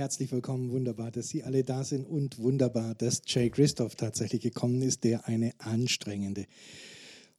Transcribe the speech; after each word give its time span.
Herzlich 0.00 0.32
willkommen, 0.32 0.72
wunderbar, 0.72 1.10
dass 1.10 1.28
Sie 1.28 1.44
alle 1.44 1.62
da 1.62 1.84
sind 1.84 2.06
und 2.06 2.38
wunderbar, 2.38 2.94
dass 2.94 3.20
Jay 3.26 3.50
Christoph 3.50 3.96
tatsächlich 3.96 4.40
gekommen 4.40 4.80
ist, 4.80 5.04
der 5.04 5.28
eine 5.28 5.52
anstrengende 5.58 6.46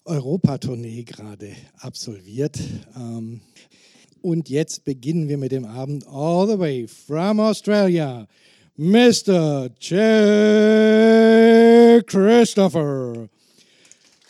Europatournee 0.06 1.02
gerade 1.02 1.56
absolviert. 1.80 2.60
Ähm, 2.96 3.42
und 4.22 4.48
jetzt 4.48 4.84
beginnen 4.84 5.28
wir 5.28 5.40
mit 5.40 5.52
dem 5.52 5.66
Abend 5.66 6.06
all 6.06 6.48
the 6.48 6.60
way 6.60 6.88
from 6.88 7.40
Australia. 7.40 8.28
Mr. 8.78 9.72
Jay 9.80 10.84
Christopher. 12.06 13.28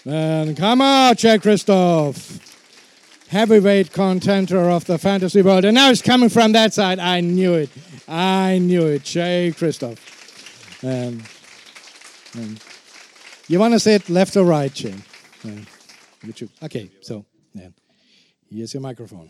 And 0.06 0.58
come 0.58 0.82
on, 0.82 1.18
Jay 1.18 1.38
Christoph. 1.38 2.51
Heavyweight 3.32 3.94
contender 3.94 4.70
of 4.70 4.84
the 4.84 4.98
fantasy 4.98 5.42
world. 5.42 5.64
And 5.64 5.76
now 5.76 5.90
it's 5.90 6.02
coming 6.02 6.28
from 6.28 6.52
that 6.52 6.74
side. 6.74 7.00
I 7.00 7.22
knew 7.22 7.54
it. 7.54 7.70
I 8.06 8.58
knew 8.58 8.88
it. 8.88 9.04
Jay 9.04 9.54
Kristoff. 9.56 9.98
Um, 10.84 11.24
um, 12.36 12.58
you 13.48 13.58
want 13.58 13.74
to 13.74 13.80
sit 13.80 14.10
left 14.10 14.36
or 14.36 14.44
right, 14.44 14.74
Jay? 14.74 14.94
Um, 15.46 15.66
okay, 16.62 16.92
so 17.00 17.26
yeah. 17.54 17.70
here's 18.50 18.74
your 18.74 18.82
microphone. 18.82 19.30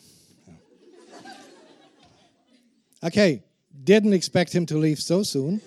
Okay, 3.04 3.44
didn't 3.84 4.14
expect 4.14 4.52
him 4.52 4.66
to 4.66 4.78
leave 4.78 5.00
so 5.00 5.22
soon. 5.22 5.62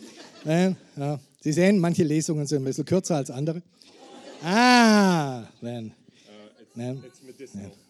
And, 0.45 0.77
uh, 1.01 1.19
Sie 1.41 1.53
sehen, 1.53 1.78
manche 1.78 2.03
Lesungen 2.05 2.47
sind 2.47 2.62
ein 2.62 2.64
bisschen 2.64 2.84
kürzer 2.84 3.16
als 3.16 3.30
andere. 3.30 3.62
Ah, 4.42 5.45
then. 5.62 5.95
Uh, 6.27 6.33
it's, 6.59 6.75
then, 6.75 7.03
it's 7.05 7.23
medicinal. 7.23 7.69
Then, 7.69 7.84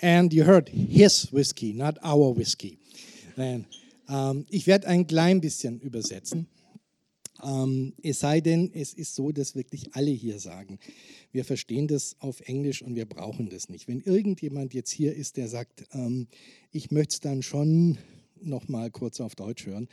And 0.00 0.32
you 0.32 0.44
heard 0.44 0.68
his 0.68 1.32
whiskey, 1.32 1.72
not 1.72 1.98
our 2.02 2.34
whiskey. 2.36 2.78
Then, 3.36 3.66
um, 4.08 4.46
ich 4.48 4.66
werde 4.66 4.86
ein 4.86 5.06
klein 5.06 5.40
bisschen 5.40 5.80
übersetzen. 5.80 6.46
Um, 7.42 7.94
es 8.02 8.20
sei 8.20 8.40
denn, 8.42 8.70
es 8.74 8.92
ist 8.92 9.14
so, 9.14 9.32
dass 9.32 9.54
wirklich 9.54 9.94
alle 9.94 10.10
hier 10.10 10.38
sagen, 10.38 10.78
wir 11.32 11.44
verstehen 11.44 11.88
das 11.88 12.16
auf 12.18 12.40
Englisch 12.40 12.82
und 12.82 12.96
wir 12.96 13.06
brauchen 13.06 13.48
das 13.48 13.70
nicht. 13.70 13.88
Wenn 13.88 14.00
irgendjemand 14.00 14.74
jetzt 14.74 14.90
hier 14.90 15.14
ist, 15.14 15.38
der 15.38 15.48
sagt, 15.48 15.84
ähm, 15.92 16.26
ich 16.70 16.90
möchte 16.90 17.14
es 17.14 17.20
dann 17.20 17.42
schon 17.42 17.96
noch 18.42 18.68
mal 18.68 18.90
kurz 18.90 19.20
auf 19.20 19.34
Deutsch 19.36 19.64
hören, 19.64 19.88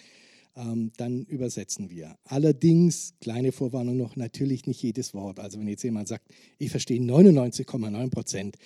ähm, 0.58 0.92
dann 0.98 1.24
übersetzen 1.26 1.90
wir. 1.90 2.18
Allerdings, 2.26 3.14
kleine 3.22 3.52
Vorwarnung 3.52 3.98
noch, 3.98 4.16
natürlich 4.16 4.66
nicht 4.66 4.82
jedes 4.82 5.14
Wort. 5.14 5.40
Also 5.40 5.60
wenn 5.60 5.68
jetzt 5.68 5.84
jemand 5.84 6.08
sagt, 6.08 6.26
ich 6.58 6.72
verstehe 6.72 7.00
99,9 7.00 8.10
Prozent, 8.10 8.58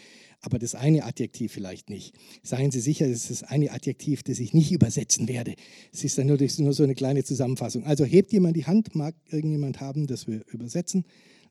aber 0.41 0.57
das 0.57 0.73
eine 0.73 1.05
Adjektiv 1.05 1.51
vielleicht 1.51 1.89
nicht. 1.89 2.15
Seien 2.41 2.71
Sie 2.71 2.79
sicher, 2.79 3.05
es 3.05 3.29
ist 3.29 3.41
das 3.41 3.43
eine 3.43 3.71
Adjektiv, 3.71 4.23
das 4.23 4.39
ich 4.39 4.53
nicht 4.53 4.71
übersetzen 4.71 5.27
werde. 5.27 5.53
Es 5.93 6.03
ist 6.03 6.17
dann 6.17 6.27
nur, 6.27 6.37
nur 6.37 6.73
so 6.73 6.83
eine 6.83 6.95
kleine 6.95 7.23
Zusammenfassung. 7.23 7.83
Also 7.83 8.05
hebt 8.05 8.33
jemand 8.33 8.55
die 8.55 8.65
Hand, 8.65 8.95
mag 8.95 9.13
irgendjemand 9.29 9.79
haben, 9.81 10.07
dass 10.07 10.27
wir 10.27 10.41
übersetzen, 10.47 11.05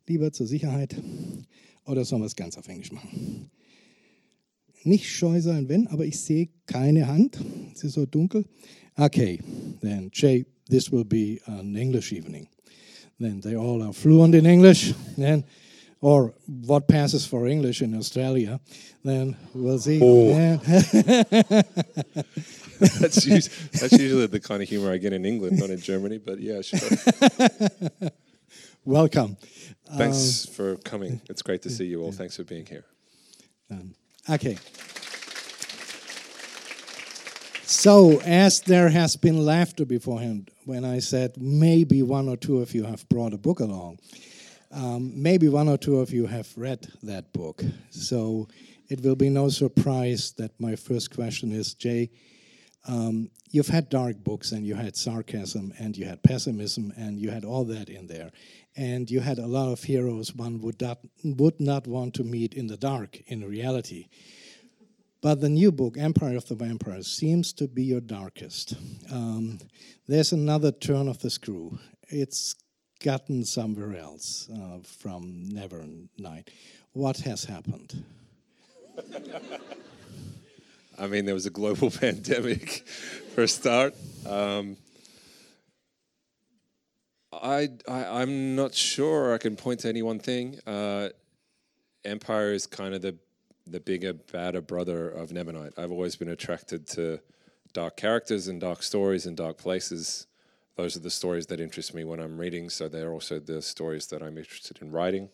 lieber 0.08 0.32
zur 0.32 0.46
Sicherheit, 0.46 0.96
oder 1.84 2.04
sollen 2.04 2.22
wir 2.22 2.26
es 2.26 2.36
ganz 2.36 2.56
auf 2.58 2.66
Englisch 2.66 2.92
machen? 2.92 3.50
Nicht 4.84 5.08
scheu 5.08 5.40
sein, 5.40 5.68
wenn, 5.68 5.86
aber 5.88 6.04
ich 6.04 6.18
sehe 6.20 6.48
keine 6.66 7.06
Hand. 7.06 7.38
Es 7.74 7.84
ist 7.84 7.94
so 7.94 8.06
dunkel. 8.06 8.44
Okay, 8.96 9.40
then 9.80 10.10
Jay, 10.12 10.46
this 10.68 10.90
will 10.90 11.04
be 11.04 11.40
an 11.46 11.76
English 11.76 12.12
evening. 12.12 12.48
Then 13.18 13.40
they 13.40 13.56
all 13.56 13.82
are 13.82 13.92
fluent 13.92 14.34
in 14.34 14.46
English. 14.46 14.94
Then, 15.16 15.44
or 16.00 16.32
what 16.46 16.86
passes 16.88 17.26
for 17.26 17.46
English 17.46 17.82
in 17.82 17.94
Australia. 17.94 18.60
Then 19.04 19.36
we'll 19.54 19.78
see. 19.78 20.00
Oh. 20.02 20.56
That's, 22.80 23.26
usually, 23.26 23.54
that's 23.72 23.92
usually 23.92 24.26
the 24.26 24.40
kind 24.40 24.62
of 24.62 24.68
humor 24.68 24.90
I 24.90 24.96
get 24.96 25.12
in 25.12 25.26
England, 25.26 25.58
not 25.58 25.68
in 25.68 25.78
Germany. 25.78 26.16
But 26.16 26.40
yeah, 26.40 26.62
sure. 26.62 26.80
Welcome. 28.86 29.36
Thanks 29.98 30.48
um, 30.48 30.54
for 30.54 30.76
coming. 30.76 31.20
It's 31.28 31.42
great 31.42 31.60
to 31.62 31.70
see 31.70 31.84
you 31.84 32.02
all. 32.02 32.10
Thanks 32.10 32.36
for 32.36 32.44
being 32.44 32.64
here. 32.64 32.86
Um, 33.70 33.94
Okay. 34.28 34.56
So, 37.62 38.20
as 38.22 38.60
there 38.60 38.90
has 38.90 39.16
been 39.16 39.44
laughter 39.44 39.84
beforehand 39.84 40.50
when 40.64 40.84
I 40.84 40.98
said 40.98 41.40
maybe 41.40 42.02
one 42.02 42.28
or 42.28 42.36
two 42.36 42.60
of 42.60 42.74
you 42.74 42.84
have 42.84 43.08
brought 43.08 43.32
a 43.32 43.38
book 43.38 43.60
along, 43.60 44.00
um, 44.72 45.12
maybe 45.14 45.48
one 45.48 45.68
or 45.68 45.78
two 45.78 46.00
of 46.00 46.12
you 46.12 46.26
have 46.26 46.52
read 46.56 46.88
that 47.02 47.32
book. 47.32 47.62
So, 47.90 48.48
it 48.88 49.02
will 49.02 49.14
be 49.14 49.30
no 49.30 49.48
surprise 49.48 50.32
that 50.32 50.60
my 50.60 50.74
first 50.74 51.14
question 51.14 51.52
is 51.52 51.74
Jay, 51.74 52.10
um, 52.88 53.30
you've 53.50 53.68
had 53.68 53.88
dark 53.88 54.22
books 54.24 54.52
and 54.52 54.66
you 54.66 54.74
had 54.74 54.96
sarcasm 54.96 55.72
and 55.78 55.96
you 55.96 56.06
had 56.06 56.22
pessimism 56.22 56.92
and 56.96 57.18
you 57.18 57.30
had 57.30 57.44
all 57.44 57.64
that 57.64 57.88
in 57.88 58.08
there. 58.08 58.30
And 58.76 59.10
you 59.10 59.20
had 59.20 59.38
a 59.38 59.46
lot 59.46 59.72
of 59.72 59.82
heroes 59.82 60.34
one 60.34 60.60
would 60.60 60.80
not, 60.80 60.98
would 61.24 61.60
not 61.60 61.86
want 61.86 62.14
to 62.14 62.24
meet 62.24 62.54
in 62.54 62.68
the 62.68 62.76
dark 62.76 63.20
in 63.26 63.44
reality. 63.44 64.06
But 65.22 65.40
the 65.40 65.50
new 65.50 65.70
book, 65.70 65.98
Empire 65.98 66.36
of 66.36 66.48
the 66.48 66.54
Vampires, 66.54 67.06
seems 67.06 67.52
to 67.54 67.68
be 67.68 67.82
your 67.82 68.00
darkest. 68.00 68.74
Um, 69.12 69.58
there's 70.08 70.32
another 70.32 70.72
turn 70.72 71.08
of 71.08 71.20
the 71.20 71.28
screw. 71.28 71.78
It's 72.08 72.54
gotten 73.00 73.44
somewhere 73.44 73.96
else 73.96 74.48
uh, 74.50 74.78
from 74.82 75.50
Nevernight. 75.52 76.48
What 76.92 77.18
has 77.20 77.44
happened? 77.44 78.04
I 80.98 81.06
mean, 81.06 81.24
there 81.24 81.34
was 81.34 81.46
a 81.46 81.50
global 81.50 81.90
pandemic 82.00 82.86
for 83.34 83.42
a 83.42 83.48
start. 83.48 83.94
Um, 84.26 84.76
I, 87.32 87.68
I 87.88 88.22
am 88.22 88.56
not 88.56 88.74
sure 88.74 89.32
I 89.32 89.38
can 89.38 89.56
point 89.56 89.80
to 89.80 89.88
any 89.88 90.02
one 90.02 90.18
thing. 90.18 90.58
Uh, 90.66 91.10
Empire 92.04 92.52
is 92.52 92.66
kind 92.66 92.94
of 92.94 93.02
the 93.02 93.16
the 93.66 93.80
bigger, 93.80 94.12
badder 94.12 94.60
brother 94.60 95.08
of 95.08 95.30
Nevernight. 95.30 95.78
I've 95.78 95.92
always 95.92 96.16
been 96.16 96.28
attracted 96.28 96.86
to 96.88 97.20
dark 97.72 97.96
characters 97.96 98.48
and 98.48 98.60
dark 98.60 98.82
stories 98.82 99.26
and 99.26 99.36
dark 99.36 99.58
places. 99.58 100.26
Those 100.76 100.96
are 100.96 101.00
the 101.00 101.10
stories 101.10 101.46
that 101.46 101.60
interest 101.60 101.94
me 101.94 102.04
when 102.04 102.20
I'm 102.20 102.38
reading. 102.38 102.68
So 102.70 102.88
they're 102.88 103.12
also 103.12 103.38
the 103.38 103.62
stories 103.62 104.06
that 104.08 104.22
I'm 104.22 104.38
interested 104.38 104.80
in 104.80 104.90
writing. 104.90 105.28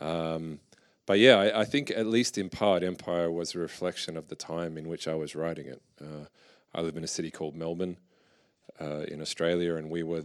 Um, 0.00 0.60
but 1.06 1.18
yeah, 1.18 1.36
I, 1.36 1.60
I, 1.60 1.64
think 1.64 1.90
at 1.90 2.06
least 2.06 2.38
in 2.38 2.48
part, 2.48 2.82
Empire 2.82 3.30
was 3.30 3.54
a 3.54 3.58
reflection 3.58 4.16
of 4.16 4.28
the 4.28 4.34
time 4.34 4.76
in 4.76 4.88
which 4.88 5.06
I 5.06 5.14
was 5.14 5.36
writing 5.36 5.66
it. 5.66 5.82
Uh, 6.00 6.26
I 6.74 6.80
live 6.80 6.96
in 6.96 7.04
a 7.04 7.08
city 7.08 7.30
called 7.30 7.54
Melbourne 7.54 7.98
uh, 8.80 9.04
in 9.06 9.20
Australia, 9.20 9.76
and 9.76 9.90
we 9.90 10.02
were 10.02 10.24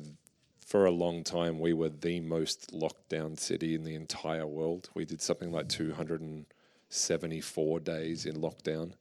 for 0.70 0.86
a 0.86 0.92
long 0.92 1.24
time, 1.24 1.60
we 1.60 1.74
were 1.74 1.90
the 1.90 2.20
most 2.20 2.72
locked 2.72 3.10
down 3.10 3.36
city 3.36 3.74
in 3.74 3.84
the 3.84 3.96
entire 3.96 4.46
world. 4.46 4.92
We 4.94 5.04
did 5.04 5.20
something 5.20 5.52
like 5.52 5.68
274 5.68 7.80
days 7.80 8.28
in 8.28 8.36
lockdown, 8.36 8.92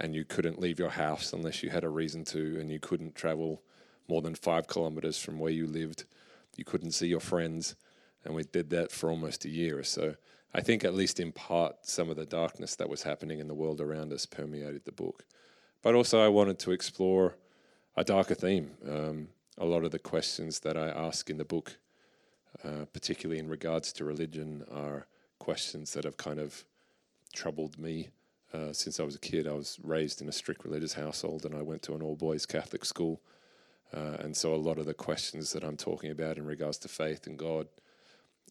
and 0.00 0.12
you 0.12 0.24
couldn't 0.24 0.60
leave 0.60 0.80
your 0.80 0.90
house 0.90 1.32
unless 1.32 1.62
you 1.62 1.70
had 1.70 1.84
a 1.84 1.88
reason 1.88 2.24
to, 2.24 2.58
and 2.58 2.68
you 2.68 2.80
couldn't 2.80 3.14
travel 3.14 3.62
more 4.08 4.22
than 4.22 4.34
five 4.34 4.66
kilometers 4.66 5.20
from 5.20 5.38
where 5.38 5.52
you 5.52 5.68
lived. 5.68 6.02
You 6.56 6.64
couldn't 6.64 6.90
see 6.90 7.06
your 7.06 7.20
friends, 7.20 7.76
and 8.24 8.34
we 8.34 8.42
did 8.42 8.70
that 8.70 8.90
for 8.90 9.08
almost 9.08 9.44
a 9.44 9.50
year 9.50 9.78
or 9.78 9.84
so. 9.84 10.16
I 10.52 10.62
think, 10.62 10.82
at 10.82 10.94
least 10.94 11.20
in 11.20 11.30
part, 11.30 11.86
some 11.86 12.10
of 12.10 12.16
the 12.16 12.26
darkness 12.26 12.74
that 12.74 12.88
was 12.88 13.04
happening 13.04 13.38
in 13.38 13.46
the 13.46 13.54
world 13.54 13.80
around 13.80 14.12
us 14.12 14.26
permeated 14.26 14.84
the 14.84 14.90
book. 14.90 15.24
But 15.80 15.94
also, 15.94 16.20
I 16.20 16.26
wanted 16.26 16.58
to 16.58 16.72
explore 16.72 17.36
a 17.96 18.02
darker 18.02 18.34
theme. 18.34 18.72
Um, 18.84 19.28
a 19.58 19.64
lot 19.64 19.84
of 19.84 19.90
the 19.90 19.98
questions 19.98 20.60
that 20.60 20.76
I 20.76 20.88
ask 20.88 21.28
in 21.28 21.36
the 21.36 21.44
book, 21.44 21.76
uh, 22.64 22.86
particularly 22.92 23.40
in 23.40 23.48
regards 23.48 23.92
to 23.94 24.04
religion, 24.04 24.64
are 24.72 25.06
questions 25.38 25.92
that 25.92 26.04
have 26.04 26.16
kind 26.16 26.38
of 26.38 26.64
troubled 27.34 27.78
me 27.78 28.08
uh, 28.54 28.72
since 28.72 28.98
I 28.98 29.02
was 29.02 29.16
a 29.16 29.20
kid. 29.20 29.46
I 29.46 29.52
was 29.52 29.78
raised 29.82 30.22
in 30.22 30.28
a 30.28 30.32
strict 30.32 30.64
religious 30.64 30.94
household 30.94 31.44
and 31.44 31.54
I 31.54 31.62
went 31.62 31.82
to 31.82 31.94
an 31.94 32.02
all 32.02 32.16
boys 32.16 32.46
Catholic 32.46 32.84
school. 32.84 33.20
Uh, 33.94 34.16
and 34.20 34.36
so 34.36 34.54
a 34.54 34.56
lot 34.56 34.78
of 34.78 34.86
the 34.86 34.94
questions 34.94 35.52
that 35.52 35.64
I'm 35.64 35.76
talking 35.76 36.10
about 36.10 36.38
in 36.38 36.44
regards 36.44 36.78
to 36.78 36.88
faith 36.88 37.26
and 37.26 37.38
God 37.38 37.68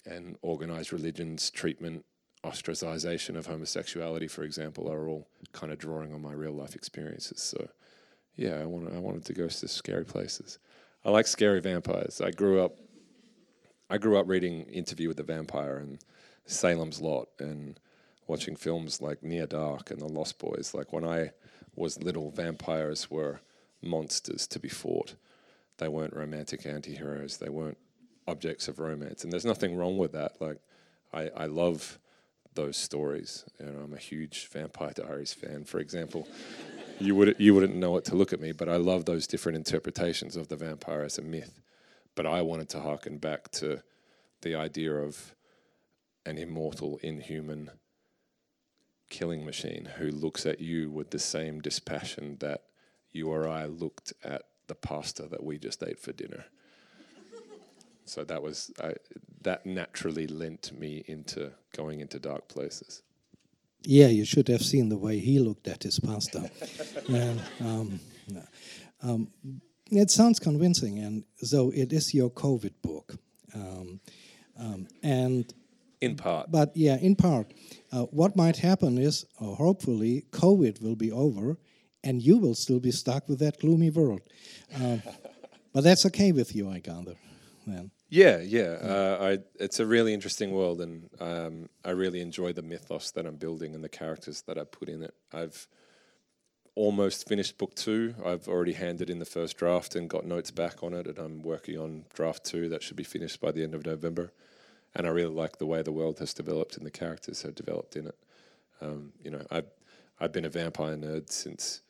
and 0.06 0.38
organized 0.42 0.94
religions, 0.94 1.50
treatment, 1.50 2.06
ostracization 2.44 3.36
of 3.36 3.48
homosexuality, 3.48 4.27
for 4.27 4.44
example, 4.44 4.92
are 4.92 5.07
all 5.07 5.27
kind 5.51 5.71
of 5.71 5.80
drawing 5.80 6.13
on 6.13 6.21
my 6.21 6.33
real 6.33 6.53
life 6.53 6.75
experiences. 6.75 7.42
So, 7.42 7.69
yeah, 8.36 8.56
I, 8.56 8.65
want 8.65 8.94
I 8.94 9.00
wanted 9.00 9.25
to 9.25 9.33
go 9.33 9.48
to 9.48 9.68
scary 9.68 10.06
places. 10.06 10.60
I 11.07 11.09
like 11.12 11.25
scary 11.25 11.62
vampires. 11.62 12.19
I 12.19 12.31
grew 12.31 12.62
up 12.62 12.75
I 13.89 13.98
grew 13.98 14.19
up 14.19 14.27
reading 14.27 14.63
Interview 14.63 15.07
with 15.07 15.15
the 15.15 15.24
Vampire 15.24 15.77
and 15.77 16.00
Salem's 16.45 17.00
Lot 17.00 17.30
and 17.39 17.80
watching 18.27 18.57
films 18.57 19.01
like 19.01 19.24
Near 19.24 19.48
Dark 19.48 19.89
and 19.89 20.01
The 20.01 20.07
Lost 20.09 20.38
Boys. 20.38 20.74
Like 20.74 20.92
when 20.92 21.06
I 21.06 21.31
was 21.77 22.04
little, 22.04 22.30
vampires 22.31 23.09
were 23.09 23.39
monsters 23.81 24.48
to 24.48 24.59
be 24.59 24.68
fought. 24.68 25.15
They 25.77 25.88
weren't 25.88 26.13
romantic 26.13 26.65
anti-heroes. 26.65 27.38
They 27.38 27.48
weren't 27.48 27.77
objects 28.27 28.68
of 28.68 28.80
romance. 28.80 29.24
And 29.24 29.31
there's 29.31 29.45
nothing 29.45 29.77
wrong 29.77 29.98
with 29.98 30.12
that. 30.12 30.42
Like 30.42 30.57
I, 31.13 31.30
I 31.30 31.45
love 31.45 32.00
those 32.53 32.75
stories. 32.75 33.45
You 33.62 33.68
know, 33.68 33.80
I'm 33.86 33.94
a 33.94 33.98
huge 33.98 34.50
Vampire 34.50 34.92
Diaries 34.94 35.31
fan, 35.31 35.63
for 35.63 35.80
example. 35.80 36.27
You 36.99 37.15
would 37.15 37.35
you 37.38 37.53
wouldn't 37.53 37.75
know 37.75 37.91
what 37.91 38.05
to 38.05 38.15
look 38.15 38.33
at 38.33 38.39
me. 38.39 38.51
But 38.51 38.69
I 38.69 38.77
love 38.77 39.05
those 39.05 39.27
different 39.27 39.57
interpretations 39.57 40.35
of 40.35 40.47
the 40.47 40.55
vampire 40.55 41.01
as 41.01 41.17
a 41.17 41.21
myth. 41.21 41.61
But 42.15 42.25
I 42.25 42.41
wanted 42.41 42.69
to 42.69 42.81
harken 42.81 43.17
back 43.17 43.51
to 43.53 43.83
the 44.41 44.55
idea 44.55 44.94
of 44.94 45.35
an 46.25 46.38
immortal, 46.38 46.99
inhuman 47.01 47.71
killing 49.09 49.45
machine 49.45 49.89
who 49.97 50.09
looks 50.09 50.45
at 50.45 50.59
you 50.59 50.89
with 50.89 51.11
the 51.11 51.19
same 51.19 51.61
dispassion 51.61 52.38
that 52.39 52.63
you 53.11 53.29
or 53.29 53.47
I 53.47 53.65
looked 53.65 54.13
at 54.23 54.43
the 54.67 54.75
pasta 54.75 55.23
that 55.23 55.43
we 55.43 55.57
just 55.57 55.81
ate 55.81 56.00
for 56.00 56.11
dinner. 56.11 56.45
so 58.05 58.23
that 58.23 58.41
was 58.41 58.71
I, 58.81 58.95
that 59.41 59.65
naturally 59.65 60.27
lent 60.27 60.77
me 60.77 61.03
into 61.07 61.51
going 61.75 62.01
into 62.01 62.19
dark 62.19 62.47
places. 62.47 63.01
Yeah, 63.89 64.07
you 64.07 64.25
should 64.25 64.50
have 64.50 64.63
seen 64.63 64.89
the 64.89 64.98
way 64.98 65.19
he 65.19 65.39
looked 65.39 65.66
at 65.69 65.81
his 65.84 65.98
pasta. 65.98 66.51
and, 67.07 67.42
um, 67.62 68.00
um, 69.01 69.28
it 69.89 70.12
sounds 70.12 70.39
convincing, 70.39 71.00
and 71.00 71.24
so 71.38 71.72
it 71.74 71.94
is 71.94 72.13
your 72.13 72.30
COVID 72.30 72.74
book, 72.81 73.16
um, 73.56 74.01
um 74.60 74.88
and 75.04 75.54
in 76.01 76.18
part. 76.18 76.51
But 76.51 76.75
yeah, 76.75 76.98
in 76.98 77.16
part, 77.16 77.54
uh, 77.94 78.04
what 78.12 78.36
might 78.36 78.57
happen 78.57 78.98
is, 78.98 79.25
uh, 79.39 79.56
hopefully, 79.56 80.25
COVID 80.31 80.81
will 80.81 80.98
be 80.98 81.13
over, 81.13 81.57
and 82.04 82.22
you 82.22 82.38
will 82.39 82.56
still 82.56 82.81
be 82.81 82.92
stuck 82.92 83.30
with 83.30 83.39
that 83.39 83.57
gloomy 83.62 83.89
world. 83.89 84.19
Uh, 84.75 84.98
but 85.74 85.86
that's 85.86 86.06
okay 86.07 86.34
with 86.34 86.54
you, 86.54 86.69
I 86.69 86.80
gather. 86.80 87.16
Then. 87.66 87.92
Yeah, 88.09 88.39
yeah. 88.39 88.77
Uh, 88.81 89.18
I, 89.21 89.39
it's 89.59 89.80
a 89.80 89.86
really 89.86 90.13
interesting 90.13 90.51
world, 90.51 90.80
and 90.80 91.09
um, 91.19 91.69
I 91.83 91.92
really 91.92 92.21
enjoy 92.21 92.54
the 92.54 92.62
mythos 92.62 93.12
that 93.12 93.25
I'm 93.25 93.36
building 93.36 93.75
and 93.75 93.83
the 93.83 93.89
characters 93.89 94.44
that 94.44 94.57
I 94.57 94.63
put 94.63 94.88
in 94.88 95.04
it. 95.04 95.13
I've 95.33 95.68
almost 96.75 97.27
finished 97.27 97.57
book 97.57 97.75
two. 97.75 98.13
I've 98.24 98.48
already 98.48 98.74
handed 98.74 99.09
in 99.09 99.19
the 99.19 99.25
first 99.25 99.57
draft 99.57 99.95
and 99.95 100.09
got 100.09 100.25
notes 100.25 100.51
back 100.51 100.83
on 100.83 100.94
it, 100.94 101.07
and 101.07 101.18
I'm 101.18 101.42
working 101.42 101.77
on 101.77 102.06
draft 102.13 102.45
two 102.45 102.69
that 102.69 102.83
should 102.83 102.98
be 102.98 103.04
finished 103.04 103.42
by 103.42 103.51
the 103.51 103.63
end 103.63 103.74
of 103.74 103.86
November. 103.86 104.31
And 104.95 105.06
I 105.06 105.10
really 105.12 105.33
like 105.33 105.57
the 105.57 105.65
way 105.65 105.81
the 105.81 105.92
world 105.92 106.19
has 106.19 106.33
developed 106.33 106.77
and 106.77 106.86
the 106.86 106.92
characters 106.92 107.42
have 107.44 107.56
developed 107.56 107.95
in 107.95 108.07
it. 108.07 108.15
Um, 108.81 109.13
you 109.24 109.31
know, 109.31 109.45
I've 109.51 109.68
I've 110.19 110.31
been 110.33 110.45
a 110.45 110.50
vampire 110.50 110.95
nerd 110.98 111.31
since 111.31 111.81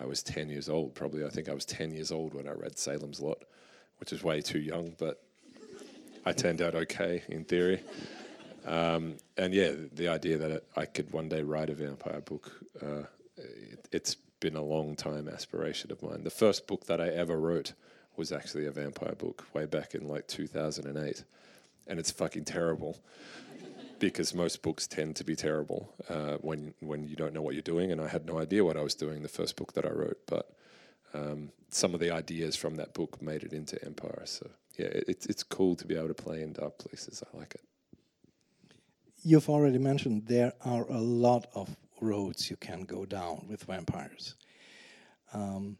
I 0.00 0.06
was 0.06 0.22
ten 0.22 0.48
years 0.50 0.68
old. 0.68 0.94
Probably, 0.94 1.24
I 1.24 1.30
think 1.30 1.48
I 1.48 1.54
was 1.54 1.64
ten 1.66 1.92
years 1.92 2.12
old 2.12 2.34
when 2.34 2.48
I 2.48 2.52
read 2.52 2.78
Salem's 2.78 3.20
Lot, 3.20 3.44
which 3.98 4.12
is 4.12 4.24
way 4.24 4.40
too 4.42 4.60
young, 4.60 4.94
but 4.98 5.22
I 6.26 6.32
turned 6.32 6.60
out 6.60 6.74
okay 6.74 7.22
in 7.28 7.44
theory. 7.44 7.80
Um, 8.66 9.14
and 9.36 9.54
yeah, 9.54 9.72
the 9.92 10.08
idea 10.08 10.36
that 10.38 10.64
I 10.76 10.84
could 10.84 11.12
one 11.12 11.28
day 11.28 11.42
write 11.42 11.70
a 11.70 11.74
vampire 11.74 12.20
book, 12.20 12.50
uh, 12.82 13.04
it, 13.36 13.88
it's 13.92 14.16
been 14.40 14.56
a 14.56 14.62
long 14.62 14.96
time 14.96 15.28
aspiration 15.28 15.92
of 15.92 16.02
mine. 16.02 16.24
The 16.24 16.30
first 16.30 16.66
book 16.66 16.86
that 16.86 17.00
I 17.00 17.08
ever 17.10 17.38
wrote 17.38 17.74
was 18.16 18.32
actually 18.32 18.66
a 18.66 18.72
vampire 18.72 19.14
book 19.14 19.46
way 19.54 19.66
back 19.66 19.94
in 19.94 20.08
like 20.08 20.26
2008. 20.26 21.22
And 21.86 22.00
it's 22.00 22.10
fucking 22.10 22.44
terrible 22.44 22.98
because 24.00 24.34
most 24.34 24.62
books 24.62 24.88
tend 24.88 25.14
to 25.16 25.24
be 25.24 25.36
terrible 25.36 25.94
uh, 26.08 26.38
when, 26.40 26.74
when 26.80 27.06
you 27.06 27.14
don't 27.14 27.34
know 27.34 27.42
what 27.42 27.54
you're 27.54 27.62
doing. 27.62 27.92
And 27.92 28.00
I 28.00 28.08
had 28.08 28.26
no 28.26 28.40
idea 28.40 28.64
what 28.64 28.76
I 28.76 28.82
was 28.82 28.96
doing 28.96 29.22
the 29.22 29.28
first 29.28 29.54
book 29.54 29.74
that 29.74 29.86
I 29.86 29.90
wrote. 29.90 30.18
But 30.26 30.50
um, 31.14 31.52
some 31.70 31.94
of 31.94 32.00
the 32.00 32.10
ideas 32.10 32.56
from 32.56 32.74
that 32.76 32.94
book 32.94 33.22
made 33.22 33.44
it 33.44 33.52
into 33.52 33.82
Empire. 33.84 34.22
So 34.24 34.50
yeah, 34.78 34.88
it's 34.90 35.26
it's 35.26 35.42
cool 35.42 35.74
to 35.76 35.86
be 35.86 35.96
able 35.96 36.08
to 36.08 36.14
play 36.14 36.42
in 36.42 36.52
dark 36.52 36.78
places. 36.78 37.22
I 37.22 37.36
like 37.36 37.54
it. 37.54 37.62
You've 39.22 39.48
already 39.48 39.78
mentioned 39.78 40.26
there 40.26 40.52
are 40.64 40.86
a 40.88 41.00
lot 41.00 41.48
of 41.54 41.74
roads 42.00 42.50
you 42.50 42.56
can 42.56 42.82
go 42.82 43.04
down 43.06 43.46
with 43.48 43.64
vampires, 43.64 44.34
um, 45.32 45.78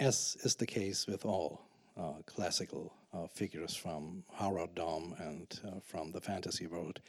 as 0.00 0.36
is 0.44 0.54
the 0.54 0.66
case 0.66 1.06
with 1.06 1.24
all 1.24 1.60
uh, 1.98 2.22
classical 2.24 2.92
uh, 3.12 3.26
figures 3.26 3.74
from 3.74 4.22
Harald 4.34 4.74
Dom 4.74 5.14
and 5.18 5.60
uh, 5.66 5.80
from 5.84 6.12
the 6.12 6.20
fantasy 6.20 6.66
world. 6.66 7.00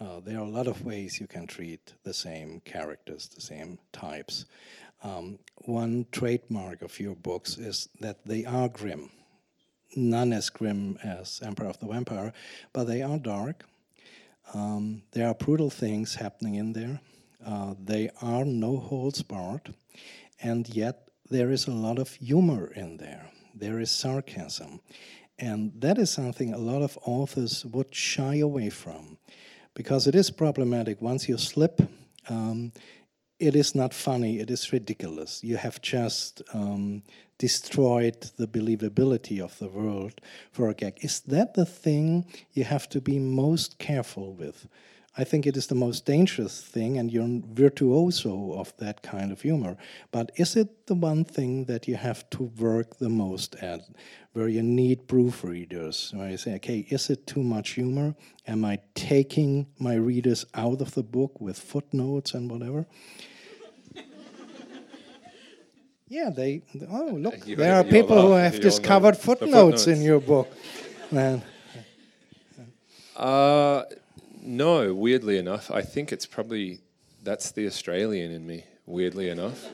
Uh, 0.00 0.20
there 0.20 0.38
are 0.38 0.44
a 0.44 0.48
lot 0.48 0.66
of 0.66 0.84
ways 0.84 1.20
you 1.20 1.26
can 1.26 1.46
treat 1.46 1.94
the 2.02 2.14
same 2.14 2.60
characters, 2.64 3.28
the 3.28 3.40
same 3.40 3.78
types. 3.92 4.46
Um, 5.02 5.38
one 5.66 6.06
trademark 6.10 6.82
of 6.82 6.98
your 6.98 7.14
books 7.14 7.56
is 7.56 7.88
that 8.00 8.26
they 8.26 8.44
are 8.44 8.68
grim 8.68 9.10
none 9.96 10.32
as 10.32 10.50
grim 10.50 10.98
as 11.02 11.40
Empire 11.44 11.68
of 11.68 11.78
the 11.78 11.86
Vampire, 11.86 12.32
but 12.72 12.84
they 12.84 13.02
are 13.02 13.18
dark. 13.18 13.64
Um, 14.54 15.02
there 15.12 15.28
are 15.28 15.34
brutal 15.34 15.70
things 15.70 16.14
happening 16.14 16.56
in 16.56 16.72
there. 16.72 17.00
Uh, 17.44 17.74
they 17.82 18.10
are 18.20 18.44
no 18.44 18.76
holds 18.76 19.22
barred, 19.22 19.74
and 20.42 20.68
yet 20.68 21.08
there 21.30 21.50
is 21.50 21.66
a 21.66 21.72
lot 21.72 21.98
of 21.98 22.12
humor 22.14 22.72
in 22.74 22.96
there. 22.96 23.30
There 23.54 23.80
is 23.80 23.90
sarcasm, 23.90 24.80
and 25.38 25.72
that 25.80 25.98
is 25.98 26.10
something 26.10 26.52
a 26.52 26.58
lot 26.58 26.82
of 26.82 26.98
authors 27.04 27.64
would 27.66 27.94
shy 27.94 28.36
away 28.36 28.70
from, 28.70 29.18
because 29.74 30.06
it 30.06 30.14
is 30.14 30.30
problematic. 30.30 31.00
Once 31.00 31.28
you 31.28 31.38
slip, 31.38 31.80
um, 32.28 32.72
it 33.38 33.56
is 33.56 33.74
not 33.74 33.94
funny, 33.94 34.38
it 34.38 34.50
is 34.50 34.72
ridiculous. 34.72 35.42
You 35.42 35.56
have 35.56 35.80
just 35.80 36.42
um, 36.52 37.02
destroyed 37.40 38.30
the 38.36 38.46
believability 38.46 39.40
of 39.40 39.58
the 39.58 39.68
world 39.68 40.20
for 40.52 40.68
a 40.68 40.74
gag. 40.74 41.02
Is 41.02 41.20
that 41.20 41.54
the 41.54 41.64
thing 41.64 42.26
you 42.52 42.64
have 42.64 42.86
to 42.90 43.00
be 43.00 43.18
most 43.18 43.78
careful 43.78 44.34
with? 44.34 44.68
I 45.16 45.24
think 45.24 45.46
it 45.46 45.56
is 45.56 45.66
the 45.66 45.74
most 45.74 46.04
dangerous 46.04 46.62
thing, 46.62 46.98
and 46.98 47.10
you're 47.10 47.40
virtuoso 47.52 48.52
of 48.52 48.76
that 48.76 49.02
kind 49.02 49.32
of 49.32 49.40
humor. 49.40 49.78
But 50.12 50.30
is 50.36 50.54
it 50.54 50.86
the 50.86 50.94
one 50.94 51.24
thing 51.24 51.64
that 51.64 51.88
you 51.88 51.96
have 51.96 52.28
to 52.30 52.42
work 52.44 52.98
the 52.98 53.08
most 53.08 53.56
at, 53.56 53.80
where 54.34 54.48
you 54.48 54.62
need 54.62 55.08
proofreaders, 55.08 56.14
where 56.14 56.30
you 56.30 56.36
say, 56.36 56.54
okay, 56.56 56.86
is 56.90 57.08
it 57.08 57.26
too 57.26 57.42
much 57.42 57.70
humor? 57.70 58.14
Am 58.46 58.64
I 58.66 58.80
taking 58.94 59.66
my 59.78 59.94
readers 59.94 60.44
out 60.54 60.80
of 60.82 60.94
the 60.94 61.02
book 61.02 61.40
with 61.40 61.58
footnotes 61.58 62.34
and 62.34 62.50
whatever? 62.50 62.86
Yeah, 66.10 66.30
they. 66.30 66.62
Oh, 66.90 67.12
look, 67.12 67.46
you 67.46 67.54
there 67.54 67.76
are 67.76 67.84
people 67.84 68.20
who 68.20 68.32
have 68.32 68.60
discovered 68.60 69.16
footnotes, 69.16 69.52
footnotes, 69.52 69.86
in 69.86 70.02
your 70.02 70.20
book. 70.20 70.52
Man. 71.12 71.40
Uh, 73.16 73.84
no, 74.42 74.92
weirdly 74.92 75.38
enough, 75.38 75.70
I 75.70 75.82
think 75.82 76.10
it's 76.10 76.26
probably 76.26 76.80
that's 77.22 77.52
the 77.52 77.64
Australian 77.68 78.32
in 78.32 78.44
me. 78.44 78.64
Weirdly 78.86 79.28
enough, 79.28 79.68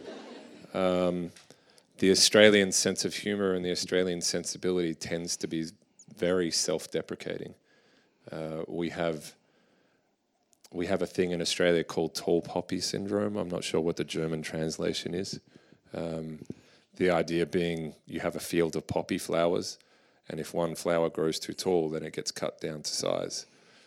um, 0.75 1.33
the 1.99 2.11
Australian 2.11 2.71
sense 2.71 3.07
of 3.07 3.15
humour 3.15 3.55
and 3.55 3.65
the 3.65 3.71
Australian 3.71 4.21
sensibility 4.21 4.95
tends 4.95 5.39
to 5.39 5.47
be 5.47 5.65
very 6.19 6.51
self-deprecating. 6.51 7.55
Uh, 8.31 8.63
we 8.69 8.91
have 8.91 9.33
we 10.71 10.85
have 10.85 11.01
a 11.01 11.07
thing 11.07 11.31
in 11.31 11.41
Australia 11.41 11.83
called 11.83 12.15
tall 12.15 12.43
poppy 12.43 12.81
syndrome. 12.81 13.39
I'm 13.39 13.49
not 13.49 13.65
sure 13.65 13.81
what 13.81 13.97
the 13.97 14.05
German 14.05 14.43
translation 14.43 15.15
is. 15.15 15.41
Um, 15.97 16.41
the 16.97 17.11
idea 17.11 17.47
being 17.47 17.95
you 18.07 18.21
have 18.21 18.37
a 18.37 18.41
field 18.41 18.77
of 18.77 18.87
poppy 18.87 19.19
flowers, 19.19 19.79
and 20.29 20.39
if 20.41 20.55
one 20.55 20.75
flower 20.75 21.09
grows 21.11 21.39
too 21.39 21.53
tall, 21.53 21.89
then 21.91 22.03
it 22.03 22.15
gets 22.15 22.31
cut 22.31 22.61
down 22.61 22.83
to 22.83 22.91
size. 22.91 23.47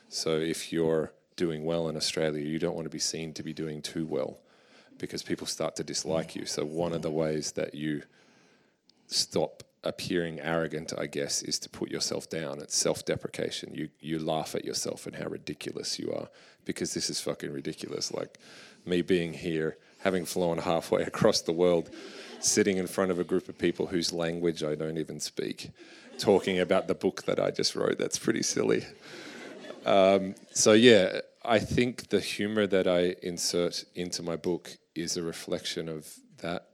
So 0.09 0.37
if 0.37 0.73
you're 0.73 1.11
doing 1.35 1.63
well 1.63 1.87
in 1.87 1.95
Australia, 1.95 2.43
you 2.43 2.59
don't 2.59 2.75
want 2.75 2.85
to 2.85 2.91
be 2.91 2.99
seen 2.99 3.33
to 3.33 3.43
be 3.43 3.53
doing 3.53 3.81
too 3.81 4.05
well 4.05 4.39
because 4.97 5.23
people 5.23 5.47
start 5.47 5.75
to 5.77 5.83
dislike 5.83 6.35
you. 6.35 6.45
So 6.45 6.65
one 6.65 6.93
of 6.93 7.01
the 7.01 7.11
ways 7.11 7.53
that 7.53 7.73
you 7.73 8.03
stop 9.07 9.63
appearing 9.83 10.39
arrogant, 10.39 10.91
I 10.97 11.05
guess, 11.05 11.41
is 11.41 11.57
to 11.59 11.69
put 11.69 11.89
yourself 11.89 12.29
down. 12.29 12.59
It's 12.59 12.75
self-deprecation. 12.75 13.73
You 13.73 13.89
you 14.01 14.19
laugh 14.19 14.55
at 14.55 14.65
yourself 14.65 15.07
and 15.07 15.15
how 15.15 15.27
ridiculous 15.27 15.99
you 15.99 16.11
are 16.11 16.27
because 16.65 16.93
this 16.93 17.09
is 17.09 17.21
fucking 17.21 17.51
ridiculous. 17.51 18.11
Like 18.13 18.37
me 18.85 19.01
being 19.01 19.33
here 19.33 19.77
having 19.99 20.25
flown 20.25 20.57
halfway 20.59 21.03
across 21.03 21.41
the 21.41 21.53
world, 21.53 21.89
sitting 22.39 22.77
in 22.77 22.87
front 22.87 23.11
of 23.11 23.19
a 23.19 23.23
group 23.23 23.49
of 23.49 23.57
people 23.57 23.87
whose 23.87 24.13
language 24.13 24.63
I 24.63 24.75
don't 24.75 24.97
even 24.97 25.19
speak, 25.19 25.71
talking 26.17 26.59
about 26.59 26.87
the 26.87 26.95
book 26.95 27.23
that 27.23 27.39
I 27.39 27.51
just 27.51 27.75
wrote. 27.75 27.97
That's 27.97 28.19
pretty 28.19 28.43
silly. 28.43 28.85
Um, 29.85 30.35
so, 30.51 30.73
yeah, 30.73 31.21
I 31.43 31.59
think 31.59 32.09
the 32.09 32.19
humor 32.19 32.67
that 32.67 32.87
I 32.87 33.15
insert 33.23 33.85
into 33.95 34.21
my 34.23 34.35
book 34.35 34.77
is 34.95 35.17
a 35.17 35.23
reflection 35.23 35.87
of 35.87 36.07
that 36.41 36.67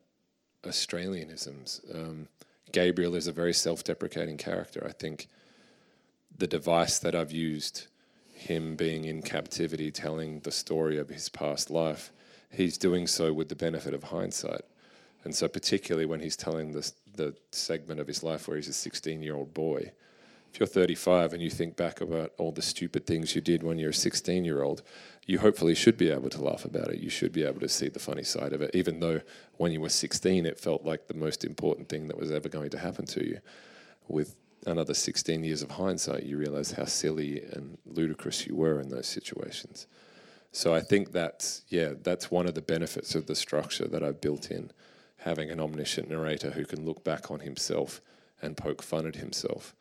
Australianisms. 0.63 1.95
Um, 1.95 2.27
Gabriel 2.71 3.15
is 3.15 3.27
a 3.27 3.31
very 3.31 3.53
self 3.53 3.83
deprecating 3.83 4.37
character. 4.37 4.85
I 4.87 4.91
think 4.91 5.27
the 6.37 6.47
device 6.47 6.99
that 6.99 7.15
I've 7.15 7.31
used, 7.31 7.87
him 8.33 8.75
being 8.75 9.05
in 9.05 9.21
captivity, 9.21 9.91
telling 9.91 10.41
the 10.41 10.51
story 10.51 10.97
of 10.97 11.09
his 11.09 11.29
past 11.29 11.69
life, 11.69 12.11
he's 12.51 12.77
doing 12.77 13.07
so 13.07 13.33
with 13.33 13.49
the 13.49 13.55
benefit 13.55 13.93
of 13.93 14.03
hindsight. 14.03 14.61
And 15.23 15.35
so, 15.35 15.47
particularly 15.47 16.05
when 16.05 16.19
he's 16.19 16.35
telling 16.35 16.71
this, 16.71 16.93
the 17.15 17.35
segment 17.51 17.99
of 17.99 18.07
his 18.07 18.23
life 18.23 18.47
where 18.47 18.57
he's 18.57 18.67
a 18.67 18.73
16 18.73 19.23
year 19.23 19.35
old 19.35 19.53
boy, 19.53 19.91
if 20.55 20.59
you're 20.59 20.67
35 20.67 21.33
and 21.33 21.41
you 21.41 21.49
think 21.49 21.75
back 21.75 21.99
about 21.99 22.31
all 22.37 22.53
the 22.53 22.61
stupid 22.61 23.05
things 23.05 23.35
you 23.35 23.41
did 23.41 23.61
when 23.61 23.77
you're 23.77 23.89
a 23.89 23.93
16 23.93 24.45
year 24.45 24.63
old, 24.63 24.83
you 25.25 25.39
hopefully 25.39 25.75
should 25.75 25.97
be 25.97 26.09
able 26.09 26.29
to 26.29 26.41
laugh 26.41 26.63
about 26.63 26.89
it. 26.89 26.99
You 26.99 27.09
should 27.09 27.33
be 27.33 27.43
able 27.43 27.59
to 27.59 27.67
see 27.67 27.89
the 27.89 27.99
funny 27.99 28.23
side 28.23 28.53
of 28.53 28.61
it, 28.61 28.71
even 28.73 29.01
though 29.01 29.19
when 29.57 29.73
you 29.73 29.81
were 29.81 29.89
16, 29.89 30.45
it 30.45 30.57
felt 30.57 30.85
like 30.85 31.07
the 31.07 31.13
most 31.13 31.43
important 31.43 31.89
thing 31.89 32.07
that 32.07 32.17
was 32.17 32.31
ever 32.31 32.47
going 32.47 32.69
to 32.69 32.77
happen 32.77 33.05
to 33.07 33.27
you. 33.27 33.39
With 34.07 34.35
another 34.65 34.93
16 34.93 35.43
years 35.43 35.61
of 35.61 35.71
hindsight, 35.71 36.23
you 36.23 36.37
realize 36.37 36.71
how 36.71 36.85
silly 36.85 37.41
and 37.51 37.77
ludicrous 37.85 38.47
you 38.47 38.55
were 38.55 38.79
in 38.79 38.89
those 38.89 39.07
situations. 39.07 39.87
So 40.55 40.73
I 40.73 40.79
think 40.79 41.11
that's, 41.11 41.63
yeah, 41.67 41.95
that's 42.01 42.31
one 42.31 42.47
of 42.47 42.55
the 42.55 42.61
benefits 42.61 43.13
of 43.13 43.27
the 43.27 43.35
structure 43.35 43.89
that 43.89 44.01
I've 44.01 44.21
built 44.21 44.49
in, 44.49 44.71
having 45.17 45.51
an 45.51 45.59
omniscient 45.59 46.09
narrator 46.09 46.51
who 46.51 46.63
can 46.63 46.85
look 46.85 47.03
back 47.03 47.29
on 47.29 47.41
himself 47.41 47.99
and 48.41 48.55
poke 48.55 48.81
fun 48.81 49.05
at 49.05 49.17
himself 49.17 49.75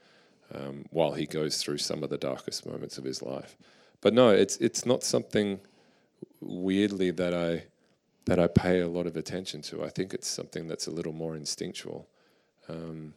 um, 0.52 0.86
while 0.90 1.12
he 1.12 1.26
goes 1.26 1.58
through 1.62 1.78
some 1.78 2.02
of 2.02 2.10
the 2.10 2.18
darkest 2.18 2.66
moments 2.66 2.98
of 2.98 3.04
his 3.04 3.22
life. 3.22 3.56
But 4.00 4.14
no, 4.14 4.30
it's 4.30 4.56
it's 4.56 4.84
not 4.84 5.04
something 5.04 5.60
weirdly 6.40 7.12
that 7.12 7.32
I 7.32 7.66
that 8.24 8.40
I 8.40 8.48
pay 8.48 8.80
a 8.80 8.88
lot 8.88 9.06
of 9.06 9.16
attention 9.16 9.62
to. 9.62 9.84
I 9.84 9.90
think 9.90 10.12
it's 10.12 10.26
something 10.26 10.66
that's 10.66 10.88
a 10.88 10.90
little 10.90 11.12
more 11.12 11.36
instinctual, 11.36 12.08
um, 12.68 13.14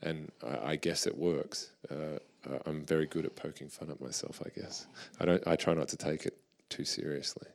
and 0.00 0.32
I, 0.42 0.70
I, 0.70 0.76
guess 0.76 1.06
it 1.06 1.18
works. 1.18 1.72
Uh, 1.90 2.18
I'm 2.64 2.86
very 2.86 3.06
good 3.06 3.26
at 3.26 3.36
poking 3.36 3.68
fun 3.68 3.90
at 3.90 4.00
myself. 4.00 4.40
I 4.46 4.48
guess 4.58 4.86
I 5.20 5.26
don't. 5.26 5.46
I 5.46 5.56
try 5.56 5.74
not 5.74 5.88
to 5.88 5.96
take 5.98 6.24
it 6.24 6.38
too 6.68 6.84
seriously. 6.84 7.48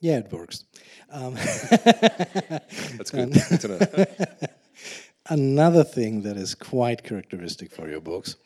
Yeah, 0.00 0.18
it 0.18 0.32
works. 0.32 0.64
Um 1.10 1.34
That's 1.34 3.10
good. 3.10 3.32
good 3.32 3.60
to 3.60 3.68
know. 3.68 4.06
Another 5.28 5.84
thing 5.84 6.22
that 6.22 6.36
is 6.36 6.54
quite 6.54 7.04
characteristic 7.04 7.70
for 7.70 7.88
your 7.88 8.00
books 8.00 8.36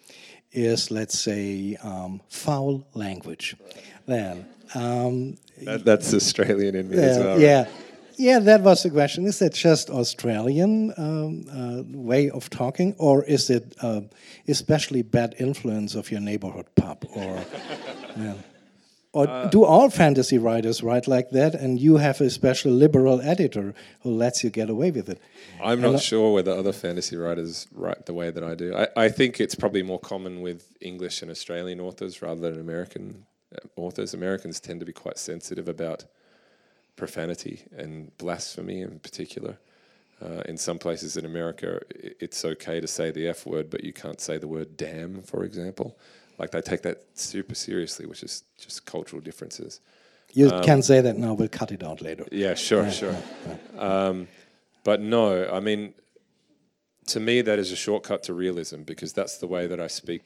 is, 0.53 0.91
let's 0.91 1.19
say, 1.19 1.77
um, 1.83 2.21
foul 2.29 2.87
language. 2.95 3.57
Then 4.07 4.47
um, 4.75 5.37
that, 5.63 5.85
that's 5.85 6.13
Australian 6.15 6.75
in 6.75 6.91
me 6.91 6.99
as 6.99 7.19
well. 7.19 7.41
Yeah. 7.41 7.67
Yeah, 8.17 8.39
that 8.39 8.61
was 8.61 8.85
the 8.85 8.91
question. 8.91 9.27
Is 9.27 9.41
that 9.41 9.55
just 9.55 9.91
Australian 9.91 10.93
um, 10.97 11.47
uh, 11.51 11.83
way 11.87 12.31
of 12.31 12.49
talking, 12.49 12.95
or 12.97 13.25
is 13.25 13.51
it 13.51 13.75
uh, 13.83 14.03
especially 14.47 15.03
bad 15.03 15.35
influence 15.41 15.97
of 15.97 16.13
your 16.13 16.21
neighborhood 16.21 16.67
pub? 16.77 17.05
Or 17.13 17.45
yeah. 18.17 18.35
Or 19.15 19.29
uh, 19.29 19.47
do 19.47 19.65
all 19.65 19.91
fantasy 19.91 20.39
writers 20.39 20.83
write 20.83 21.07
like 21.07 21.31
that, 21.31 21.55
and 21.55 21.79
you 21.79 21.99
have 21.99 22.21
a 22.21 22.29
special 22.29 22.73
liberal 22.73 23.21
editor 23.21 23.73
who 24.01 24.11
lets 24.11 24.43
you 24.43 24.51
get 24.51 24.69
away 24.69 24.91
with 24.91 25.09
it? 25.09 25.21
I'm 25.63 25.81
not 25.81 26.01
sure 26.01 26.35
whether 26.35 26.51
other 26.51 26.73
fantasy 26.73 27.17
writers 27.17 27.69
write 27.73 28.07
the 28.07 28.13
way 28.13 28.33
that 28.33 28.43
I 28.43 28.57
do. 28.57 28.75
I, 28.75 28.89
I, 28.97 29.09
think 29.09 29.41
it's 29.41 29.55
probably 29.55 29.85
more 29.85 30.01
common 30.01 30.41
with 30.41 30.77
English 30.81 31.23
and 31.23 31.31
Australian 31.31 31.81
authors 31.81 32.23
rather 32.23 32.41
than 32.41 32.61
American 32.61 33.25
uh, 33.55 33.61
authors. 33.77 34.15
Americans 34.15 34.59
tend 34.59 34.81
to 34.81 34.87
be 34.87 34.93
quite 34.93 35.17
sensitive 35.17 35.69
about 35.69 36.07
profanity 36.97 37.63
and 37.77 38.17
blasphemy 38.19 38.81
in 38.81 38.99
particular. 38.99 39.59
Uh, 40.21 40.43
in 40.47 40.57
some 40.57 40.79
places 40.79 41.17
in 41.17 41.25
America, 41.25 41.81
it's 41.91 42.45
okay 42.45 42.81
to 42.81 42.89
say 42.89 43.13
the 43.13 43.29
F 43.29 43.47
word, 43.47 43.71
but 43.71 43.85
you 43.85 43.93
can't 43.93 44.21
say 44.21 44.39
the 44.39 44.49
word 44.49 44.77
damn, 44.77 45.23
for 45.23 45.45
example. 45.45 45.97
Like 46.39 46.51
they 46.51 46.61
take 46.61 46.83
that 46.83 47.05
super 47.15 47.55
seriously, 47.55 48.07
which 48.07 48.23
is 48.23 48.45
just 48.59 48.87
cultural 48.87 49.23
differences. 49.23 49.81
You 50.33 50.51
um, 50.51 50.65
can 50.65 50.83
say 50.83 51.01
that 51.01 51.17
now. 51.17 51.35
We'll 51.35 51.49
cut 51.49 51.71
it 51.71 51.83
out 51.83 52.03
later. 52.03 52.25
Yeah, 52.33 52.55
sure, 52.55 52.85
yeah, 52.85 52.91
sure. 52.91 53.17
Yeah. 53.47 53.81
Um, 53.81 54.29
but 54.83 55.01
no, 55.01 55.49
I 55.49 55.61
mean, 55.61 55.95
to 57.07 57.21
me, 57.21 57.41
that 57.43 57.59
is 57.59 57.71
a 57.71 57.77
shortcut 57.77 58.25
to 58.25 58.35
realism 58.35 58.83
because 58.83 59.13
that's 59.13 59.39
the 59.39 59.47
way 59.47 59.67
that 59.67 59.81
I 59.81 59.87
speak. 59.87 60.23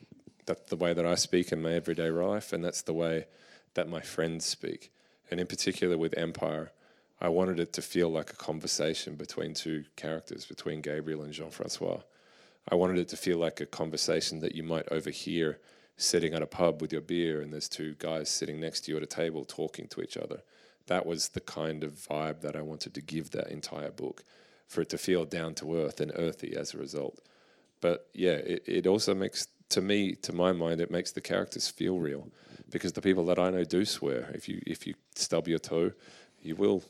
That's 0.46 0.70
the 0.70 0.76
way 0.76 0.94
that 0.94 1.04
I 1.04 1.14
speak 1.14 1.52
in 1.52 1.60
my 1.60 1.72
everyday 1.72 2.10
life, 2.10 2.54
and 2.54 2.64
that's 2.64 2.82
the 2.82 2.94
way 2.94 3.26
that 3.74 3.88
my 3.88 4.00
friends 4.00 4.46
speak. 4.46 4.90
And 5.30 5.38
in 5.38 5.46
particular, 5.46 5.98
with 5.98 6.16
Empire, 6.16 6.72
I 7.20 7.28
wanted 7.28 7.60
it 7.60 7.72
to 7.74 7.82
feel 7.82 8.08
like 8.08 8.30
a 8.30 8.36
conversation 8.36 9.16
between 9.16 9.52
two 9.52 9.84
characters, 9.96 10.46
between 10.46 10.80
Gabriel 10.80 11.22
and 11.22 11.32
Jean 11.32 11.50
Francois. 11.50 12.00
I 12.70 12.76
wanted 12.76 12.98
it 12.98 13.08
to 13.08 13.16
feel 13.16 13.38
like 13.38 13.60
a 13.60 13.66
conversation 13.66 14.40
that 14.40 14.54
you 14.54 14.62
might 14.62 14.88
overhear 14.90 15.58
sitting 15.98 16.32
at 16.32 16.42
a 16.42 16.46
pub 16.46 16.80
with 16.80 16.92
your 16.92 17.02
beer 17.02 17.42
and 17.42 17.52
there's 17.52 17.68
two 17.68 17.94
guys 17.98 18.30
sitting 18.30 18.58
next 18.60 18.82
to 18.82 18.92
you 18.92 18.96
at 18.96 19.02
a 19.02 19.06
table 19.06 19.44
talking 19.44 19.86
to 19.88 20.00
each 20.00 20.16
other. 20.16 20.40
That 20.86 21.04
was 21.04 21.28
the 21.30 21.40
kind 21.40 21.84
of 21.84 21.92
vibe 21.92 22.40
that 22.40 22.56
I 22.56 22.62
wanted 22.62 22.94
to 22.94 23.02
give 23.02 23.32
that 23.32 23.48
entire 23.48 23.90
book 23.90 24.24
for 24.66 24.80
it 24.80 24.88
to 24.90 24.98
feel 24.98 25.24
down 25.26 25.54
to 25.56 25.76
earth 25.76 26.00
and 26.00 26.12
earthy 26.14 26.56
as 26.56 26.72
a 26.72 26.78
result. 26.78 27.20
But 27.80 28.06
yeah, 28.14 28.32
it, 28.32 28.62
it 28.66 28.86
also 28.86 29.14
makes, 29.14 29.48
to 29.70 29.82
me, 29.82 30.14
to 30.14 30.32
my 30.32 30.52
mind, 30.52 30.80
it 30.80 30.90
makes 30.90 31.12
the 31.12 31.20
characters 31.20 31.68
feel 31.68 31.98
real 31.98 32.28
because 32.70 32.92
the 32.92 33.02
people 33.02 33.24
that 33.26 33.38
I 33.38 33.50
know 33.50 33.64
do 33.64 33.84
swear. 33.84 34.30
If 34.34 34.48
you, 34.48 34.62
if 34.66 34.86
you 34.86 34.94
stub 35.14 35.48
your 35.48 35.58
toe, 35.58 35.92
you 36.40 36.54
will 36.54 36.82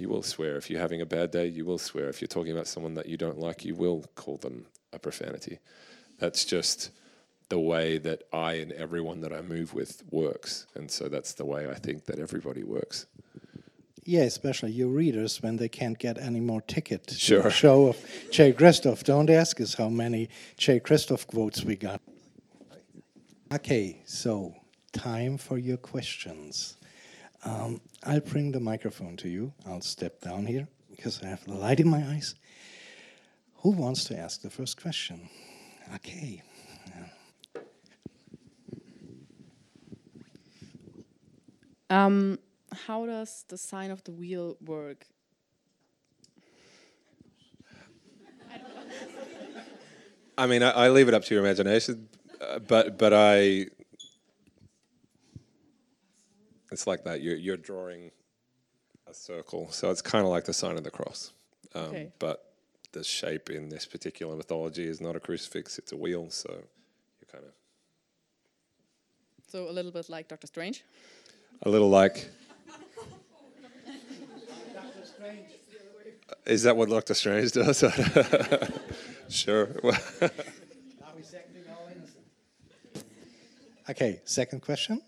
you 0.00 0.08
will 0.08 0.22
swear. 0.22 0.56
If 0.56 0.70
you're 0.70 0.80
having 0.80 1.02
a 1.02 1.06
bad 1.06 1.30
day, 1.30 1.46
you 1.46 1.66
will 1.66 1.76
swear. 1.76 2.08
If 2.08 2.22
you're 2.22 2.28
talking 2.28 2.52
about 2.52 2.66
someone 2.66 2.94
that 2.94 3.06
you 3.06 3.18
don't 3.18 3.38
like, 3.38 3.66
you 3.66 3.74
will 3.74 4.02
call 4.14 4.38
them 4.38 4.64
a 4.94 4.98
profanity. 4.98 5.58
That's 6.18 6.46
just 6.46 6.90
the 7.50 7.58
way 7.58 7.98
that 7.98 8.22
I 8.32 8.54
and 8.54 8.72
everyone 8.72 9.20
that 9.20 9.32
I 9.32 9.42
move 9.42 9.74
with 9.74 10.02
works. 10.10 10.66
And 10.74 10.90
so 10.90 11.08
that's 11.08 11.34
the 11.34 11.44
way 11.44 11.68
I 11.68 11.74
think 11.74 12.06
that 12.06 12.18
everybody 12.18 12.62
works. 12.62 13.06
Yeah, 14.04 14.22
especially 14.22 14.72
your 14.72 14.88
readers 14.88 15.42
when 15.42 15.56
they 15.56 15.68
can't 15.68 15.98
get 15.98 16.16
any 16.16 16.40
more 16.40 16.62
ticket 16.62 17.10
sure. 17.10 17.42
to 17.42 17.50
show 17.50 17.88
of 17.88 17.96
Jay 18.30 18.52
Kristoff. 18.52 19.04
Don't 19.04 19.28
ask 19.28 19.60
us 19.60 19.74
how 19.74 19.88
many 19.88 20.30
Jay 20.56 20.80
Kristoff 20.80 21.26
quotes 21.26 21.62
we 21.62 21.76
got. 21.76 22.00
Okay, 23.52 24.00
so 24.06 24.54
time 24.92 25.36
for 25.36 25.58
your 25.58 25.76
questions. 25.76 26.76
Um, 27.44 27.80
I'll 28.04 28.20
bring 28.20 28.52
the 28.52 28.60
microphone 28.60 29.16
to 29.18 29.28
you. 29.28 29.52
I'll 29.66 29.80
step 29.80 30.20
down 30.20 30.46
here 30.46 30.68
because 30.90 31.22
I 31.22 31.26
have 31.26 31.44
the 31.44 31.54
light 31.54 31.80
in 31.80 31.88
my 31.88 32.04
eyes. 32.06 32.34
Who 33.56 33.70
wants 33.70 34.04
to 34.04 34.18
ask 34.18 34.40
the 34.40 34.50
first 34.50 34.80
question? 34.80 35.28
Okay. 35.96 36.42
Um, 41.90 42.38
how 42.72 43.04
does 43.04 43.44
the 43.48 43.58
sign 43.58 43.90
of 43.90 44.04
the 44.04 44.12
wheel 44.12 44.56
work? 44.64 45.06
I 50.38 50.46
mean, 50.46 50.62
I, 50.62 50.70
I, 50.70 50.88
leave 50.88 51.08
it 51.08 51.14
up 51.14 51.24
to 51.24 51.34
your 51.34 51.44
imagination, 51.44 52.08
uh, 52.40 52.60
but 52.60 52.96
but 52.96 53.12
I, 53.12 53.66
it's 56.72 56.86
like 56.86 57.04
that. 57.04 57.20
You're 57.20 57.36
you're 57.36 57.58
drawing 57.58 58.10
a 59.06 59.12
circle, 59.12 59.70
so 59.70 59.90
it's 59.90 60.00
kind 60.00 60.24
of 60.24 60.30
like 60.30 60.44
the 60.44 60.54
sign 60.54 60.78
of 60.78 60.84
the 60.84 60.90
cross, 60.90 61.32
um, 61.74 61.82
okay. 61.82 62.12
but 62.18 62.54
the 62.92 63.04
shape 63.04 63.50
in 63.50 63.68
this 63.68 63.84
particular 63.84 64.34
mythology 64.34 64.86
is 64.86 64.98
not 64.98 65.14
a 65.14 65.20
crucifix; 65.20 65.78
it's 65.78 65.92
a 65.92 65.96
wheel. 65.96 66.30
So 66.30 66.48
you're 66.50 67.30
kind 67.30 67.44
of. 67.44 67.52
So 69.48 69.68
a 69.68 69.72
little 69.72 69.92
bit 69.92 70.08
like 70.08 70.28
Doctor 70.28 70.46
Strange 70.46 70.84
a 71.62 71.68
little 71.68 71.90
like. 71.90 72.28
Is 76.46 76.62
that 76.64 76.76
what 76.76 76.88
Doctor 76.88 77.14
Strange 77.14 77.52
does? 77.52 77.78
sure. 79.28 79.68
okay, 83.90 84.20
second 84.24 84.60
question. 84.60 85.00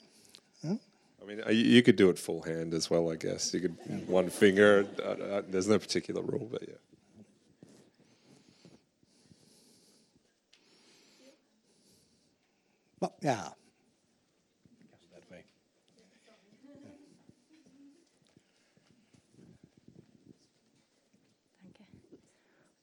Huh? 0.64 0.74
I 1.20 1.24
mean, 1.26 1.42
you 1.50 1.82
could 1.82 1.96
do 1.96 2.10
it 2.10 2.18
full 2.18 2.42
hand 2.42 2.74
as 2.74 2.88
well, 2.90 3.10
I 3.10 3.16
guess. 3.16 3.52
You 3.54 3.60
could 3.60 3.76
yeah. 3.88 3.96
one 4.06 4.30
finger. 4.30 4.86
Uh, 5.02 5.08
uh, 5.08 5.42
there's 5.48 5.66
no 5.66 5.78
particular 5.78 6.22
rule, 6.22 6.48
but 6.50 6.62
yeah. 6.68 6.74
Well, 13.00 13.14
yeah. 13.20 13.48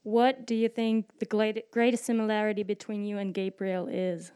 What 0.03 0.48
do 0.48 0.56
you 0.56 0.70
think 0.70 1.20
the 1.20 1.63
greatest 1.72 2.06
similarity 2.06 2.63
between 2.63 3.03
you 3.03 3.18
and 3.18 3.34
Gabriel 3.34 3.88
is? 3.88 4.32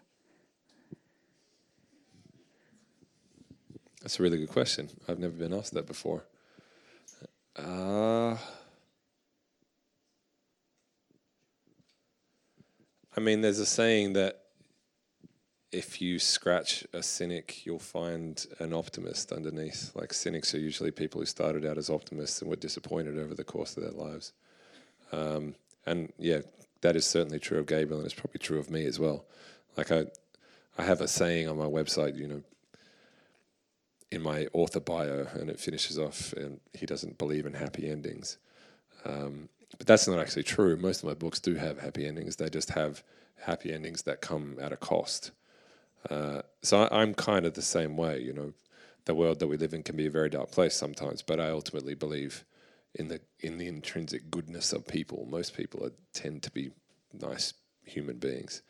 That's 4.01 4.19
a 4.19 4.23
really 4.23 4.37
good 4.37 4.49
question. 4.49 4.89
I've 5.07 5.19
never 5.19 5.33
been 5.33 5.53
asked 5.53 5.73
that 5.75 5.87
before. 5.87 6.25
Uh, 7.55 8.35
I 13.15 13.19
mean, 13.21 13.41
there's 13.41 13.59
a 13.59 13.65
saying 13.65 14.13
that 14.13 14.41
if 15.71 16.01
you 16.01 16.19
scratch 16.19 16.85
a 16.93 17.01
cynic, 17.01 17.65
you'll 17.65 17.79
find 17.79 18.45
an 18.59 18.73
optimist 18.73 19.31
underneath. 19.31 19.91
Like 19.95 20.13
cynics 20.13 20.53
are 20.53 20.59
usually 20.59 20.91
people 20.91 21.21
who 21.21 21.25
started 21.25 21.65
out 21.65 21.77
as 21.77 21.89
optimists 21.89 22.41
and 22.41 22.49
were 22.49 22.57
disappointed 22.57 23.17
over 23.17 23.33
the 23.33 23.43
course 23.43 23.77
of 23.77 23.83
their 23.83 23.91
lives. 23.91 24.33
Um, 25.13 25.55
and 25.85 26.11
yeah, 26.17 26.41
that 26.81 26.95
is 26.95 27.05
certainly 27.05 27.39
true 27.39 27.59
of 27.59 27.67
Gabriel, 27.67 27.99
and 27.99 28.05
it's 28.05 28.19
probably 28.19 28.39
true 28.39 28.59
of 28.59 28.69
me 28.69 28.85
as 28.85 28.99
well. 28.99 29.25
Like 29.77 29.91
I, 29.91 30.05
I 30.77 30.83
have 30.83 31.01
a 31.01 31.07
saying 31.07 31.47
on 31.47 31.57
my 31.57 31.65
website, 31.65 32.17
you 32.17 32.27
know, 32.27 32.41
in 34.11 34.21
my 34.21 34.47
author 34.53 34.79
bio, 34.79 35.27
and 35.33 35.49
it 35.49 35.59
finishes 35.59 35.99
off, 35.99 36.33
and 36.33 36.59
he 36.73 36.85
doesn't 36.85 37.17
believe 37.17 37.45
in 37.45 37.53
happy 37.53 37.89
endings. 37.89 38.37
Um, 39.05 39.49
but 39.77 39.87
that's 39.87 40.07
not 40.07 40.19
actually 40.19 40.43
true. 40.43 40.75
Most 40.77 41.03
of 41.03 41.09
my 41.09 41.15
books 41.15 41.39
do 41.39 41.55
have 41.55 41.79
happy 41.79 42.05
endings. 42.05 42.35
They 42.35 42.49
just 42.49 42.71
have 42.71 43.03
happy 43.41 43.73
endings 43.73 44.03
that 44.03 44.21
come 44.21 44.57
at 44.61 44.71
a 44.71 44.77
cost. 44.77 45.31
Uh, 46.09 46.41
so 46.61 46.83
I, 46.83 47.01
I'm 47.01 47.13
kind 47.13 47.45
of 47.45 47.53
the 47.53 47.61
same 47.61 47.97
way. 47.97 48.19
You 48.19 48.33
know, 48.33 48.53
the 49.05 49.15
world 49.15 49.39
that 49.39 49.47
we 49.47 49.57
live 49.57 49.73
in 49.73 49.83
can 49.83 49.95
be 49.95 50.07
a 50.07 50.11
very 50.11 50.29
dark 50.29 50.51
place 50.51 50.75
sometimes, 50.75 51.21
but 51.21 51.39
I 51.39 51.49
ultimately 51.49 51.95
believe 51.95 52.45
in 52.95 53.07
the 53.07 53.19
in 53.39 53.57
the 53.57 53.67
intrinsic 53.67 54.29
goodness 54.29 54.73
of 54.73 54.87
people. 54.87 55.27
Most 55.29 55.55
people 55.55 55.85
are, 55.85 55.91
tend 56.13 56.43
to 56.43 56.51
be 56.51 56.71
nice 57.13 57.53
human 57.85 58.17
beings, 58.17 58.61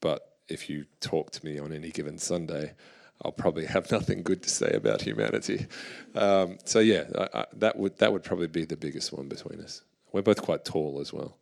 but 0.00 0.36
if 0.48 0.68
you 0.68 0.84
talk 1.00 1.30
to 1.32 1.44
me 1.44 1.58
on 1.58 1.72
any 1.72 1.90
given 1.90 2.18
Sunday, 2.18 2.74
I'll 3.22 3.32
probably 3.32 3.66
have 3.66 3.90
nothing 3.98 4.22
good 4.22 4.42
to 4.42 4.50
say 4.50 4.72
about 4.72 5.02
humanity. 5.02 5.66
Um, 6.14 6.58
so 6.64 6.80
yeah, 6.80 7.04
I, 7.16 7.40
I, 7.40 7.46
that 7.54 7.76
would 7.76 7.98
that 7.98 8.12
would 8.12 8.22
probably 8.22 8.48
be 8.48 8.64
the 8.64 8.76
biggest 8.76 9.12
one 9.12 9.28
between 9.28 9.60
us. 9.60 9.82
We're 10.12 10.22
both 10.22 10.42
quite 10.42 10.64
tall 10.64 11.00
as 11.00 11.12
well. 11.12 11.38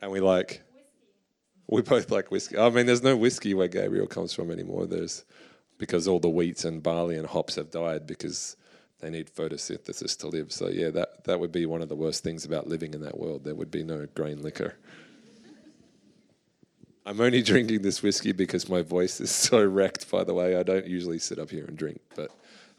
and 0.00 0.12
we 0.12 0.20
like 0.20 0.62
we 1.66 1.82
both 1.82 2.10
like 2.10 2.30
whiskey. 2.30 2.58
I 2.58 2.68
mean, 2.70 2.86
there's 2.86 3.02
no 3.02 3.16
whiskey 3.16 3.54
where 3.54 3.68
Gabriel 3.68 4.06
comes 4.06 4.32
from 4.32 4.50
anymore. 4.50 4.86
There's 4.86 5.24
because 5.78 6.06
all 6.06 6.20
the 6.20 6.28
wheat 6.28 6.64
and 6.64 6.82
barley 6.82 7.16
and 7.16 7.26
hops 7.26 7.56
have 7.56 7.70
died 7.70 8.06
because 8.06 8.56
they 9.04 9.10
need 9.10 9.28
photosynthesis 9.28 10.18
to 10.20 10.28
live. 10.28 10.50
So 10.50 10.68
yeah, 10.68 10.88
that 10.90 11.24
that 11.24 11.38
would 11.38 11.52
be 11.52 11.66
one 11.66 11.82
of 11.82 11.90
the 11.90 11.94
worst 11.94 12.24
things 12.24 12.46
about 12.46 12.66
living 12.66 12.94
in 12.94 13.02
that 13.02 13.18
world. 13.18 13.44
There 13.44 13.54
would 13.54 13.70
be 13.70 13.84
no 13.84 14.06
grain 14.14 14.40
liquor. 14.40 14.76
I'm 17.04 17.20
only 17.20 17.42
drinking 17.52 17.82
this 17.82 18.02
whiskey 18.02 18.32
because 18.32 18.66
my 18.66 18.80
voice 18.80 19.20
is 19.20 19.30
so 19.30 19.62
wrecked. 19.62 20.10
By 20.10 20.24
the 20.24 20.32
way, 20.32 20.56
I 20.56 20.62
don't 20.62 20.86
usually 20.86 21.18
sit 21.18 21.38
up 21.38 21.50
here 21.50 21.66
and 21.66 21.76
drink, 21.76 22.00
but 22.16 22.30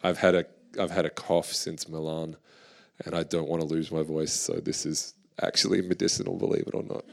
I've 0.04 0.18
had 0.18 0.34
a 0.34 0.46
I've 0.80 0.90
had 0.90 1.06
a 1.06 1.12
cough 1.12 1.54
since 1.54 1.88
Milan, 1.88 2.38
and 3.06 3.14
I 3.14 3.22
don't 3.22 3.48
want 3.48 3.62
to 3.62 3.68
lose 3.68 3.92
my 3.92 4.02
voice. 4.02 4.34
So 4.34 4.54
this 4.54 4.84
is 4.88 5.14
actually 5.44 5.82
medicinal, 5.94 6.38
believe 6.38 6.66
it 6.66 6.74
or 6.74 6.82
not. 6.82 7.06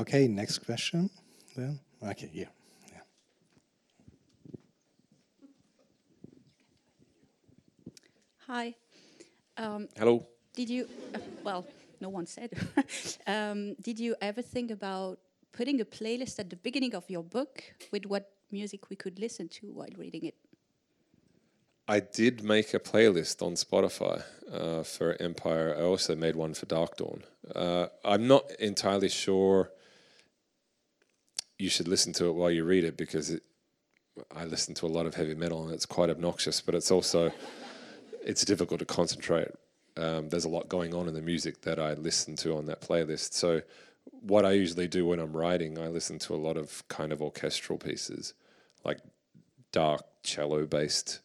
Okay, 0.00 0.28
next 0.28 0.58
question. 0.60 1.10
Then 1.56 1.80
okay, 2.00 2.30
yeah. 2.32 2.46
Hi. 8.52 8.74
Um, 9.56 9.88
Hello. 9.96 10.26
did 10.52 10.68
you, 10.68 10.86
uh, 11.14 11.18
well, 11.42 11.64
no 12.02 12.10
one 12.10 12.26
said. 12.26 12.50
um, 13.26 13.74
did 13.80 13.98
you 13.98 14.14
ever 14.20 14.42
think 14.42 14.70
about 14.70 15.20
putting 15.52 15.80
a 15.80 15.86
playlist 15.86 16.38
at 16.38 16.50
the 16.50 16.56
beginning 16.56 16.94
of 16.94 17.08
your 17.08 17.22
book 17.22 17.64
with 17.92 18.04
what 18.04 18.30
music 18.50 18.90
we 18.90 18.96
could 18.96 19.18
listen 19.18 19.48
to 19.48 19.68
while 19.72 19.88
reading 19.96 20.26
it? 20.26 20.34
I 21.88 22.00
did 22.00 22.44
make 22.44 22.74
a 22.74 22.78
playlist 22.78 23.40
on 23.40 23.54
Spotify 23.54 24.22
uh, 24.52 24.82
for 24.82 25.16
Empire. 25.18 25.74
I 25.74 25.84
also 25.84 26.14
made 26.14 26.36
one 26.36 26.52
for 26.52 26.66
Darkdawn. 26.66 27.22
Uh, 27.56 27.86
I'm 28.04 28.28
not 28.28 28.50
entirely 28.60 29.08
sure 29.08 29.70
you 31.58 31.70
should 31.70 31.88
listen 31.88 32.12
to 32.14 32.26
it 32.26 32.34
while 32.34 32.50
you 32.50 32.64
read 32.64 32.84
it 32.84 32.98
because 32.98 33.30
it, 33.30 33.44
I 34.36 34.44
listen 34.44 34.74
to 34.74 34.86
a 34.86 34.88
lot 34.88 35.06
of 35.06 35.14
heavy 35.14 35.34
metal 35.34 35.64
and 35.64 35.72
it's 35.72 35.86
quite 35.86 36.10
obnoxious, 36.10 36.60
but 36.60 36.74
it's 36.74 36.90
also 36.90 37.32
it's 38.24 38.44
difficult 38.44 38.80
to 38.80 38.86
concentrate. 38.86 39.48
Um, 39.96 40.28
there's 40.28 40.44
a 40.44 40.48
lot 40.48 40.68
going 40.68 40.94
on 40.94 41.08
in 41.08 41.14
the 41.14 41.22
music 41.22 41.62
that 41.62 41.78
I 41.78 41.94
listen 41.94 42.36
to 42.36 42.56
on 42.56 42.66
that 42.66 42.80
playlist. 42.80 43.34
So 43.34 43.62
what 44.20 44.44
I 44.44 44.52
usually 44.52 44.88
do 44.88 45.06
when 45.06 45.18
I'm 45.18 45.36
writing, 45.36 45.78
I 45.78 45.88
listen 45.88 46.18
to 46.20 46.34
a 46.34 46.36
lot 46.36 46.56
of 46.56 46.86
kind 46.88 47.12
of 47.12 47.20
orchestral 47.20 47.78
pieces, 47.78 48.34
like 48.84 48.98
dark 49.70 50.02
cello 50.22 50.66
based 50.66 51.20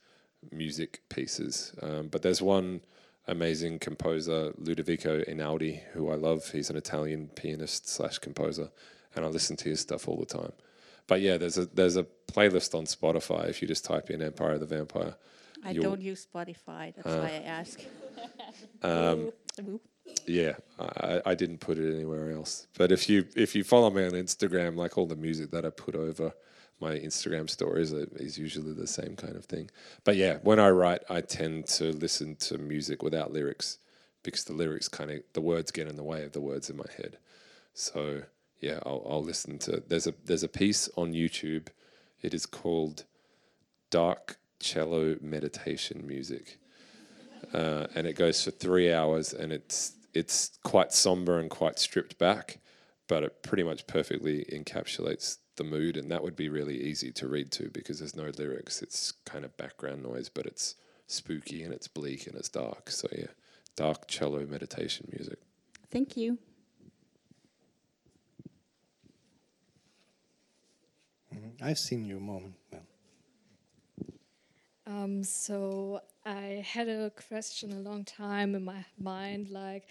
music 0.51 1.01
pieces. 1.09 1.73
Um, 1.81 2.07
but 2.07 2.21
there's 2.21 2.41
one 2.41 2.81
amazing 3.27 3.79
composer, 3.79 4.53
Ludovico 4.61 5.27
Einaudi, 5.29 5.81
who 5.93 6.11
I 6.11 6.15
love. 6.15 6.49
He's 6.51 6.69
an 6.69 6.77
Italian 6.77 7.29
pianist 7.35 7.87
slash 7.87 8.17
composer, 8.19 8.69
and 9.15 9.25
I 9.25 9.27
listen 9.27 9.55
to 9.57 9.69
his 9.69 9.81
stuff 9.81 10.07
all 10.07 10.17
the 10.17 10.25
time. 10.25 10.53
But 11.07 11.21
yeah, 11.21 11.37
there's 11.37 11.57
a 11.57 11.65
there's 11.65 11.97
a 11.97 12.05
playlist 12.31 12.75
on 12.75 12.85
Spotify 12.85 13.49
if 13.49 13.61
you 13.61 13.67
just 13.67 13.85
type 13.85 14.09
in 14.09 14.21
Empire 14.21 14.53
of 14.53 14.59
the 14.59 14.65
Vampire. 14.65 15.15
I 15.67 15.71
You'll- 15.71 15.83
don't 15.83 16.01
use 16.01 16.25
Spotify, 16.25 16.95
that's 16.95 17.07
why 17.07 17.29
I 17.29 17.43
ask. 17.45 17.81
Um. 18.81 19.31
Yeah, 20.25 20.53
I, 20.79 21.21
I 21.25 21.35
didn't 21.35 21.59
put 21.59 21.77
it 21.77 21.93
anywhere 21.93 22.31
else. 22.31 22.67
But 22.77 22.91
if 22.91 23.09
you 23.09 23.25
if 23.35 23.55
you 23.55 23.63
follow 23.63 23.89
me 23.89 24.05
on 24.05 24.11
Instagram, 24.11 24.75
like 24.75 24.97
all 24.97 25.05
the 25.07 25.15
music 25.15 25.51
that 25.51 25.65
I 25.65 25.69
put 25.69 25.95
over 25.95 26.33
my 26.79 26.93
Instagram 26.93 27.49
stories 27.49 27.91
is 27.91 28.37
usually 28.37 28.73
the 28.73 28.87
same 28.87 29.15
kind 29.15 29.35
of 29.35 29.45
thing. 29.45 29.69
But 30.03 30.15
yeah, 30.15 30.37
when 30.43 30.59
I 30.59 30.69
write, 30.69 31.01
I 31.09 31.21
tend 31.21 31.67
to 31.67 31.91
listen 31.91 32.35
to 32.37 32.57
music 32.57 33.01
without 33.03 33.33
lyrics 33.33 33.79
because 34.23 34.43
the 34.43 34.53
lyrics 34.53 34.87
kind 34.87 35.11
of 35.11 35.23
the 35.33 35.41
words 35.41 35.71
get 35.71 35.87
in 35.87 35.95
the 35.95 36.03
way 36.03 36.23
of 36.23 36.33
the 36.33 36.41
words 36.41 36.69
in 36.69 36.77
my 36.77 36.91
head. 36.97 37.17
So 37.73 38.23
yeah, 38.59 38.79
I'll, 38.85 39.05
I'll 39.09 39.23
listen 39.23 39.59
to. 39.59 39.83
There's 39.87 40.07
a 40.07 40.13
there's 40.25 40.43
a 40.43 40.47
piece 40.49 40.89
on 40.95 41.13
YouTube. 41.13 41.67
It 42.21 42.33
is 42.33 42.45
called 42.45 43.05
Dark 43.89 44.36
Cello 44.59 45.15
Meditation 45.21 46.05
Music 46.05 46.59
uh, 47.53 47.87
and 47.95 48.07
it 48.07 48.13
goes 48.13 48.43
for 48.43 48.51
three 48.51 48.91
hours, 48.91 49.33
and 49.33 49.51
it's 49.51 49.93
it's 50.13 50.57
quite 50.63 50.91
somber 50.91 51.39
and 51.39 51.49
quite 51.49 51.79
stripped 51.79 52.17
back, 52.17 52.59
but 53.07 53.23
it 53.23 53.43
pretty 53.43 53.63
much 53.63 53.85
perfectly 53.87 54.45
encapsulates 54.51 55.37
the 55.57 55.63
mood, 55.63 55.97
and 55.97 56.09
that 56.11 56.23
would 56.23 56.35
be 56.35 56.49
really 56.49 56.81
easy 56.81 57.11
to 57.11 57.27
read 57.27 57.51
to 57.51 57.69
because 57.69 57.99
there's 57.99 58.15
no 58.15 58.31
lyrics. 58.37 58.81
It's 58.81 59.13
kind 59.25 59.45
of 59.45 59.55
background 59.57 60.03
noise, 60.03 60.29
but 60.29 60.45
it's 60.45 60.75
spooky 61.07 61.63
and 61.63 61.73
it's 61.73 61.87
bleak 61.87 62.27
and 62.27 62.35
it's 62.35 62.49
dark. 62.49 62.89
So 62.89 63.07
yeah, 63.11 63.27
dark 63.75 64.07
cello 64.07 64.45
meditation 64.45 65.07
music. 65.11 65.39
Thank 65.91 66.17
you. 66.17 66.37
I've 71.61 71.79
seen 71.79 72.05
your 72.05 72.19
moment. 72.19 72.55
Well, 72.71 72.81
Um, 74.87 75.21
so 75.23 75.99
I 76.25 76.65
had 76.65 76.87
a 76.87 77.11
question 77.27 77.73
a 77.73 77.79
long 77.79 78.05
time 78.05 78.55
in 78.55 78.63
my 78.63 78.85
mind. 78.97 79.49
Like, 79.49 79.87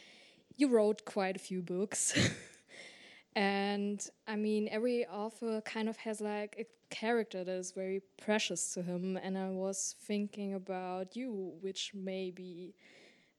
you 0.56 0.68
wrote 0.68 1.04
quite 1.04 1.36
a 1.36 1.38
few 1.38 1.60
books, 1.60 2.18
and 3.36 4.00
I 4.26 4.36
mean, 4.36 4.68
every 4.70 5.06
author 5.06 5.60
kind 5.60 5.90
of 5.90 5.98
has 5.98 6.22
like 6.22 6.56
a 6.58 6.66
character 6.88 7.44
that 7.44 7.52
is 7.52 7.72
very 7.72 8.00
precious 8.16 8.72
to 8.72 8.82
him. 8.82 9.18
And 9.22 9.36
I 9.36 9.50
was 9.50 9.96
thinking 10.04 10.54
about 10.54 11.14
you, 11.14 11.52
which 11.60 11.92
may 11.94 12.30
be 12.30 12.74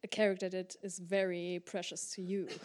a 0.03 0.07
character 0.07 0.49
that 0.49 0.75
is 0.83 0.99
very 0.99 1.59
precious 1.65 2.11
to 2.13 2.21
you. 2.21 2.47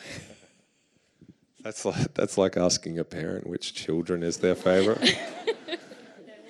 That's 1.62 1.84
like 1.84 2.12
that's 2.14 2.36
like 2.36 2.56
asking 2.56 2.98
a 2.98 3.04
parent 3.04 3.46
which 3.46 3.72
children 3.72 4.24
is 4.24 4.38
their 4.38 4.56
favorite. 4.56 5.16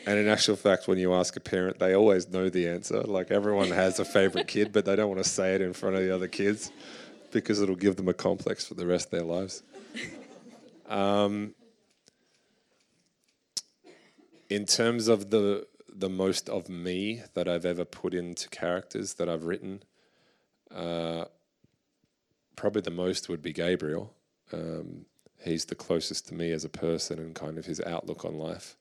and 0.07 0.19
in 0.19 0.29
actual 0.29 0.57
fact, 0.57 0.88
when 0.88 0.99
you 0.99 1.15
ask 1.15 1.37
a 1.37 1.41
parent, 1.41 1.79
they 1.79 1.95
always 1.95 2.29
know 2.29 2.49
the 2.49 2.69
answer. 2.69 3.03
Like 3.03 3.31
everyone 3.31 3.71
has 3.71 3.99
a 3.99 4.05
favorite 4.05 4.49
kid, 4.49 4.73
but 4.73 4.85
they 4.85 4.97
don't 4.97 5.09
want 5.09 5.23
to 5.23 5.29
say 5.29 5.55
it 5.55 5.61
in 5.61 5.73
front 5.73 5.97
of 5.97 6.03
the 6.03 6.15
other 6.15 6.29
kids 6.29 6.73
because 7.31 7.61
it'll 7.61 7.77
give 7.77 7.97
them 7.97 8.09
a 8.09 8.15
complex 8.15 8.67
for 8.67 8.75
the 8.75 8.87
rest 8.87 9.07
of 9.07 9.11
their 9.12 9.23
lives. 9.23 9.62
Um, 10.88 11.55
in 14.51 14.67
terms 14.67 15.09
of 15.09 15.31
the 15.31 15.67
the 15.95 16.11
most 16.11 16.49
of 16.49 16.69
me 16.69 17.23
that 17.35 17.49
I've 17.49 17.65
ever 17.65 17.85
put 17.85 18.15
into 18.15 18.49
characters 18.49 19.15
that 19.15 19.29
I've 19.29 19.45
written, 19.45 19.83
uh, 20.75 21.27
probably 22.57 22.83
the 22.83 22.91
most 22.91 23.29
would 23.29 23.43
be 23.43 23.53
Gabriel. 23.53 24.15
Um, 24.53 25.07
he's 25.43 25.67
the 25.67 25.75
closest 25.75 26.29
to 26.29 26.35
me 26.35 26.51
as 26.51 26.65
a 26.65 26.69
person 26.69 27.19
and 27.19 27.35
kind 27.35 27.59
of 27.59 27.67
his 27.67 27.81
outlook 27.81 28.25
on 28.25 28.38
life. 28.38 28.77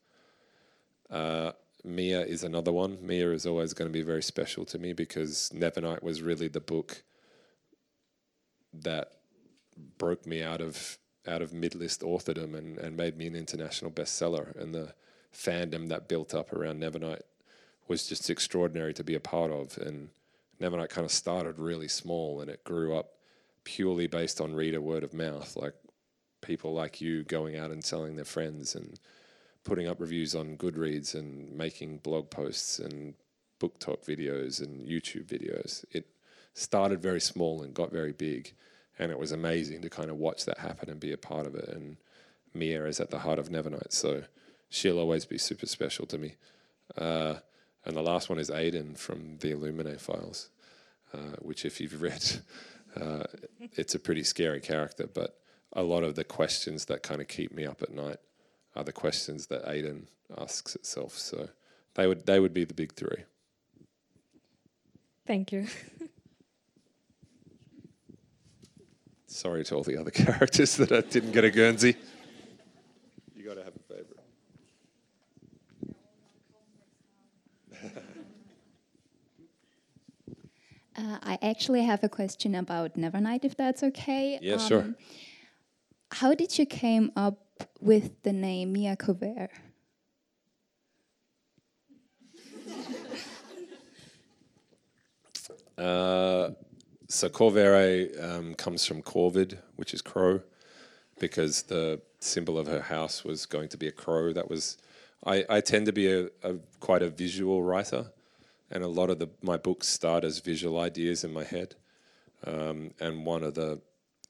Uh, 1.12 1.52
Mia 1.84 2.22
is 2.22 2.42
another 2.42 2.72
one. 2.72 2.98
Mia 3.02 3.30
is 3.32 3.44
always 3.44 3.74
going 3.74 3.88
to 3.88 3.92
be 3.92 4.02
very 4.02 4.22
special 4.22 4.64
to 4.66 4.78
me 4.78 4.94
because 4.94 5.52
Nevernight 5.54 6.02
was 6.02 6.22
really 6.22 6.48
the 6.48 6.60
book 6.60 7.02
that 8.72 9.12
broke 9.98 10.26
me 10.26 10.42
out 10.42 10.60
of 10.60 10.98
out 11.26 11.42
of 11.42 11.52
mid-list 11.52 12.00
authordom 12.00 12.56
and, 12.56 12.78
and 12.78 12.96
made 12.96 13.16
me 13.16 13.28
an 13.28 13.36
international 13.36 13.92
bestseller. 13.92 14.56
And 14.60 14.74
the 14.74 14.92
fandom 15.32 15.88
that 15.88 16.08
built 16.08 16.34
up 16.34 16.52
around 16.52 16.80
Nevernight 16.80 17.20
was 17.86 18.08
just 18.08 18.28
extraordinary 18.28 18.92
to 18.94 19.04
be 19.04 19.14
a 19.14 19.20
part 19.20 19.52
of. 19.52 19.78
And 19.78 20.08
Nevernight 20.60 20.88
kind 20.88 21.04
of 21.04 21.12
started 21.12 21.58
really 21.58 21.86
small 21.86 22.40
and 22.40 22.50
it 22.50 22.64
grew 22.64 22.96
up 22.96 23.10
purely 23.62 24.08
based 24.08 24.40
on 24.40 24.54
reader 24.54 24.80
word 24.80 25.04
of 25.04 25.14
mouth, 25.14 25.56
like 25.56 25.74
people 26.40 26.72
like 26.72 27.00
you 27.00 27.22
going 27.22 27.56
out 27.56 27.70
and 27.70 27.84
telling 27.84 28.16
their 28.16 28.24
friends 28.24 28.74
and 28.74 28.98
putting 29.64 29.88
up 29.88 30.00
reviews 30.00 30.34
on 30.34 30.56
Goodreads 30.56 31.14
and 31.14 31.52
making 31.56 31.98
blog 31.98 32.30
posts 32.30 32.78
and 32.78 33.14
book 33.58 33.78
talk 33.78 34.04
videos 34.04 34.60
and 34.60 34.86
YouTube 34.86 35.26
videos. 35.26 35.84
It 35.92 36.06
started 36.54 37.00
very 37.00 37.20
small 37.20 37.62
and 37.62 37.72
got 37.72 37.92
very 37.92 38.12
big, 38.12 38.52
and 38.98 39.10
it 39.10 39.18
was 39.18 39.32
amazing 39.32 39.82
to 39.82 39.90
kind 39.90 40.10
of 40.10 40.16
watch 40.16 40.44
that 40.46 40.58
happen 40.58 40.90
and 40.90 40.98
be 40.98 41.12
a 41.12 41.16
part 41.16 41.46
of 41.46 41.54
it. 41.54 41.68
And 41.68 41.96
Mia 42.54 42.84
is 42.86 43.00
at 43.00 43.10
the 43.10 43.20
heart 43.20 43.38
of 43.38 43.48
Nevernight, 43.48 43.92
so 43.92 44.24
she'll 44.68 44.98
always 44.98 45.24
be 45.24 45.38
super 45.38 45.66
special 45.66 46.06
to 46.06 46.18
me. 46.18 46.34
Uh, 46.96 47.36
and 47.84 47.96
the 47.96 48.02
last 48.02 48.28
one 48.28 48.38
is 48.38 48.50
Aiden 48.50 48.98
from 48.98 49.38
the 49.38 49.52
Illuminae 49.52 50.00
files, 50.00 50.50
uh, 51.14 51.36
which, 51.40 51.64
if 51.64 51.80
you've 51.80 52.02
read, 52.08 52.24
uh, 53.00 53.24
it's 53.60 53.94
a 53.94 53.98
pretty 53.98 54.24
scary 54.24 54.60
character. 54.60 55.06
But 55.06 55.38
a 55.72 55.82
lot 55.82 56.02
of 56.02 56.16
the 56.16 56.24
questions 56.24 56.86
that 56.86 57.02
kind 57.02 57.20
of 57.20 57.28
keep 57.28 57.52
me 57.52 57.64
up 57.64 57.80
at 57.80 57.94
night 57.94 58.18
are 58.74 58.84
the 58.84 58.92
questions 58.92 59.46
that 59.46 59.64
Aiden 59.66 60.06
asks 60.36 60.74
itself. 60.74 61.16
So 61.18 61.48
they 61.94 62.06
would 62.06 62.26
they 62.26 62.40
would 62.40 62.54
be 62.54 62.64
the 62.64 62.74
big 62.74 62.92
three. 62.94 63.24
Thank 65.26 65.52
you. 65.52 65.66
Sorry 69.26 69.64
to 69.64 69.74
all 69.74 69.82
the 69.82 69.96
other 69.96 70.10
characters 70.24 70.76
that 70.76 70.92
I 70.92 71.00
didn't 71.00 71.32
get 71.32 71.44
a 71.44 71.50
Guernsey. 71.50 71.96
You 73.34 73.44
got 73.44 73.54
to 73.54 73.64
have 73.64 73.74
a 73.74 73.78
favorite. 73.94 74.18
Uh, 80.94 81.18
I 81.22 81.38
actually 81.40 81.82
have 81.82 82.04
a 82.04 82.08
question 82.08 82.54
about 82.54 82.96
Nevernight, 82.96 83.44
if 83.44 83.56
that's 83.56 83.82
okay. 83.82 84.38
Yeah, 84.42 84.58
sure. 84.58 84.82
Um, 84.82 84.96
How 86.12 86.34
did 86.34 86.58
you 86.58 86.66
came 86.66 87.10
up 87.16 87.38
with 87.80 88.22
the 88.22 88.32
name 88.32 88.72
Mia 88.72 88.96
Corvere? 88.96 89.50
Uh, 95.78 96.50
so 97.08 97.28
Corvere 97.28 98.10
um, 98.20 98.54
comes 98.54 98.86
from 98.86 99.02
Corvid, 99.02 99.58
which 99.76 99.92
is 99.94 100.02
crow, 100.02 100.40
because 101.18 101.62
the 101.62 102.00
symbol 102.20 102.58
of 102.58 102.66
her 102.66 102.82
house 102.82 103.24
was 103.24 103.46
going 103.46 103.68
to 103.68 103.76
be 103.76 103.88
a 103.88 103.92
crow. 103.92 104.32
That 104.32 104.48
was, 104.48 104.78
I, 105.24 105.44
I 105.48 105.60
tend 105.60 105.86
to 105.86 105.92
be 105.92 106.12
a, 106.12 106.26
a 106.42 106.54
quite 106.78 107.02
a 107.02 107.08
visual 107.08 107.62
writer, 107.62 108.12
and 108.70 108.84
a 108.84 108.88
lot 108.88 109.10
of 109.10 109.18
the 109.18 109.28
my 109.42 109.56
books 109.56 109.88
start 109.88 110.24
as 110.24 110.38
visual 110.38 110.78
ideas 110.78 111.24
in 111.24 111.32
my 111.32 111.44
head. 111.44 111.74
Um, 112.46 112.92
and 113.00 113.26
one 113.26 113.42
of 113.42 113.54
the 113.54 113.80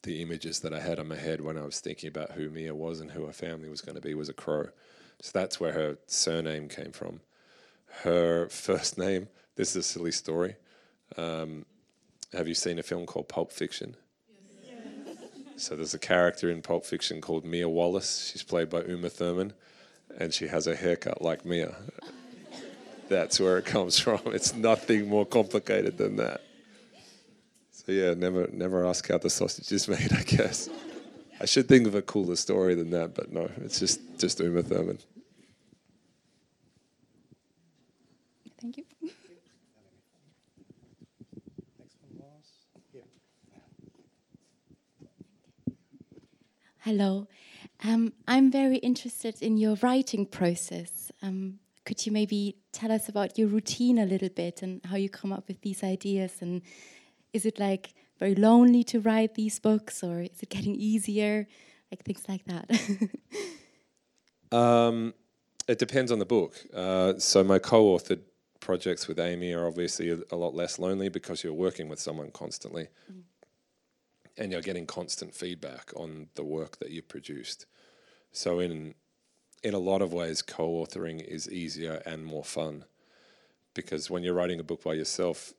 the 0.03 0.21
images 0.23 0.61
that 0.61 0.75
I 0.75 0.81
had 0.81 0.99
in 0.99 1.09
my 1.09 1.17
head 1.17 1.41
when 1.41 1.57
I 1.57 1.65
was 1.65 1.81
thinking 1.81 2.09
about 2.09 2.33
who 2.33 2.51
Mia 2.51 2.75
was 2.75 3.01
and 3.01 3.11
who 3.11 3.27
her 3.27 3.33
family 3.33 3.69
was 3.69 3.81
going 3.81 3.95
to 3.95 4.01
be 4.01 4.15
was 4.15 4.29
a 4.29 4.35
crow. 4.35 4.69
So 5.21 5.31
that's 5.33 5.61
where 5.61 5.73
her 5.73 5.99
surname 6.07 6.69
came 6.69 6.93
from. 6.93 7.21
Her 8.03 8.49
first 8.49 8.99
name. 8.99 9.29
This 9.55 9.71
is 9.71 9.77
a 9.77 9.83
silly 9.83 10.13
story. 10.13 10.57
Um, 11.17 11.67
have 12.33 12.49
you 12.49 12.55
seen 12.55 12.79
a 12.79 12.83
film 12.83 13.07
called 13.07 13.29
Pulp 13.29 13.53
Fiction? 13.53 13.97
So 15.57 15.77
there's 15.77 15.95
a 15.95 15.99
character 15.99 16.51
in 16.51 16.63
Pulp 16.63 16.85
Fiction 16.85 17.21
called 17.21 17.45
Mia 17.45 17.69
Wallace. 17.69 18.31
She's 18.33 18.43
played 18.43 18.69
by 18.69 18.83
Uma 18.83 19.09
Thurman, 19.09 19.53
and 20.19 20.35
she 20.35 20.49
has 20.49 20.67
a 20.67 20.75
haircut 20.75 21.23
like 21.23 21.45
Mia. 21.45 21.77
That's 23.09 23.39
where 23.39 23.59
it 23.59 23.67
comes 23.67 23.99
from. 23.99 24.21
It's 24.27 24.55
nothing 24.55 25.09
more 25.09 25.27
complicated 25.27 25.99
than 25.99 26.17
that. 26.17 26.41
So 27.85 27.91
yeah, 27.91 28.15
never 28.15 28.49
never 28.53 28.87
ask 28.87 29.09
how 29.09 29.19
the 29.19 29.31
sausage 29.31 29.73
is 29.73 29.89
made. 29.89 30.13
I 30.13 30.23
guess 30.23 30.69
I 31.41 31.47
should 31.47 31.67
think 31.67 31.89
of 31.89 31.97
a 31.97 32.03
cooler 32.03 32.37
story 32.37 32.77
than 32.77 32.91
that, 32.91 33.15
but 33.15 33.33
no, 33.33 33.51
it's 33.57 33.81
just 33.81 34.01
just 34.19 34.39
Uma 34.39 34.63
Thurman. 34.63 34.99
Thank 38.61 38.77
you. 38.77 38.85
Hello. 46.79 47.27
Um, 47.85 48.13
I'm 48.29 48.51
very 48.51 48.77
interested 48.79 49.41
in 49.43 49.57
your 49.57 49.77
writing 49.83 50.27
process. 50.27 51.11
Um, 51.23 51.59
could 51.85 52.05
you 52.07 52.13
maybe 52.13 52.57
tell 52.73 52.93
us 52.93 53.09
about 53.09 53.39
your 53.39 53.49
routine 53.49 53.99
a 53.99 54.05
little 54.05 54.29
bit 54.29 54.63
and 54.63 54.81
how 54.85 54.97
you 54.97 55.09
come 55.09 55.33
up 55.33 55.49
with 55.49 55.61
these 55.63 55.83
ideas? 55.83 56.35
And 56.41 56.63
is 57.33 57.47
it 57.47 57.59
like 57.59 57.95
very 58.19 58.35
lonely 58.35 58.85
to 58.85 59.01
write 59.01 59.35
these 59.35 59.59
books, 59.59 60.03
or 60.03 60.21
is 60.21 60.43
it 60.43 60.51
getting 60.51 60.75
easier? 60.75 61.49
Like 61.91 62.05
things 62.05 62.25
like 62.29 62.45
that. 62.47 62.71
Um, 64.53 65.15
it 65.67 65.79
depends 65.79 66.13
on 66.13 66.19
the 66.19 66.27
book. 66.27 66.55
Uh, 66.75 67.15
so 67.19 67.43
my 67.43 67.59
co-authored 67.59 68.21
projects 68.61 69.09
with 69.09 69.19
Amy 69.19 69.53
are 69.53 69.67
obviously 69.67 70.11
a, 70.11 70.19
a 70.31 70.37
lot 70.37 70.55
less 70.55 70.79
lonely 70.79 71.09
because 71.09 71.43
you're 71.43 71.55
working 71.55 71.89
with 71.89 71.99
someone 71.99 72.31
constantly, 72.31 72.89
and 74.37 74.53
you're 74.53 74.61
getting 74.61 74.87
constant 74.87 75.35
feedback 75.35 75.91
on 75.97 76.29
the 76.35 76.45
work 76.45 76.79
that 76.79 76.91
you've 76.91 77.09
produced. 77.09 77.67
So 78.31 78.61
in 78.61 78.95
in 79.63 79.75
a 79.75 79.79
lot 79.79 80.03
of 80.03 80.13
ways, 80.13 80.43
co-authoring 80.43 81.25
is 81.25 81.51
easier 81.51 82.03
and 82.05 82.27
more 82.27 82.45
fun 82.45 82.85
because 83.75 84.11
when 84.11 84.23
you're 84.23 84.35
writing 84.35 84.59
a 84.59 84.65
book 84.65 84.83
by 84.83 84.95
yourself, 84.95 85.55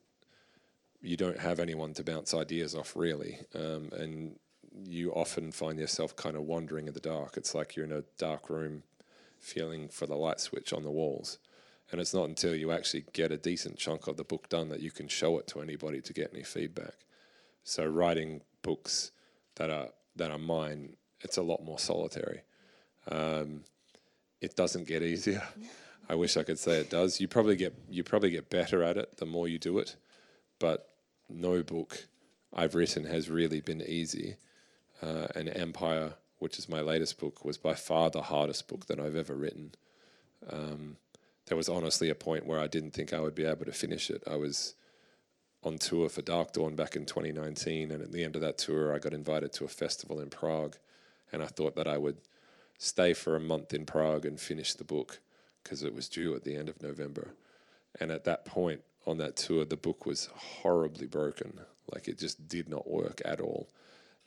you 1.03 1.17
don't 1.17 1.39
have 1.39 1.59
anyone 1.59 1.93
to 1.93 2.03
bounce 2.03 2.33
ideas 2.33 2.73
off 2.73 2.95
really, 2.95 3.39
um, 3.53 3.89
and 3.91 4.39
you 4.85 5.11
often 5.11 5.51
find 5.51 5.77
yourself 5.77 6.15
kind 6.15 6.35
of 6.35 6.43
wandering 6.43 6.87
in 6.87 6.93
the 6.93 6.99
dark. 6.99 7.37
It's 7.37 7.53
like 7.53 7.75
you're 7.75 7.85
in 7.85 7.91
a 7.91 8.05
dark 8.17 8.49
room, 8.49 8.83
feeling 9.37 9.89
for 9.89 10.07
the 10.07 10.15
light 10.15 10.39
switch 10.39 10.71
on 10.71 10.83
the 10.83 10.89
walls, 10.89 11.39
and 11.91 11.99
it's 11.99 12.13
not 12.13 12.29
until 12.29 12.55
you 12.55 12.71
actually 12.71 13.03
get 13.11 13.31
a 13.31 13.37
decent 13.37 13.77
chunk 13.77 14.07
of 14.07 14.15
the 14.15 14.23
book 14.23 14.47
done 14.47 14.69
that 14.69 14.79
you 14.79 14.91
can 14.91 15.09
show 15.09 15.37
it 15.37 15.47
to 15.47 15.61
anybody 15.61 16.01
to 16.01 16.13
get 16.13 16.31
any 16.33 16.43
feedback. 16.43 16.95
So 17.65 17.85
writing 17.85 18.41
books 18.61 19.11
that 19.55 19.69
are 19.69 19.89
that 20.15 20.31
are 20.31 20.39
mine, 20.39 20.95
it's 21.19 21.37
a 21.37 21.43
lot 21.43 21.63
more 21.63 21.79
solitary. 21.79 22.41
Um, 23.11 23.65
it 24.39 24.55
doesn't 24.55 24.87
get 24.87 25.03
easier. 25.03 25.43
I 26.09 26.15
wish 26.15 26.35
I 26.35 26.43
could 26.43 26.59
say 26.59 26.79
it 26.79 26.89
does. 26.89 27.19
You 27.19 27.27
probably 27.27 27.57
get 27.57 27.73
you 27.89 28.05
probably 28.05 28.31
get 28.31 28.49
better 28.49 28.83
at 28.83 28.95
it 28.95 29.17
the 29.17 29.25
more 29.25 29.49
you 29.49 29.59
do 29.59 29.79
it, 29.79 29.97
but 30.59 30.92
no 31.29 31.63
book 31.63 32.07
I've 32.53 32.75
written 32.75 33.05
has 33.05 33.29
really 33.29 33.61
been 33.61 33.81
easy. 33.81 34.35
Uh, 35.01 35.27
and 35.35 35.49
Empire, 35.49 36.13
which 36.39 36.57
is 36.59 36.69
my 36.69 36.81
latest 36.81 37.19
book, 37.19 37.43
was 37.43 37.57
by 37.57 37.73
far 37.73 38.09
the 38.09 38.21
hardest 38.21 38.67
book 38.67 38.85
that 38.85 38.99
I've 38.99 39.15
ever 39.15 39.33
written. 39.33 39.73
Um, 40.49 40.97
there 41.47 41.57
was 41.57 41.69
honestly 41.69 42.09
a 42.09 42.15
point 42.15 42.45
where 42.45 42.59
I 42.59 42.67
didn't 42.67 42.91
think 42.91 43.11
I 43.11 43.19
would 43.19 43.35
be 43.35 43.45
able 43.45 43.65
to 43.65 43.71
finish 43.71 44.09
it. 44.09 44.23
I 44.29 44.35
was 44.35 44.75
on 45.63 45.77
tour 45.77 46.09
for 46.09 46.21
Darkdawn 46.21 46.75
back 46.75 46.95
in 46.95 47.05
2019, 47.05 47.91
and 47.91 48.01
at 48.01 48.11
the 48.11 48.23
end 48.23 48.35
of 48.35 48.41
that 48.41 48.57
tour, 48.57 48.93
I 48.93 48.99
got 48.99 49.13
invited 49.13 49.51
to 49.53 49.65
a 49.65 49.69
festival 49.69 50.19
in 50.19 50.29
Prague, 50.29 50.77
and 51.31 51.41
I 51.41 51.47
thought 51.47 51.75
that 51.75 51.87
I 51.87 51.97
would 51.97 52.17
stay 52.77 53.13
for 53.13 53.35
a 53.35 53.41
month 53.41 53.73
in 53.73 53.85
Prague 53.85 54.25
and 54.25 54.39
finish 54.39 54.73
the 54.73 54.83
book 54.83 55.19
because 55.63 55.83
it 55.83 55.93
was 55.93 56.09
due 56.09 56.35
at 56.35 56.43
the 56.43 56.55
end 56.55 56.69
of 56.69 56.81
November. 56.81 57.33
And 57.99 58.11
at 58.11 58.25
that 58.25 58.45
point 58.45 58.81
on 59.05 59.17
that 59.17 59.35
tour, 59.35 59.65
the 59.65 59.77
book 59.77 60.05
was 60.05 60.29
horribly 60.35 61.07
broken. 61.07 61.59
Like 61.93 62.07
it 62.07 62.17
just 62.17 62.47
did 62.47 62.69
not 62.69 62.89
work 62.89 63.21
at 63.25 63.41
all. 63.41 63.69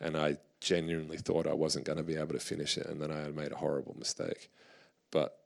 And 0.00 0.16
I 0.16 0.38
genuinely 0.60 1.16
thought 1.16 1.46
I 1.46 1.54
wasn't 1.54 1.86
going 1.86 1.98
to 1.98 2.04
be 2.04 2.16
able 2.16 2.34
to 2.34 2.40
finish 2.40 2.76
it 2.76 2.86
and 2.86 3.00
then 3.00 3.10
I 3.10 3.20
had 3.20 3.36
made 3.36 3.52
a 3.52 3.56
horrible 3.56 3.96
mistake. 3.98 4.50
But 5.10 5.38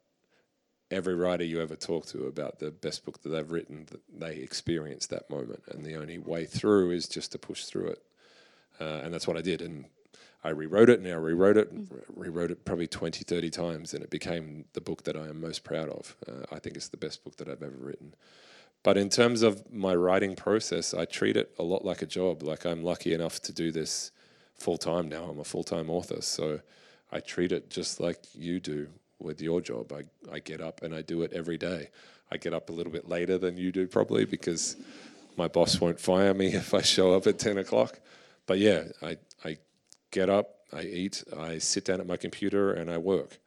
every 0.90 1.14
writer 1.14 1.44
you 1.44 1.60
ever 1.60 1.76
talk 1.76 2.06
to 2.06 2.26
about 2.26 2.58
the 2.58 2.70
best 2.70 3.04
book 3.04 3.22
that 3.22 3.28
they've 3.28 3.50
written, 3.50 3.86
they 4.12 4.36
experience 4.36 5.06
that 5.06 5.30
moment. 5.30 5.62
And 5.68 5.84
the 5.84 5.96
only 5.96 6.18
way 6.18 6.44
through 6.44 6.90
is 6.90 7.08
just 7.08 7.32
to 7.32 7.38
push 7.38 7.64
through 7.64 7.88
it. 7.88 8.02
Uh, 8.80 9.00
and 9.04 9.14
that's 9.14 9.26
what 9.26 9.36
I 9.36 9.42
did. 9.42 9.62
And 9.62 9.84
I 10.42 10.50
rewrote 10.50 10.88
it 10.88 11.00
and 11.00 11.08
I 11.08 11.16
rewrote 11.16 11.56
it, 11.56 11.74
mm. 11.74 12.02
rewrote 12.14 12.50
it 12.50 12.64
probably 12.64 12.86
20, 12.86 13.24
30 13.24 13.50
times, 13.50 13.94
and 13.94 14.02
it 14.02 14.10
became 14.10 14.64
the 14.72 14.80
book 14.80 15.04
that 15.04 15.16
I 15.16 15.28
am 15.28 15.40
most 15.40 15.64
proud 15.64 15.90
of. 15.90 16.16
Uh, 16.26 16.46
I 16.50 16.58
think 16.58 16.76
it's 16.76 16.88
the 16.88 16.96
best 16.96 17.24
book 17.24 17.36
that 17.36 17.48
I've 17.48 17.62
ever 17.62 17.76
written. 17.76 18.14
But 18.82 18.96
in 18.96 19.10
terms 19.10 19.42
of 19.42 19.70
my 19.72 19.94
writing 19.94 20.34
process, 20.34 20.94
I 20.94 21.04
treat 21.04 21.36
it 21.36 21.52
a 21.58 21.62
lot 21.62 21.84
like 21.84 22.02
a 22.02 22.06
job. 22.06 22.42
Like 22.42 22.64
I'm 22.64 22.82
lucky 22.82 23.12
enough 23.12 23.40
to 23.42 23.52
do 23.52 23.70
this 23.70 24.10
full 24.54 24.78
time 24.78 25.08
now. 25.08 25.24
I'm 25.24 25.38
a 25.38 25.44
full 25.44 25.64
time 25.64 25.90
author. 25.90 26.22
So 26.22 26.60
I 27.12 27.20
treat 27.20 27.52
it 27.52 27.70
just 27.70 28.00
like 28.00 28.18
you 28.34 28.60
do 28.60 28.88
with 29.18 29.40
your 29.40 29.60
job. 29.60 29.92
I, 29.92 30.04
I 30.32 30.38
get 30.38 30.60
up 30.60 30.82
and 30.82 30.94
I 30.94 31.02
do 31.02 31.22
it 31.22 31.32
every 31.32 31.58
day. 31.58 31.90
I 32.32 32.36
get 32.36 32.54
up 32.54 32.70
a 32.70 32.72
little 32.72 32.92
bit 32.92 33.08
later 33.08 33.38
than 33.38 33.56
you 33.56 33.72
do, 33.72 33.86
probably, 33.86 34.24
because 34.24 34.76
my 35.36 35.48
boss 35.48 35.80
won't 35.80 36.00
fire 36.00 36.32
me 36.32 36.46
if 36.54 36.72
I 36.72 36.82
show 36.82 37.14
up 37.14 37.26
at 37.26 37.38
10 37.38 37.58
o'clock. 37.58 38.00
But 38.46 38.58
yeah, 38.58 38.84
I, 39.02 39.18
I 39.44 39.58
get 40.10 40.30
up, 40.30 40.54
I 40.72 40.82
eat, 40.82 41.22
I 41.36 41.58
sit 41.58 41.84
down 41.84 42.00
at 42.00 42.06
my 42.06 42.16
computer, 42.16 42.72
and 42.72 42.90
I 42.90 42.98
work 42.98 43.38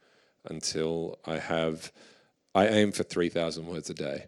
until 0.44 1.18
I 1.24 1.38
have. 1.38 1.92
I 2.54 2.68
aim 2.68 2.92
for 2.92 3.02
3,000 3.02 3.66
words 3.66 3.90
a 3.90 3.94
day. 3.94 4.26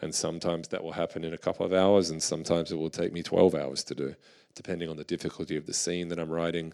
And 0.00 0.14
sometimes 0.14 0.68
that 0.68 0.84
will 0.84 0.92
happen 0.92 1.24
in 1.24 1.32
a 1.32 1.38
couple 1.38 1.66
of 1.66 1.72
hours, 1.72 2.10
and 2.10 2.22
sometimes 2.22 2.70
it 2.70 2.76
will 2.76 2.90
take 2.90 3.12
me 3.12 3.22
12 3.22 3.54
hours 3.54 3.82
to 3.84 3.94
do, 3.94 4.14
depending 4.54 4.88
on 4.88 4.96
the 4.96 5.04
difficulty 5.04 5.56
of 5.56 5.66
the 5.66 5.74
scene 5.74 6.08
that 6.08 6.18
I'm 6.18 6.30
writing 6.30 6.72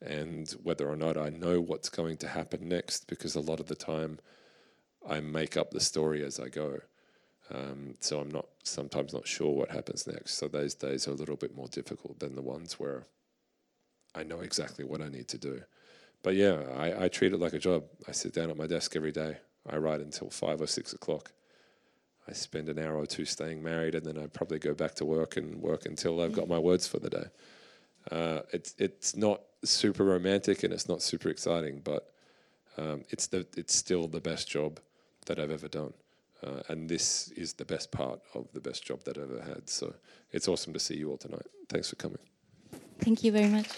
and 0.00 0.50
whether 0.62 0.88
or 0.88 0.96
not 0.96 1.16
I 1.16 1.30
know 1.30 1.60
what's 1.60 1.88
going 1.88 2.16
to 2.18 2.28
happen 2.28 2.68
next, 2.68 3.06
because 3.06 3.34
a 3.34 3.40
lot 3.40 3.60
of 3.60 3.66
the 3.66 3.74
time 3.74 4.18
I 5.08 5.20
make 5.20 5.56
up 5.56 5.70
the 5.70 5.80
story 5.80 6.24
as 6.24 6.40
I 6.40 6.48
go. 6.48 6.80
Um, 7.52 7.94
so 8.00 8.20
I'm 8.20 8.30
not 8.30 8.46
sometimes 8.62 9.12
not 9.12 9.26
sure 9.26 9.54
what 9.54 9.70
happens 9.70 10.06
next. 10.06 10.34
So 10.34 10.48
those 10.48 10.74
days 10.74 11.06
are 11.06 11.12
a 11.12 11.14
little 11.14 11.36
bit 11.36 11.54
more 11.54 11.68
difficult 11.68 12.18
than 12.18 12.34
the 12.34 12.42
ones 12.42 12.80
where 12.80 13.04
I 14.14 14.22
know 14.22 14.40
exactly 14.40 14.84
what 14.84 15.02
I 15.02 15.08
need 15.08 15.28
to 15.28 15.38
do. 15.38 15.62
But 16.22 16.36
yeah, 16.36 16.62
I, 16.76 17.04
I 17.04 17.08
treat 17.08 17.32
it 17.32 17.40
like 17.40 17.52
a 17.52 17.58
job. 17.58 17.84
I 18.08 18.12
sit 18.12 18.32
down 18.32 18.50
at 18.50 18.56
my 18.56 18.66
desk 18.66 18.96
every 18.96 19.12
day. 19.12 19.38
I 19.68 19.76
write 19.76 20.00
until 20.00 20.30
five 20.30 20.60
or 20.60 20.66
six 20.66 20.92
o'clock. 20.92 21.32
I 22.28 22.32
spend 22.32 22.68
an 22.68 22.78
hour 22.78 22.96
or 22.96 23.06
two 23.06 23.24
staying 23.24 23.62
married, 23.62 23.94
and 23.94 24.04
then 24.04 24.18
I 24.18 24.26
probably 24.26 24.58
go 24.58 24.74
back 24.74 24.94
to 24.96 25.04
work 25.04 25.36
and 25.36 25.60
work 25.60 25.86
until 25.86 26.20
I've 26.20 26.32
got 26.32 26.48
my 26.48 26.58
words 26.58 26.86
for 26.86 26.98
the 26.98 27.10
day. 27.10 27.26
Uh, 28.10 28.40
it's 28.52 28.74
it's 28.78 29.16
not 29.16 29.40
super 29.62 30.04
romantic 30.04 30.62
and 30.62 30.72
it's 30.72 30.88
not 30.88 31.02
super 31.02 31.28
exciting, 31.28 31.80
but 31.84 32.12
um, 32.76 33.02
it's 33.10 33.26
the 33.26 33.46
it's 33.56 33.74
still 33.74 34.08
the 34.08 34.20
best 34.20 34.48
job 34.48 34.80
that 35.26 35.38
I've 35.38 35.50
ever 35.50 35.68
done, 35.68 35.92
uh, 36.42 36.62
and 36.68 36.88
this 36.88 37.30
is 37.32 37.54
the 37.54 37.64
best 37.64 37.90
part 37.90 38.20
of 38.34 38.50
the 38.52 38.60
best 38.60 38.84
job 38.84 39.04
that 39.04 39.18
I've 39.18 39.30
ever 39.30 39.42
had. 39.42 39.68
So 39.68 39.94
it's 40.32 40.48
awesome 40.48 40.72
to 40.72 40.80
see 40.80 40.96
you 40.96 41.10
all 41.10 41.18
tonight. 41.18 41.46
Thanks 41.68 41.90
for 41.90 41.96
coming. 41.96 42.18
Thank 43.00 43.24
you 43.24 43.32
very 43.32 43.48
much. 43.48 43.68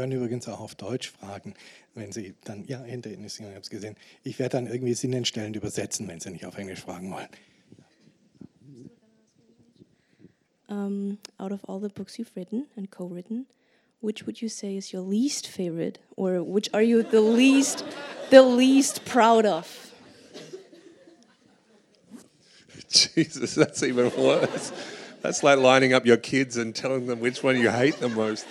Können 0.00 0.12
übrigens 0.12 0.48
auch 0.48 0.60
auf 0.60 0.74
Deutsch 0.74 1.10
fragen, 1.10 1.52
wenn 1.94 2.10
Sie 2.10 2.32
dann, 2.44 2.64
ja, 2.64 2.82
hinter 2.82 3.10
Ihnen 3.10 3.24
ist, 3.24 3.38
ich 3.38 3.44
habe 3.44 3.58
es 3.60 3.68
gesehen. 3.68 3.96
Ich 4.24 4.38
werde 4.38 4.56
dann 4.56 4.66
irgendwie 4.66 4.94
sinnentstellend 4.94 5.56
übersetzen, 5.56 6.08
wenn 6.08 6.20
Sie 6.20 6.30
nicht 6.30 6.46
auf 6.46 6.56
Englisch 6.56 6.80
fragen 6.80 7.12
wollen. 7.12 7.28
Um, 10.68 11.18
out 11.36 11.52
of 11.52 11.68
all 11.68 11.78
the 11.82 11.90
books 11.90 12.16
you've 12.16 12.34
written 12.34 12.64
and 12.78 12.90
co-written, 12.90 13.44
which 14.00 14.26
would 14.26 14.40
you 14.40 14.48
say 14.48 14.74
is 14.74 14.90
your 14.94 15.06
least 15.06 15.46
favorite, 15.46 16.00
or 16.16 16.40
which 16.42 16.72
are 16.72 16.82
you 16.82 17.02
the 17.02 17.20
least, 17.20 17.84
the 18.30 18.40
least 18.40 19.04
proud 19.04 19.44
of? 19.44 19.66
Jesus, 22.88 23.54
that's 23.54 23.82
even 23.82 24.10
worse. 24.16 24.72
That's 25.20 25.42
like 25.42 25.58
lining 25.58 25.92
up 25.92 26.06
your 26.06 26.16
kids 26.16 26.56
and 26.56 26.74
telling 26.74 27.06
them 27.06 27.20
which 27.20 27.42
one 27.42 27.58
you 27.60 27.68
hate 27.68 28.00
the 28.00 28.08
most. 28.08 28.46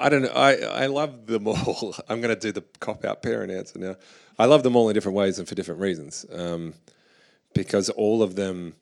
I 0.00 0.08
don't 0.08 0.22
know. 0.22 0.32
I, 0.34 0.54
I 0.56 0.86
love 0.86 1.26
them 1.26 1.46
all. 1.46 1.94
I'm 2.08 2.20
going 2.20 2.34
to 2.34 2.40
do 2.40 2.52
the 2.52 2.64
cop 2.80 3.04
out 3.04 3.22
parent 3.22 3.50
answer 3.52 3.78
now. 3.78 3.96
I 4.38 4.46
love 4.46 4.62
them 4.62 4.76
all 4.76 4.88
in 4.88 4.94
different 4.94 5.16
ways 5.16 5.38
and 5.38 5.48
for 5.48 5.54
different 5.54 5.80
reasons 5.80 6.24
um, 6.32 6.74
because 7.54 7.90
all 7.90 8.22
of 8.22 8.36
them 8.36 8.74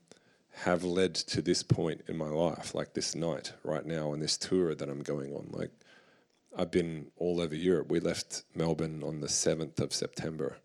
have 0.63 0.83
led 0.83 1.13
to 1.15 1.41
this 1.41 1.63
point 1.63 2.01
in 2.07 2.17
my 2.17 2.29
life, 2.29 2.73
like 2.73 2.93
this 2.93 3.15
night 3.15 3.53
right 3.63 3.85
now 3.85 4.13
and 4.13 4.21
this 4.21 4.37
tour 4.37 4.73
that 4.75 4.89
I'm 4.89 5.03
going 5.03 5.33
on. 5.33 5.47
Like, 5.51 5.71
I've 6.57 6.71
been 6.71 7.07
all 7.17 7.39
over 7.39 7.55
Europe. 7.55 7.89
We 7.89 7.99
left 7.99 8.43
Melbourne 8.55 9.03
on 9.03 9.21
the 9.21 9.27
7th 9.27 9.79
of 9.79 9.93
September. 9.93 10.57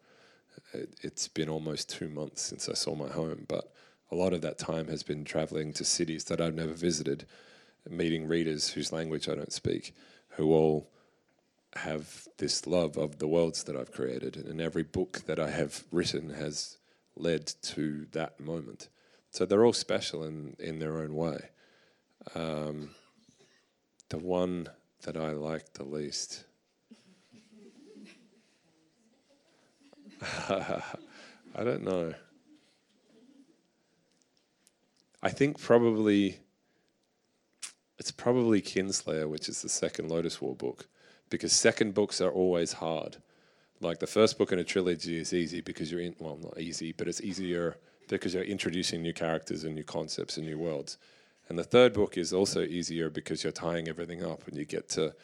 It, 0.73 0.95
it's 1.03 1.29
been 1.29 1.51
almost 1.51 1.91
two 1.91 2.09
months 2.09 2.41
since 2.43 2.69
I 2.69 2.75
saw 2.75 2.95
my 2.95 3.09
home, 3.09 3.45
but 3.49 3.73
a 4.11 4.15
lot 4.15 4.33
of 4.33 4.41
that 4.43 4.59
time 4.59 4.89
has 4.89 5.03
been 5.03 5.25
traveling 5.25 5.73
to 5.75 5.85
cities 5.85 6.25
that 6.25 6.41
I've 6.41 6.55
never 6.55 6.73
visited, 6.73 7.27
meeting 7.89 8.27
readers 8.27 8.71
whose 8.71 8.93
language 8.93 9.29
I 9.29 9.35
don't 9.35 9.53
speak 9.53 9.95
who 10.37 10.53
all 10.53 10.91
have 11.75 12.27
this 12.39 12.67
love 12.67 12.97
of 12.97 13.19
the 13.19 13.27
worlds 13.27 13.65
that 13.65 13.77
I've 13.77 13.93
created. 13.93 14.37
And 14.37 14.61
every 14.61 14.83
book 14.83 15.23
that 15.27 15.39
I 15.39 15.51
have 15.51 15.85
written 15.91 16.31
has 16.31 16.79
led 17.17 17.47
to 17.63 18.07
that 18.13 18.41
moment. 18.41 18.89
So 19.31 19.47
they're 19.47 19.65
all 19.65 19.73
special 19.73 20.25
in, 20.25 20.57
in 20.59 20.79
their 20.79 20.99
own 20.99 21.15
way. 21.15 21.49
Um, 22.35 22.91
the 24.11 24.19
one 24.19 24.69
that 25.03 25.17
I 25.17 25.31
like 25.31 25.73
the 25.73 25.85
least. 25.85 26.45
I 30.49 31.65
don't 31.65 31.83
know. 31.83 32.15
I 35.23 35.31
think 35.31 35.61
probably 35.61 36.39
it's 38.03 38.11
probably 38.11 38.61
Kinslayer, 38.61 39.29
which 39.29 39.49
is 39.49 39.63
the 39.63 39.69
second 39.69 40.11
Lotus 40.11 40.41
War 40.41 40.57
book, 40.57 40.89
because 41.31 41.53
second 41.53 41.95
books 41.95 42.21
are 42.21 42.33
always 42.33 42.73
hard. 42.73 43.19
Like 43.81 44.01
the 44.01 44.09
first 44.09 44.39
book 44.39 44.51
in 44.51 44.59
a 44.59 44.65
trilogy 44.65 45.19
is 45.19 45.33
easy 45.33 45.61
because 45.61 45.93
you're 45.93 46.01
in, 46.01 46.17
well, 46.19 46.37
not 46.37 46.59
easy, 46.59 46.91
but 46.91 47.07
it's 47.07 47.21
easier 47.21 47.77
because 48.09 48.35
you're 48.35 48.43
introducing 48.43 49.03
new 49.03 49.13
characters 49.13 49.63
and 49.63 49.77
new 49.77 49.85
concepts 49.85 50.37
and 50.37 50.45
new 50.45 50.59
worlds. 50.59 50.99
And 51.49 51.57
the 51.57 51.63
third 51.63 51.93
book 51.93 52.19
is 52.19 52.33
also 52.33 52.63
easier 52.63 53.09
because 53.09 53.45
you're 53.45 53.53
tying 53.53 53.87
everything 53.87 54.25
up 54.25 54.49
and 54.49 54.57
you 54.57 54.65
get 54.65 54.89
to, 54.91 55.15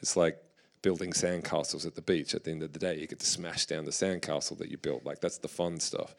it's 0.00 0.14
like 0.14 0.36
building 0.82 1.12
sandcastles 1.12 1.86
at 1.86 1.94
the 1.94 2.02
beach. 2.02 2.34
At 2.34 2.44
the 2.44 2.50
end 2.50 2.62
of 2.62 2.74
the 2.74 2.78
day, 2.78 2.98
you 2.98 3.06
get 3.06 3.20
to 3.20 3.26
smash 3.26 3.64
down 3.64 3.86
the 3.86 3.92
sandcastle 3.92 4.58
that 4.58 4.70
you 4.70 4.76
built. 4.76 5.06
Like 5.06 5.22
that's 5.22 5.38
the 5.38 5.48
fun 5.48 5.80
stuff. 5.80 6.14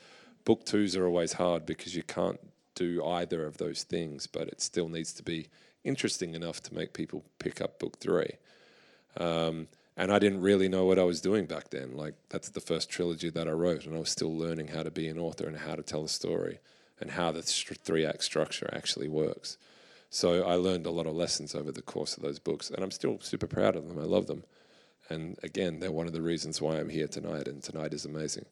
Book 0.46 0.66
twos 0.66 0.96
are 0.96 1.06
always 1.06 1.34
hard 1.34 1.68
because 1.68 1.96
you 1.96 2.02
can't 2.02 2.40
do 2.74 3.06
either 3.06 3.46
of 3.46 3.58
those 3.58 3.84
things, 3.84 4.26
but 4.26 4.48
it 4.48 4.62
still 4.62 4.90
needs 4.90 5.14
to 5.14 5.22
be 5.22 5.50
interesting 5.84 6.36
enough 6.36 6.62
to 6.64 6.74
make 6.74 6.94
people 6.94 7.24
pick 7.40 7.62
up 7.62 7.80
book 7.80 8.00
three. 8.00 8.32
Um, 9.18 9.68
and 9.96 10.12
I 10.12 10.20
didn't 10.20 10.42
really 10.42 10.70
know 10.70 10.86
what 10.86 11.00
I 11.00 11.04
was 11.04 11.22
doing 11.22 11.46
back 11.48 11.72
then. 11.72 11.98
Like 11.98 12.14
that's 12.30 12.50
the 12.50 12.62
first 12.62 12.90
trilogy 12.90 13.30
that 13.32 13.48
I 13.48 13.52
wrote, 13.52 13.86
and 13.86 13.96
I 13.96 14.00
was 14.00 14.12
still 14.12 14.36
learning 14.36 14.68
how 14.68 14.84
to 14.84 14.92
be 14.92 15.08
an 15.08 15.18
author 15.18 15.48
and 15.48 15.58
how 15.58 15.76
to 15.76 15.82
tell 15.82 16.06
a 16.06 16.10
story 16.10 16.60
and 17.00 17.12
how 17.12 17.32
the 17.32 17.44
st- 17.44 17.80
three 17.80 18.06
act 18.06 18.24
structure 18.24 18.70
actually 18.74 19.08
works. 19.08 19.58
So 20.10 20.44
I 20.44 20.56
learned 20.56 20.86
a 20.86 20.92
lot 20.92 21.08
of 21.08 21.16
lessons 21.16 21.54
over 21.54 21.72
the 21.72 21.82
course 21.82 22.16
of 22.16 22.24
those 22.24 22.40
books, 22.40 22.70
and 22.70 22.84
I'm 22.84 22.92
still 22.92 23.20
super 23.20 23.48
proud 23.48 23.76
of 23.76 23.88
them. 23.88 24.00
I 24.00 24.06
love 24.06 24.28
them, 24.28 24.44
and 25.10 25.38
again, 25.44 25.80
they're 25.80 25.92
one 25.92 26.08
of 26.08 26.14
the 26.14 26.22
reasons 26.22 26.62
why 26.62 26.78
I'm 26.78 26.90
here 26.90 27.08
tonight. 27.08 27.48
And 27.48 27.62
tonight 27.62 27.94
is 27.94 28.06
amazing. 28.06 28.46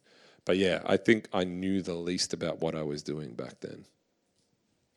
But 0.44 0.58
yeah, 0.58 0.80
I 0.84 0.96
think 0.96 1.28
I 1.32 1.44
knew 1.44 1.82
the 1.82 1.94
least 1.94 2.32
about 2.32 2.60
what 2.60 2.74
I 2.74 2.82
was 2.82 3.02
doing 3.02 3.34
back 3.34 3.60
then. 3.60 3.84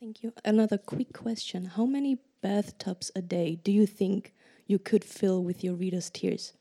Thank 0.00 0.22
you. 0.22 0.32
Another 0.46 0.78
quick 0.78 1.12
question: 1.12 1.66
How 1.66 1.84
many 1.84 2.18
bathtubs 2.40 3.10
a 3.14 3.20
day 3.20 3.60
do 3.62 3.70
you 3.70 3.84
think 3.84 4.32
you 4.66 4.78
could 4.78 5.04
fill 5.04 5.44
with 5.44 5.62
your 5.62 5.74
readers' 5.74 6.08
tears? 6.08 6.54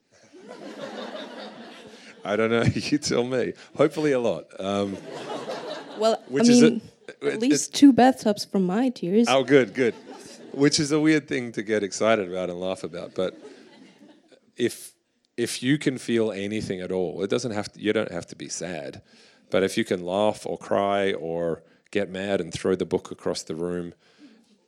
I 2.25 2.35
don't 2.35 2.51
know. 2.51 2.63
You 2.75 2.97
tell 2.97 3.23
me. 3.23 3.53
Hopefully, 3.77 4.11
a 4.11 4.19
lot. 4.19 4.45
Um, 4.59 4.97
well, 5.97 6.21
I 6.29 6.43
mean, 6.43 6.81
a, 7.21 7.27
at 7.27 7.39
least 7.39 7.73
two 7.73 7.93
bathtubs 7.93 8.43
from 8.43 8.65
my 8.65 8.89
tears. 8.89 9.27
Oh, 9.29 9.45
good, 9.45 9.73
good. 9.73 9.95
Which 10.51 10.77
is 10.77 10.91
a 10.91 10.99
weird 10.99 11.29
thing 11.29 11.53
to 11.53 11.63
get 11.63 11.81
excited 11.81 12.29
about 12.29 12.49
and 12.49 12.59
laugh 12.59 12.83
about, 12.83 13.15
but 13.15 13.37
if 14.57 14.93
if 15.37 15.63
you 15.63 15.77
can 15.77 15.97
feel 15.97 16.33
anything 16.33 16.81
at 16.81 16.91
all, 16.91 17.23
it 17.23 17.29
doesn't 17.29 17.51
have 17.51 17.71
to. 17.71 17.79
You 17.79 17.93
don't 17.93 18.11
have 18.11 18.27
to 18.27 18.35
be 18.35 18.49
sad, 18.49 19.01
but 19.49 19.63
if 19.63 19.77
you 19.77 19.85
can 19.85 20.03
laugh 20.03 20.45
or 20.45 20.57
cry 20.57 21.13
or 21.13 21.63
get 21.91 22.09
mad 22.09 22.41
and 22.41 22.53
throw 22.53 22.75
the 22.75 22.85
book 22.85 23.11
across 23.11 23.43
the 23.43 23.55
room 23.55 23.93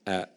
at 0.05 0.33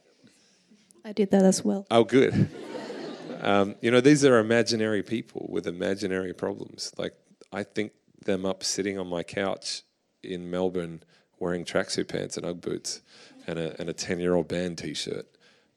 I 1.05 1.13
did 1.13 1.31
that 1.33 1.45
as 1.45 1.63
well. 1.63 1.87
Oh, 1.91 2.05
good. 2.05 2.49
um, 3.43 3.75
you 3.83 3.91
know, 3.91 4.01
these 4.01 4.25
are 4.25 4.39
imaginary 4.39 5.03
people 5.03 5.47
with 5.51 5.67
imaginary 5.67 6.33
problems. 6.33 6.93
Like, 6.97 7.15
I 7.53 7.63
think 7.63 7.93
them 8.25 8.47
up 8.47 8.65
sitting 8.65 8.99
on 8.99 9.07
my 9.07 9.23
couch 9.23 9.83
in 10.23 10.51
Melbourne 10.51 11.03
wearing 11.39 11.65
tracksuit 11.65 12.09
pants 12.09 12.39
and 12.39 12.47
Ugg 12.47 12.63
boots 12.63 13.03
and 13.47 13.59
a, 13.59 13.79
and 13.79 13.91
a 13.91 13.93
10 13.93 14.19
year 14.19 14.35
old 14.35 14.49
band 14.49 14.79
t 14.79 14.95
shirt. 14.95 15.27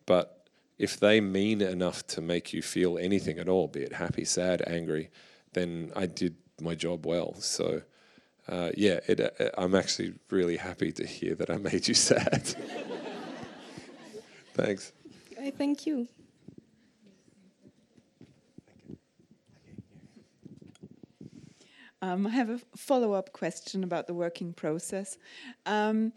But 0.05 0.47
if 0.77 0.99
they 0.99 1.19
mean 1.19 1.61
enough 1.61 2.07
to 2.07 2.21
make 2.21 2.53
you 2.53 2.61
feel 2.61 2.97
anything 2.97 3.37
at 3.37 3.49
all, 3.49 3.67
be 3.67 3.81
it 3.81 3.93
happy, 3.93 4.23
sad, 4.23 4.63
angry, 4.65 5.09
then 5.53 5.91
I 5.95 6.05
did 6.05 6.35
my 6.61 6.75
job 6.75 7.05
well. 7.05 7.35
So, 7.35 7.81
uh, 8.47 8.71
yeah, 8.75 8.99
it, 9.07 9.19
uh, 9.19 9.49
I'm 9.57 9.75
actually 9.75 10.13
really 10.29 10.57
happy 10.57 10.91
to 10.93 11.05
hear 11.05 11.35
that 11.35 11.49
I 11.49 11.57
made 11.57 11.87
you 11.87 11.93
sad. 12.09 12.55
Thanks. 14.53 14.93
I 15.39 15.51
thank 15.51 15.85
you. 15.85 16.07
Um, 22.01 22.27
I 22.27 22.29
have 22.29 22.49
a 22.49 22.59
follow 22.75 23.13
up 23.13 23.33
question 23.33 23.83
about 23.83 24.07
the 24.07 24.13
working 24.13 24.53
process. 24.53 25.17
Um, 25.65 26.13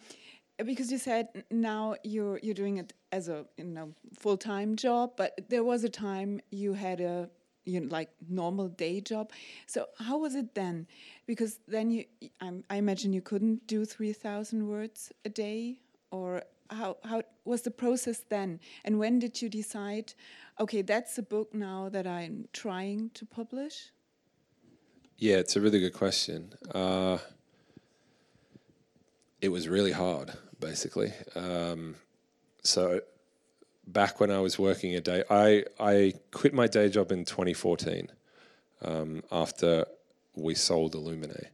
because 0.64 0.92
you 0.92 0.98
said 0.98 1.44
now 1.50 1.94
you're 2.04 2.38
you're 2.42 2.54
doing 2.54 2.76
it 2.76 2.92
as 3.12 3.28
a 3.28 3.46
you 3.56 3.64
know 3.64 3.94
full 4.18 4.36
time 4.36 4.76
job, 4.76 5.12
but 5.16 5.32
there 5.48 5.64
was 5.64 5.84
a 5.84 5.88
time 5.88 6.40
you 6.50 6.74
had 6.74 7.00
a 7.00 7.30
you 7.64 7.80
know, 7.80 7.88
like 7.90 8.10
normal 8.28 8.68
day 8.68 9.00
job. 9.00 9.30
So 9.66 9.86
how 9.98 10.18
was 10.18 10.34
it 10.34 10.54
then? 10.54 10.86
Because 11.26 11.58
then 11.68 11.90
you, 11.90 12.04
I, 12.40 12.52
I 12.68 12.76
imagine 12.76 13.12
you 13.12 13.22
couldn't 13.22 13.66
do 13.66 13.84
three 13.84 14.12
thousand 14.12 14.68
words 14.68 15.12
a 15.24 15.28
day, 15.28 15.80
or 16.10 16.42
how 16.70 16.96
how 17.04 17.22
was 17.44 17.62
the 17.62 17.70
process 17.70 18.22
then? 18.28 18.60
And 18.84 18.98
when 18.98 19.18
did 19.18 19.42
you 19.42 19.48
decide, 19.48 20.14
okay, 20.58 20.82
that's 20.82 21.18
a 21.18 21.22
book 21.22 21.54
now 21.54 21.88
that 21.88 22.06
I'm 22.06 22.48
trying 22.52 23.10
to 23.14 23.26
publish? 23.26 23.92
Yeah, 25.18 25.36
it's 25.36 25.56
a 25.56 25.60
really 25.60 25.80
good 25.80 25.92
question. 25.92 26.54
Uh, 26.74 27.18
it 29.40 29.50
was 29.50 29.68
really 29.68 29.92
hard, 29.92 30.32
basically. 30.60 31.12
Um, 31.34 31.96
so 32.62 33.00
back 33.92 34.20
when 34.20 34.30
I 34.30 34.40
was 34.40 34.58
working 34.58 34.94
a 34.94 35.00
day, 35.00 35.24
I 35.30 35.64
I 35.78 36.14
quit 36.32 36.54
my 36.54 36.66
day 36.66 36.88
job 36.88 37.12
in 37.12 37.24
2014 37.24 38.08
um, 38.82 39.22
after 39.30 39.86
we 40.34 40.54
sold 40.54 40.94
Illuminae. 40.94 41.48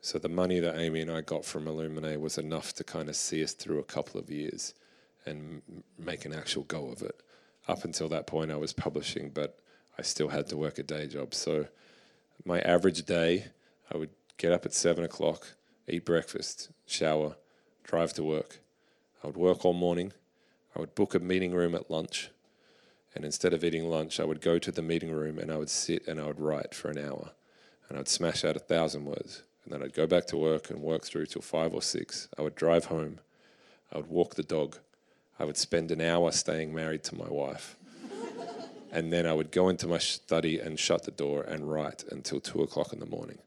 So 0.00 0.18
the 0.18 0.28
money 0.28 0.60
that 0.60 0.78
Amy 0.78 1.00
and 1.00 1.10
I 1.10 1.20
got 1.20 1.44
from 1.44 1.64
Illuminae 1.64 2.20
was 2.20 2.38
enough 2.38 2.72
to 2.74 2.84
kind 2.84 3.08
of 3.08 3.16
see 3.16 3.42
us 3.42 3.52
through 3.52 3.78
a 3.78 3.84
couple 3.84 4.20
of 4.20 4.30
years 4.30 4.74
and 5.24 5.62
make 5.98 6.24
an 6.24 6.32
actual 6.32 6.62
go 6.64 6.88
of 6.88 7.02
it. 7.02 7.20
Up 7.66 7.84
until 7.84 8.08
that 8.10 8.26
point, 8.26 8.52
I 8.52 8.56
was 8.56 8.72
publishing, 8.72 9.30
but 9.30 9.58
I 9.98 10.02
still 10.02 10.28
had 10.28 10.46
to 10.48 10.56
work 10.56 10.78
a 10.78 10.84
day 10.84 11.08
job. 11.08 11.34
So 11.34 11.66
my 12.44 12.60
average 12.60 13.04
day, 13.04 13.46
I 13.92 13.96
would 13.96 14.10
get 14.36 14.52
up 14.52 14.64
at 14.64 14.72
seven 14.72 15.02
o'clock, 15.02 15.54
eat 15.88 16.04
breakfast, 16.04 16.70
shower, 16.86 17.36
drive 17.82 18.12
to 18.14 18.22
work. 18.22 18.60
I 19.24 19.26
would 19.26 19.36
work 19.36 19.64
all 19.64 19.72
morning. 19.72 20.12
I 20.76 20.80
would 20.80 20.94
book 20.94 21.14
a 21.14 21.18
meeting 21.18 21.54
room 21.54 21.74
at 21.74 21.90
lunch. 21.90 22.28
And 23.14 23.24
instead 23.24 23.54
of 23.54 23.64
eating 23.64 23.88
lunch, 23.88 24.20
I 24.20 24.24
would 24.24 24.42
go 24.42 24.58
to 24.58 24.70
the 24.70 24.82
meeting 24.82 25.10
room 25.10 25.38
and 25.38 25.50
I 25.50 25.56
would 25.56 25.70
sit 25.70 26.06
and 26.06 26.20
I 26.20 26.26
would 26.26 26.38
write 26.38 26.74
for 26.74 26.90
an 26.90 26.98
hour. 26.98 27.30
And 27.88 27.98
I'd 27.98 28.08
smash 28.08 28.44
out 28.44 28.56
a 28.56 28.60
thousand 28.60 29.06
words. 29.06 29.42
And 29.64 29.72
then 29.72 29.82
I'd 29.82 29.94
go 29.94 30.06
back 30.06 30.26
to 30.26 30.36
work 30.36 30.68
and 30.68 30.82
work 30.82 31.04
through 31.04 31.26
till 31.26 31.40
five 31.40 31.72
or 31.72 31.80
six. 31.80 32.28
I 32.38 32.42
would 32.42 32.54
drive 32.54 32.86
home. 32.86 33.20
I 33.90 33.96
would 33.96 34.08
walk 34.08 34.34
the 34.34 34.42
dog. 34.42 34.76
I 35.38 35.46
would 35.46 35.56
spend 35.56 35.90
an 35.90 36.02
hour 36.02 36.30
staying 36.30 36.74
married 36.74 37.04
to 37.04 37.16
my 37.16 37.28
wife. 37.28 37.76
and 38.92 39.10
then 39.10 39.26
I 39.26 39.32
would 39.32 39.50
go 39.52 39.70
into 39.70 39.88
my 39.88 39.98
study 39.98 40.60
and 40.60 40.78
shut 40.78 41.04
the 41.04 41.10
door 41.10 41.42
and 41.42 41.70
write 41.70 42.04
until 42.10 42.38
two 42.38 42.60
o'clock 42.60 42.92
in 42.92 43.00
the 43.00 43.06
morning. 43.06 43.38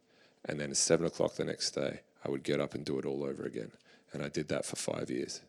And 0.45 0.59
then 0.59 0.71
at 0.71 0.77
seven 0.77 1.05
o'clock 1.05 1.35
the 1.35 1.45
next 1.45 1.71
day, 1.71 1.99
I 2.25 2.31
would 2.31 2.41
get 2.41 2.59
up 2.59 2.73
and 2.73 2.83
do 2.83 2.97
it 2.97 3.05
all 3.05 3.23
over 3.23 3.43
again. 3.43 3.71
And 4.13 4.23
I 4.23 4.29
did 4.29 4.47
that 4.47 4.65
for 4.65 4.77
five 4.77 5.11
years. 5.11 5.41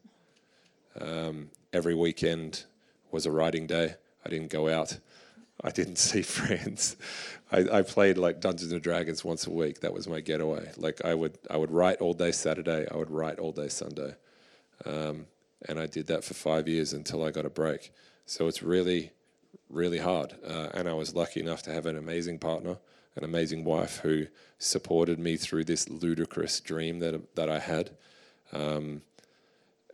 Um, 0.99 1.51
every 1.73 1.95
weekend 1.95 2.65
was 3.11 3.27
a 3.27 3.33
writing 3.33 3.67
day. 3.67 3.95
I 4.25 4.29
didn't 4.29 4.51
go 4.51 4.69
out. 4.69 4.99
I 5.63 5.71
didn't 5.71 5.97
see 5.97 6.23
friends. 6.39 6.97
I, 7.53 7.79
I, 7.79 7.83
played 7.83 8.17
like 8.17 8.41
Dungeons 8.41 8.73
and 8.73 8.83
Dragons 8.83 9.25
once 9.25 9.47
a 9.47 9.51
week. 9.51 9.81
That 9.81 9.93
was 9.93 10.09
my 10.09 10.21
getaway. 10.21 10.71
Like 10.77 11.05
I 11.05 11.15
would, 11.15 11.39
I 11.51 11.57
would 11.57 11.71
write 11.71 12.01
all 12.01 12.15
day 12.15 12.33
Saturday. 12.33 12.87
I 12.91 12.97
would 12.97 13.11
write 13.11 13.39
all 13.39 13.53
day 13.53 13.69
Sunday, 13.69 14.15
um, 14.87 15.27
and 15.69 15.79
I 15.79 15.87
did 15.87 16.07
that 16.07 16.25
for 16.25 16.35
five 16.35 16.67
years 16.67 16.93
until 16.93 17.25
I 17.25 17.31
got 17.31 17.45
a 17.45 17.51
break. 17.51 17.93
So 18.25 18.49
it's 18.49 18.63
really, 18.63 19.11
really 19.69 19.99
hard. 19.99 20.35
Uh, 20.47 20.69
and 20.73 20.89
I 20.89 20.95
was 20.95 21.15
lucky 21.15 21.41
enough 21.41 21.63
to 21.65 21.73
have 21.73 21.87
an 21.87 21.99
amazing 21.99 22.39
partner, 22.39 22.79
an 23.17 23.25
amazing 23.25 23.65
wife 23.65 23.99
who 23.99 24.27
supported 24.59 25.19
me 25.19 25.37
through 25.37 25.65
this 25.65 25.89
ludicrous 25.91 26.61
dream 26.61 27.01
that 27.01 27.35
that 27.35 27.51
I 27.51 27.59
had. 27.59 27.91
Um, 28.53 29.03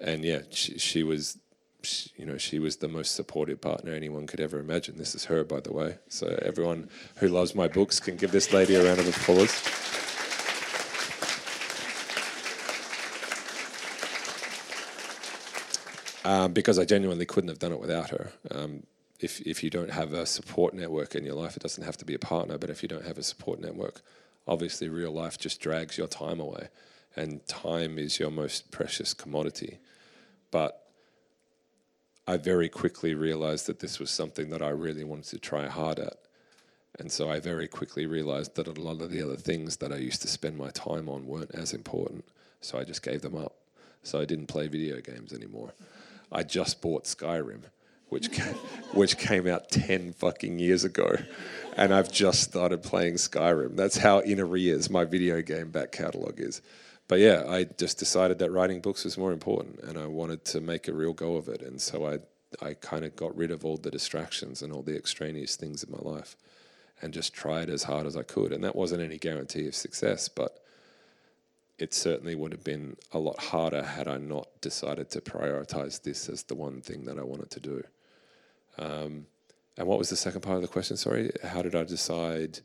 and 0.00 0.24
yeah, 0.24 0.40
she, 0.50 0.78
she 0.78 1.02
was 1.02 1.38
she, 1.82 2.10
you 2.16 2.26
know, 2.26 2.36
she 2.36 2.58
was 2.58 2.76
the 2.76 2.88
most 2.88 3.14
supportive 3.14 3.60
partner 3.60 3.92
anyone 3.92 4.26
could 4.26 4.40
ever 4.40 4.58
imagine. 4.58 4.96
This 4.96 5.14
is 5.14 5.26
her, 5.26 5.44
by 5.44 5.60
the 5.60 5.72
way. 5.72 5.98
So 6.08 6.38
everyone 6.42 6.88
who 7.18 7.28
loves 7.28 7.54
my 7.54 7.68
books 7.68 8.00
can 8.00 8.16
give 8.16 8.32
this 8.32 8.52
lady 8.52 8.74
a 8.74 8.84
round 8.84 8.98
of 8.98 9.08
applause. 9.08 9.52
Um, 16.24 16.52
because 16.52 16.80
I 16.80 16.84
genuinely 16.84 17.24
couldn't 17.24 17.48
have 17.50 17.60
done 17.60 17.70
it 17.70 17.80
without 17.80 18.10
her. 18.10 18.32
Um, 18.50 18.82
if 19.20 19.40
if 19.42 19.62
you 19.62 19.70
don't 19.70 19.90
have 19.90 20.12
a 20.12 20.26
support 20.26 20.74
network 20.74 21.14
in 21.14 21.24
your 21.24 21.36
life, 21.36 21.56
it 21.56 21.62
doesn't 21.62 21.84
have 21.84 21.96
to 21.98 22.04
be 22.04 22.14
a 22.14 22.18
partner, 22.18 22.58
but 22.58 22.68
if 22.68 22.82
you 22.82 22.88
don't 22.88 23.04
have 23.06 23.16
a 23.16 23.22
support 23.22 23.60
network, 23.60 24.00
obviously 24.46 24.88
real 24.88 25.12
life 25.12 25.38
just 25.38 25.60
drags 25.60 25.96
your 25.96 26.08
time 26.08 26.40
away, 26.40 26.68
and 27.16 27.46
time 27.46 27.98
is 27.98 28.18
your 28.18 28.30
most 28.30 28.70
precious 28.70 29.14
commodity. 29.14 29.78
But 30.50 30.82
I 32.26 32.36
very 32.36 32.68
quickly 32.68 33.14
realized 33.14 33.66
that 33.66 33.80
this 33.80 33.98
was 33.98 34.10
something 34.10 34.50
that 34.50 34.62
I 34.62 34.68
really 34.68 35.04
wanted 35.04 35.26
to 35.26 35.38
try 35.38 35.66
hard 35.66 35.98
at. 35.98 36.14
And 36.98 37.12
so 37.12 37.30
I 37.30 37.40
very 37.40 37.68
quickly 37.68 38.06
realized 38.06 38.56
that 38.56 38.66
a 38.66 38.72
lot 38.72 39.00
of 39.02 39.10
the 39.10 39.22
other 39.22 39.36
things 39.36 39.76
that 39.78 39.92
I 39.92 39.96
used 39.96 40.22
to 40.22 40.28
spend 40.28 40.56
my 40.56 40.70
time 40.70 41.08
on 41.08 41.26
weren't 41.26 41.54
as 41.54 41.72
important. 41.72 42.24
So 42.60 42.78
I 42.78 42.84
just 42.84 43.02
gave 43.02 43.22
them 43.22 43.36
up. 43.36 43.54
So 44.02 44.20
I 44.20 44.24
didn't 44.24 44.46
play 44.46 44.66
video 44.68 45.00
games 45.00 45.32
anymore. 45.32 45.72
I 46.32 46.42
just 46.42 46.80
bought 46.80 47.04
Skyrim, 47.04 47.62
which 48.08 48.32
came, 48.32 48.54
which 48.92 49.18
came 49.18 49.46
out 49.46 49.70
10 49.70 50.12
fucking 50.14 50.58
years 50.58 50.84
ago. 50.84 51.16
And 51.76 51.94
I've 51.94 52.10
just 52.10 52.42
started 52.42 52.82
playing 52.82 53.14
Skyrim. 53.14 53.76
That's 53.76 53.98
how 53.98 54.20
in 54.20 54.40
arrears 54.40 54.90
my 54.90 55.04
video 55.04 55.42
game 55.42 55.70
back 55.70 55.92
catalog 55.92 56.40
is 56.40 56.62
but 57.08 57.18
yeah, 57.18 57.44
I 57.48 57.64
just 57.64 57.98
decided 57.98 58.38
that 58.38 58.50
writing 58.50 58.80
books 58.80 59.04
was 59.04 59.16
more 59.16 59.32
important, 59.32 59.80
and 59.80 59.98
I 59.98 60.06
wanted 60.06 60.44
to 60.46 60.60
make 60.60 60.88
a 60.88 60.92
real 60.92 61.12
go 61.12 61.36
of 61.36 61.48
it. 61.48 61.62
And 61.62 61.80
so 61.80 62.06
I, 62.06 62.18
I 62.64 62.74
kind 62.74 63.04
of 63.04 63.14
got 63.14 63.36
rid 63.36 63.50
of 63.50 63.64
all 63.64 63.76
the 63.76 63.90
distractions 63.90 64.62
and 64.62 64.72
all 64.72 64.82
the 64.82 64.96
extraneous 64.96 65.56
things 65.56 65.84
in 65.84 65.92
my 65.92 65.98
life, 65.98 66.36
and 67.00 67.12
just 67.12 67.32
tried 67.32 67.70
as 67.70 67.84
hard 67.84 68.06
as 68.06 68.16
I 68.16 68.22
could. 68.22 68.52
And 68.52 68.64
that 68.64 68.76
wasn't 68.76 69.02
any 69.02 69.18
guarantee 69.18 69.66
of 69.68 69.74
success, 69.74 70.28
but 70.28 70.62
it 71.78 71.92
certainly 71.92 72.34
would 72.34 72.52
have 72.52 72.64
been 72.64 72.96
a 73.12 73.18
lot 73.18 73.38
harder 73.38 73.82
had 73.82 74.08
I 74.08 74.16
not 74.16 74.48
decided 74.60 75.10
to 75.10 75.20
prioritize 75.20 76.02
this 76.02 76.28
as 76.28 76.42
the 76.44 76.54
one 76.54 76.80
thing 76.80 77.04
that 77.04 77.18
I 77.18 77.22
wanted 77.22 77.50
to 77.50 77.60
do. 77.60 77.82
Um, 78.78 79.26
and 79.76 79.86
what 79.86 79.98
was 79.98 80.08
the 80.08 80.16
second 80.16 80.40
part 80.40 80.56
of 80.56 80.62
the 80.62 80.68
question? 80.68 80.96
Sorry, 80.96 81.30
how 81.44 81.62
did 81.62 81.74
I 81.74 81.84
decide? 81.84 82.60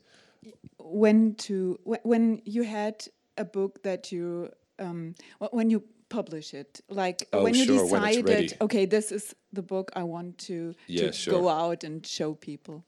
When 0.78 1.34
to 1.36 1.78
when 1.84 2.40
you 2.44 2.62
had 2.62 3.06
a 3.36 3.44
book 3.44 3.82
that 3.82 4.12
you 4.12 4.50
um, 4.78 5.14
when 5.50 5.70
you 5.70 5.82
publish 6.08 6.52
it 6.52 6.80
like 6.90 7.26
oh, 7.32 7.42
when 7.42 7.54
you 7.54 7.64
sure, 7.64 7.84
decided 7.84 8.26
when 8.26 8.48
okay 8.60 8.84
this 8.84 9.10
is 9.10 9.34
the 9.52 9.62
book 9.62 9.90
i 9.96 10.02
want 10.02 10.36
to, 10.36 10.74
yeah, 10.86 11.06
to 11.06 11.12
sure. 11.12 11.32
go 11.32 11.48
out 11.48 11.84
and 11.84 12.06
show 12.06 12.34
people. 12.34 12.84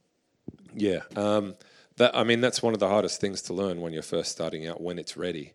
Yeah 0.75 1.01
um, 1.17 1.55
that 1.97 2.15
i 2.15 2.23
mean 2.23 2.41
that's 2.41 2.63
one 2.63 2.75
of 2.75 2.81
the 2.81 2.89
hardest 2.89 3.21
things 3.21 3.41
to 3.43 3.55
learn 3.55 3.81
when 3.81 3.93
you're 3.93 4.03
first 4.03 4.31
starting 4.31 4.67
out 4.67 4.81
when 4.81 4.99
it's 4.99 5.17
ready 5.17 5.55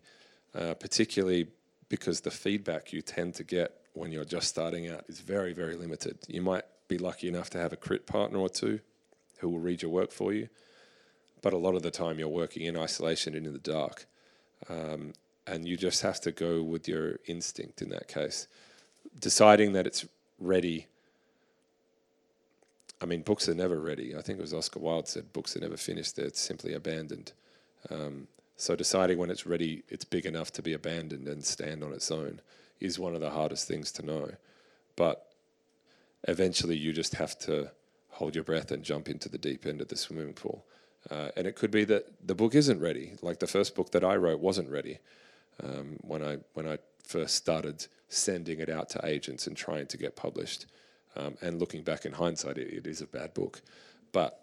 uh, 0.54 0.74
particularly 0.74 1.46
because 1.88 2.22
the 2.22 2.30
feedback 2.30 2.92
you 2.92 3.02
tend 3.02 3.34
to 3.34 3.44
get 3.44 3.70
when 3.92 4.10
you're 4.10 4.24
just 4.24 4.48
starting 4.48 4.88
out 4.88 5.04
is 5.08 5.20
very 5.20 5.52
very 5.52 5.76
limited. 5.76 6.18
You 6.26 6.42
might 6.42 6.64
be 6.88 6.98
lucky 6.98 7.28
enough 7.28 7.50
to 7.50 7.58
have 7.58 7.72
a 7.72 7.76
crit 7.76 8.04
partner 8.06 8.38
or 8.38 8.48
two 8.48 8.80
who 9.38 9.48
will 9.48 9.60
read 9.60 9.82
your 9.82 9.92
work 9.92 10.10
for 10.10 10.32
you 10.32 10.48
but 11.42 11.52
a 11.52 11.56
lot 11.56 11.74
of 11.74 11.82
the 11.82 11.90
time 11.90 12.18
you're 12.18 12.28
working 12.28 12.64
in 12.64 12.76
isolation 12.76 13.34
and 13.34 13.46
in 13.46 13.52
the 13.52 13.58
dark 13.58 14.06
um, 14.68 15.12
and 15.46 15.66
you 15.66 15.76
just 15.76 16.02
have 16.02 16.20
to 16.20 16.32
go 16.32 16.62
with 16.62 16.86
your 16.88 17.18
instinct 17.26 17.82
in 17.82 17.88
that 17.90 18.08
case. 18.08 18.46
Deciding 19.18 19.72
that 19.72 19.86
it's 19.86 20.06
ready. 20.38 20.86
I 23.02 23.06
mean, 23.06 23.22
books 23.22 23.48
are 23.48 23.54
never 23.54 23.80
ready. 23.80 24.14
I 24.14 24.20
think 24.20 24.38
it 24.38 24.42
was 24.42 24.54
Oscar 24.54 24.80
Wilde 24.80 25.08
said, 25.08 25.32
books 25.32 25.56
are 25.56 25.60
never 25.60 25.76
finished, 25.76 26.16
they're 26.16 26.30
simply 26.30 26.74
abandoned. 26.74 27.32
Um, 27.90 28.28
so 28.56 28.76
deciding 28.76 29.16
when 29.16 29.30
it's 29.30 29.46
ready, 29.46 29.82
it's 29.88 30.04
big 30.04 30.26
enough 30.26 30.52
to 30.52 30.62
be 30.62 30.74
abandoned 30.74 31.26
and 31.28 31.42
stand 31.42 31.82
on 31.82 31.94
its 31.94 32.10
own 32.10 32.40
is 32.78 32.98
one 32.98 33.14
of 33.14 33.20
the 33.20 33.30
hardest 33.30 33.66
things 33.66 33.90
to 33.92 34.04
know. 34.04 34.30
But 34.96 35.26
eventually 36.28 36.76
you 36.76 36.92
just 36.92 37.14
have 37.14 37.38
to 37.40 37.70
hold 38.10 38.34
your 38.34 38.44
breath 38.44 38.70
and 38.70 38.82
jump 38.82 39.08
into 39.08 39.30
the 39.30 39.38
deep 39.38 39.64
end 39.64 39.80
of 39.80 39.88
the 39.88 39.96
swimming 39.96 40.34
pool. 40.34 40.64
Uh, 41.08 41.28
and 41.36 41.46
it 41.46 41.56
could 41.56 41.70
be 41.70 41.84
that 41.84 42.26
the 42.26 42.34
book 42.34 42.54
isn't 42.54 42.80
ready. 42.80 43.12
Like 43.22 43.38
the 43.38 43.46
first 43.46 43.74
book 43.74 43.90
that 43.92 44.04
I 44.04 44.16
wrote 44.16 44.40
wasn't 44.40 44.70
ready 44.70 44.98
um, 45.62 45.98
when 46.02 46.22
I 46.22 46.38
when 46.54 46.66
I 46.68 46.78
first 47.06 47.34
started 47.34 47.86
sending 48.08 48.60
it 48.60 48.68
out 48.68 48.88
to 48.90 49.00
agents 49.04 49.46
and 49.46 49.56
trying 49.56 49.86
to 49.86 49.96
get 49.96 50.16
published. 50.16 50.66
Um, 51.16 51.36
and 51.40 51.58
looking 51.58 51.82
back 51.82 52.04
in 52.04 52.12
hindsight, 52.12 52.58
it, 52.58 52.72
it 52.72 52.86
is 52.86 53.00
a 53.00 53.06
bad 53.06 53.34
book. 53.34 53.62
But 54.12 54.40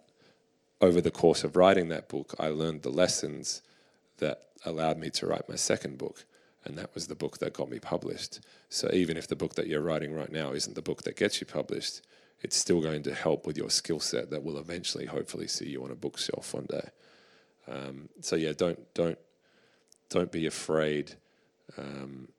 over 0.81 0.99
the 1.01 1.11
course 1.11 1.43
of 1.43 1.55
writing 1.55 1.89
that 1.89 2.09
book, 2.09 2.33
I 2.39 2.47
learned 2.47 2.81
the 2.81 2.89
lessons 2.89 3.61
that 4.17 4.43
allowed 4.65 4.97
me 4.97 5.09
to 5.11 5.27
write 5.27 5.47
my 5.47 5.55
second 5.55 5.97
book. 5.97 6.25
And 6.65 6.77
that 6.77 6.93
was 6.93 7.07
the 7.07 7.15
book 7.15 7.37
that 7.37 7.53
got 7.53 7.69
me 7.69 7.79
published. 7.79 8.41
So 8.69 8.89
even 8.91 9.15
if 9.15 9.27
the 9.27 9.35
book 9.35 9.55
that 9.55 9.67
you're 9.67 9.81
writing 9.81 10.13
right 10.13 10.31
now 10.31 10.51
isn't 10.51 10.75
the 10.75 10.81
book 10.81 11.03
that 11.03 11.15
gets 11.15 11.39
you 11.39 11.47
published, 11.47 12.01
it's 12.41 12.55
still 12.55 12.81
going 12.81 13.03
to 13.03 13.13
help 13.13 13.47
with 13.47 13.57
your 13.57 13.69
skill 13.69 13.99
set 13.99 14.29
that 14.29 14.43
will 14.43 14.57
eventually, 14.57 15.05
hopefully, 15.05 15.47
see 15.47 15.69
you 15.69 15.83
on 15.83 15.91
a 15.91 15.95
bookshelf 15.95 16.53
one 16.53 16.65
day. 16.69 16.89
Um, 17.67 18.09
so 18.21 18.35
yeah, 18.35 18.53
don't 18.55 18.79
don't 18.93 19.17
don't 20.09 20.31
be 20.31 20.45
afraid, 20.45 21.15
um, 21.77 22.29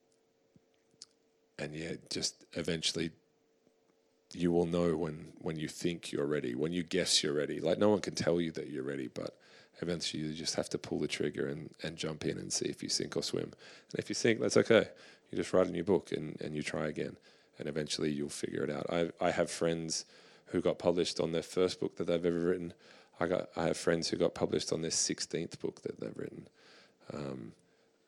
and 1.59 1.75
yeah, 1.75 1.93
just 2.09 2.45
eventually 2.53 3.11
you 4.33 4.51
will 4.51 4.65
know 4.65 4.95
when 4.95 5.33
when 5.39 5.57
you 5.57 5.67
think 5.67 6.11
you're 6.11 6.25
ready, 6.25 6.55
when 6.55 6.71
you 6.71 6.83
guess 6.83 7.23
you're 7.23 7.33
ready. 7.33 7.59
Like 7.59 7.77
no 7.77 7.89
one 7.89 7.99
can 7.99 8.15
tell 8.15 8.41
you 8.41 8.51
that 8.53 8.69
you're 8.69 8.83
ready, 8.83 9.07
but 9.07 9.37
eventually 9.81 10.23
you 10.23 10.33
just 10.33 10.55
have 10.55 10.69
to 10.69 10.77
pull 10.77 10.99
the 10.99 11.07
trigger 11.07 11.47
and, 11.47 11.69
and 11.83 11.95
jump 11.95 12.25
in 12.25 12.37
and 12.37 12.51
see 12.51 12.65
if 12.65 12.81
you 12.81 12.89
sink 12.89 13.15
or 13.15 13.23
swim. 13.23 13.43
And 13.91 13.99
if 13.99 14.09
you 14.09 14.15
sink, 14.15 14.39
that's 14.39 14.57
okay. 14.57 14.87
You 15.31 15.37
just 15.37 15.53
write 15.53 15.67
a 15.67 15.71
new 15.71 15.83
book 15.83 16.11
and, 16.11 16.39
and 16.41 16.55
you 16.55 16.63
try 16.63 16.87
again 16.87 17.15
and 17.59 17.67
eventually 17.67 18.09
you'll 18.09 18.29
figure 18.29 18.63
it 18.63 18.71
out. 18.71 18.87
I 18.89 19.11
I 19.21 19.31
have 19.31 19.51
friends 19.51 20.05
who 20.47 20.61
got 20.61 20.79
published 20.79 21.19
on 21.19 21.31
their 21.31 21.43
first 21.43 21.79
book 21.79 21.97
that 21.97 22.07
they've 22.07 22.25
ever 22.25 22.39
written. 22.39 22.73
I 23.19 23.27
got 23.27 23.49
I 23.55 23.65
have 23.65 23.77
friends 23.77 24.07
who 24.07 24.17
got 24.17 24.33
published 24.33 24.73
on 24.73 24.81
their 24.81 24.91
sixteenth 24.91 25.59
book 25.59 25.81
that 25.81 25.99
they've 25.99 26.17
written. 26.17 26.47
Um, 27.13 27.51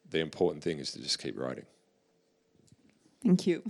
the 0.10 0.20
important 0.20 0.64
thing 0.64 0.80
is 0.80 0.92
to 0.94 1.02
just 1.02 1.20
keep 1.20 1.38
writing. 1.38 1.66
Thank 3.24 3.46
you. 3.46 3.64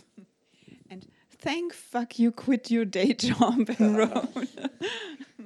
And 0.89 1.05
thank 1.29 1.73
fuck 1.73 2.19
you 2.19 2.31
quit 2.31 2.71
your 2.71 2.85
day 2.85 3.13
job 3.29 3.69
and 3.77 3.97
wrote. 3.97 4.47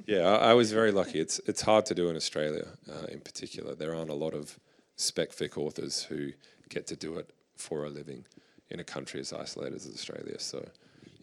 Yeah, 0.06 0.20
I, 0.20 0.50
I 0.50 0.54
was 0.54 0.70
very 0.70 0.92
lucky. 0.92 1.18
It's 1.18 1.40
it's 1.46 1.62
hard 1.62 1.86
to 1.86 1.94
do 1.94 2.08
in 2.08 2.16
Australia, 2.16 2.66
uh, 2.90 3.06
in 3.06 3.20
particular. 3.20 3.74
There 3.74 3.94
aren't 3.94 4.10
a 4.10 4.14
lot 4.14 4.34
of 4.34 4.58
spec 4.96 5.30
fic 5.30 5.58
authors 5.58 6.04
who 6.04 6.32
get 6.68 6.86
to 6.88 6.96
do 6.96 7.16
it 7.16 7.30
for 7.56 7.84
a 7.84 7.88
living 7.88 8.24
in 8.70 8.80
a 8.80 8.84
country 8.84 9.20
as 9.20 9.32
isolated 9.32 9.76
as 9.76 9.86
Australia. 9.86 10.38
So, 10.38 10.64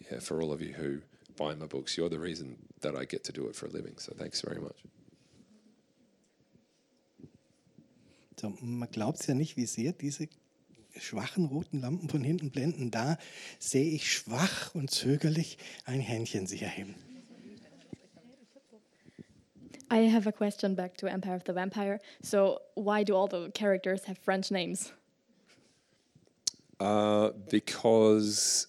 yeah, 0.10 0.20
for 0.20 0.42
all 0.42 0.52
of 0.52 0.62
you 0.62 0.74
who 0.74 1.02
buy 1.36 1.56
my 1.56 1.66
books, 1.66 1.98
you're 1.98 2.10
the 2.10 2.20
reason 2.20 2.58
that 2.82 2.96
I 2.96 3.06
get 3.06 3.24
to 3.26 3.32
do 3.32 3.48
it 3.48 3.56
for 3.56 3.66
a 3.66 3.70
living. 3.70 3.96
So, 3.98 4.14
thanks 4.18 4.42
very 4.42 4.60
much. 4.60 4.84
So, 8.40 8.54
man 8.62 8.90
glaubt 8.92 9.22
es 9.22 9.28
ja 9.28 9.36
nicht, 9.36 9.56
wie 9.56 9.66
sehr 9.66 9.94
diese 9.94 10.28
schwachen 10.98 11.46
roten 11.46 11.82
Lampen 11.82 12.10
von 12.10 12.24
hinten 12.24 12.52
blenden. 12.52 12.92
Da 12.92 13.18
sehe 13.60 13.90
ich 13.92 14.12
schwach 14.12 14.76
und 14.76 14.92
zögerlich 14.92 15.58
ein 15.86 16.02
Händchen 16.02 16.46
sich 16.46 16.62
erheben. 16.62 16.96
I 19.90 20.10
have 20.10 20.28
a 20.28 20.32
question 20.32 20.76
back 20.76 20.98
to 20.98 21.08
Empire 21.08 21.36
of 21.36 21.44
the 21.46 21.54
Vampire. 21.54 22.00
So, 22.22 22.60
why 22.76 23.04
do 23.04 23.16
all 23.16 23.28
the 23.28 23.52
characters 23.52 24.06
have 24.06 24.18
French 24.18 24.50
names? 24.50 24.92
Uh, 26.80 27.30
because 27.50 28.68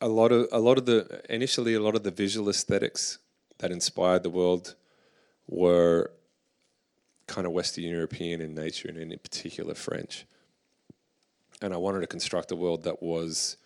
a 0.00 0.08
lot 0.08 0.32
of 0.32 0.48
a 0.52 0.58
lot 0.58 0.78
of 0.78 0.86
the 0.86 1.22
initially 1.28 1.74
a 1.74 1.80
lot 1.80 1.94
of 1.94 2.02
the 2.02 2.10
visual 2.10 2.48
aesthetics 2.48 3.18
that 3.58 3.70
inspired 3.70 4.22
the 4.22 4.30
world 4.30 4.74
were 5.46 6.10
kind 7.26 7.46
of 7.46 7.52
Western 7.52 7.84
European 7.84 8.40
in 8.40 8.54
nature 8.54 8.88
and 8.88 8.98
in 8.98 9.18
particular 9.18 9.74
French. 9.74 10.26
And 11.62 11.72
I 11.72 11.76
wanted 11.76 12.00
to 12.00 12.06
construct 12.06 12.52
a 12.52 12.56
world 12.56 12.84
that 12.84 13.02
was 13.02 13.56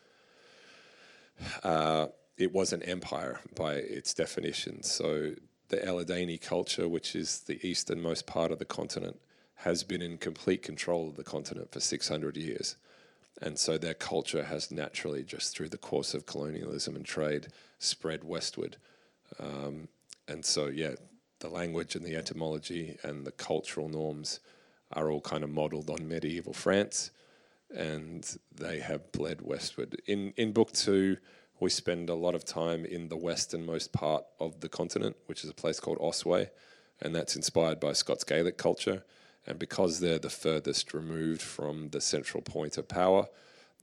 uh, 1.62 2.06
it 2.36 2.52
was 2.52 2.72
an 2.72 2.82
empire 2.82 3.40
by 3.56 3.74
its 3.74 4.14
definition. 4.14 4.82
So 4.82 5.32
the 5.68 5.78
Elidaen 5.78 6.40
culture, 6.40 6.88
which 6.88 7.14
is 7.14 7.40
the 7.40 7.64
easternmost 7.66 8.26
part 8.26 8.52
of 8.52 8.58
the 8.58 8.64
continent, 8.64 9.20
has 9.64 9.82
been 9.82 10.02
in 10.02 10.18
complete 10.18 10.62
control 10.62 11.08
of 11.08 11.16
the 11.16 11.24
continent 11.24 11.70
for 11.70 11.80
600 11.80 12.36
years. 12.36 12.76
And 13.42 13.58
so 13.58 13.78
their 13.78 13.94
culture 13.94 14.44
has 14.44 14.70
naturally, 14.70 15.22
just 15.22 15.56
through 15.56 15.68
the 15.70 15.78
course 15.78 16.14
of 16.14 16.26
colonialism 16.26 16.96
and 16.96 17.04
trade, 17.04 17.48
spread 17.78 18.24
westward. 18.24 18.76
Um, 19.38 19.88
and 20.28 20.44
so, 20.44 20.66
yeah, 20.66 20.94
the 21.40 21.48
language 21.48 21.94
and 21.94 22.04
the 22.04 22.16
etymology 22.16 22.96
and 23.02 23.26
the 23.26 23.32
cultural 23.32 23.88
norms 23.88 24.40
are 24.92 25.10
all 25.10 25.20
kind 25.20 25.44
of 25.44 25.50
modeled 25.50 25.90
on 25.90 26.08
medieval 26.08 26.52
France, 26.52 27.10
and 27.74 28.38
they 28.54 28.80
have 28.80 29.12
bled 29.12 29.40
westward. 29.42 30.00
In 30.06 30.32
in 30.36 30.52
book 30.52 30.72
two, 30.72 31.16
we 31.60 31.70
spend 31.70 32.10
a 32.10 32.14
lot 32.14 32.34
of 32.34 32.44
time 32.44 32.84
in 32.84 33.08
the 33.08 33.16
westernmost 33.16 33.92
part 33.92 34.24
of 34.38 34.60
the 34.60 34.68
continent, 34.68 35.16
which 35.26 35.44
is 35.44 35.50
a 35.50 35.54
place 35.54 35.80
called 35.80 35.98
Ossway, 35.98 36.50
and 37.00 37.14
that's 37.14 37.36
inspired 37.36 37.78
by 37.78 37.92
Scots 37.92 38.24
Gaelic 38.24 38.58
culture. 38.58 39.04
And 39.46 39.58
because 39.58 40.00
they're 40.00 40.18
the 40.18 40.30
furthest 40.30 40.92
removed 40.94 41.42
from 41.42 41.90
the 41.90 42.00
central 42.00 42.42
point 42.42 42.76
of 42.78 42.88
power, 42.88 43.26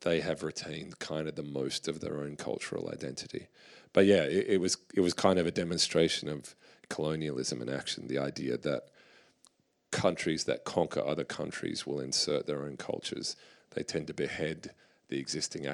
they 0.01 0.21
have 0.21 0.43
retained 0.43 0.99
kind 0.99 1.27
of 1.27 1.35
the 1.35 1.43
most 1.43 1.87
of 1.87 1.99
their 1.99 2.19
own 2.19 2.35
cultural 2.35 2.89
identity. 2.91 3.47
But 3.93 4.05
yeah, 4.05 4.23
it, 4.23 4.45
it 4.47 4.61
was 4.61 4.77
it 4.93 5.01
was 5.01 5.13
kind 5.13 5.39
of 5.39 5.47
a 5.47 5.51
demonstration 5.51 6.29
of 6.29 6.55
colonialism 6.89 7.61
in 7.61 7.69
action. 7.69 8.07
The 8.07 8.19
idea 8.19 8.57
that 8.57 8.83
countries 9.91 10.43
that 10.43 10.65
conquer 10.65 11.03
other 11.05 11.23
countries 11.23 11.87
will 11.87 11.99
insert 11.99 12.45
their 12.45 12.63
own 12.63 12.77
cultures. 12.77 13.35
They 13.71 13.83
tend 13.83 14.07
to 14.07 14.13
behead 14.13 14.71
the 15.09 15.19
existing 15.19 15.65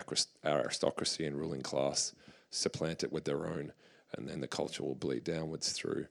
aristocracy 0.45 1.25
and 1.25 1.35
ruling 1.35 1.61
class, 1.61 2.13
supplant 2.49 3.03
it 3.03 3.11
with 3.11 3.25
their 3.25 3.47
own, 3.47 3.73
and 4.15 4.29
then 4.29 4.41
the 4.41 4.47
culture 4.47 4.83
will 4.83 4.95
bleed 4.95 5.23
downwards 5.23 5.71
through 5.71 6.05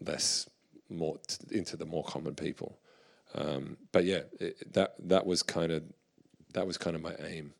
less 0.00 0.48
more 0.88 1.18
t- 1.26 1.56
into 1.56 1.76
the 1.76 1.84
more 1.84 2.04
common 2.04 2.34
people. 2.34 2.78
Um, 3.34 3.76
but 3.92 4.04
yeah, 4.04 4.22
it, 4.40 4.72
that 4.72 4.94
that 5.00 5.26
was 5.26 5.42
kind 5.42 5.72
of 5.72 5.82
that 6.54 6.66
was 6.66 6.78
kind 6.78 6.96
of 6.96 7.02
my 7.02 7.14
aim, 7.24 7.52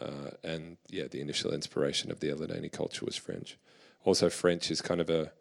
uh, 0.00 0.30
and 0.42 0.76
yeah, 0.88 1.06
the 1.08 1.20
initial 1.20 1.52
inspiration 1.52 2.10
of 2.10 2.20
the 2.20 2.28
Elidaen 2.28 2.70
culture 2.72 3.04
was 3.04 3.16
French. 3.16 3.56
Also, 4.04 4.28
French 4.28 4.70
is 4.70 4.80
kind 4.80 5.00
of 5.00 5.08
a 5.08 5.32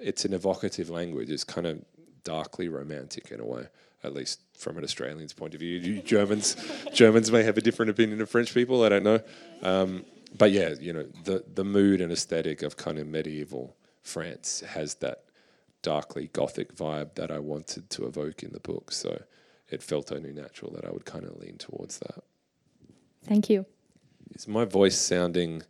it's 0.00 0.24
an 0.24 0.32
evocative 0.32 0.90
language. 0.90 1.30
It's 1.30 1.44
kind 1.44 1.66
of 1.66 1.84
darkly 2.24 2.68
romantic 2.68 3.30
in 3.30 3.40
a 3.40 3.46
way, 3.46 3.66
at 4.02 4.14
least 4.14 4.40
from 4.56 4.76
an 4.76 4.84
Australian's 4.84 5.32
point 5.32 5.54
of 5.54 5.60
view. 5.60 5.78
You 5.78 6.02
Germans, 6.02 6.56
Germans 6.92 7.30
may 7.30 7.42
have 7.42 7.56
a 7.56 7.62
different 7.62 7.90
opinion 7.90 8.20
of 8.20 8.28
French 8.28 8.52
people. 8.52 8.84
I 8.84 8.90
don't 8.90 9.04
know, 9.04 9.20
um, 9.62 10.04
but 10.36 10.52
yeah, 10.52 10.74
you 10.78 10.92
know, 10.92 11.06
the 11.24 11.44
the 11.54 11.64
mood 11.64 12.00
and 12.00 12.12
aesthetic 12.12 12.62
of 12.62 12.76
kind 12.76 12.98
of 12.98 13.06
medieval 13.06 13.76
France 14.02 14.62
has 14.66 14.96
that 14.96 15.24
darkly 15.82 16.28
gothic 16.32 16.74
vibe 16.74 17.14
that 17.14 17.30
I 17.30 17.38
wanted 17.38 17.90
to 17.90 18.06
evoke 18.06 18.42
in 18.42 18.52
the 18.52 18.60
book. 18.60 18.92
So 18.92 19.22
it 19.68 19.82
felt 19.82 20.12
only 20.12 20.32
natural 20.32 20.72
that 20.72 20.84
I 20.84 20.90
would 20.90 21.04
kind 21.04 21.24
of 21.24 21.36
lean 21.38 21.56
towards 21.58 21.98
that. 22.00 22.22
Thank 23.24 23.50
you. 23.50 23.66
Is 24.34 24.48
my 24.48 24.64
voice 24.64 24.98
sounding 24.98 25.62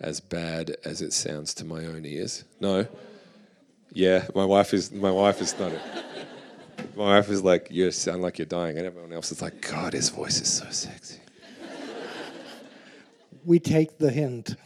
as 0.00 0.20
bad 0.20 0.76
as 0.84 1.02
it 1.02 1.12
sounds 1.12 1.54
to 1.54 1.64
my 1.64 1.84
own 1.84 2.04
ears? 2.04 2.44
No. 2.60 2.86
Yeah, 3.92 4.26
my 4.34 4.44
wife 4.44 4.74
is 4.74 4.92
my 4.92 5.10
wife 5.10 5.40
is 5.40 5.58
not. 5.58 5.72
my 6.94 7.16
wife 7.16 7.30
is 7.30 7.42
like, 7.42 7.68
you 7.70 7.90
sound 7.90 8.22
like 8.22 8.38
you're 8.38 8.46
dying, 8.46 8.76
and 8.76 8.86
everyone 8.86 9.12
else 9.12 9.32
is 9.32 9.40
like, 9.40 9.66
God, 9.66 9.94
his 9.94 10.10
voice 10.10 10.40
is 10.40 10.48
so 10.48 10.66
sexy. 10.70 11.20
We 13.44 13.58
take 13.58 13.96
the 13.96 14.10
hint. 14.10 14.56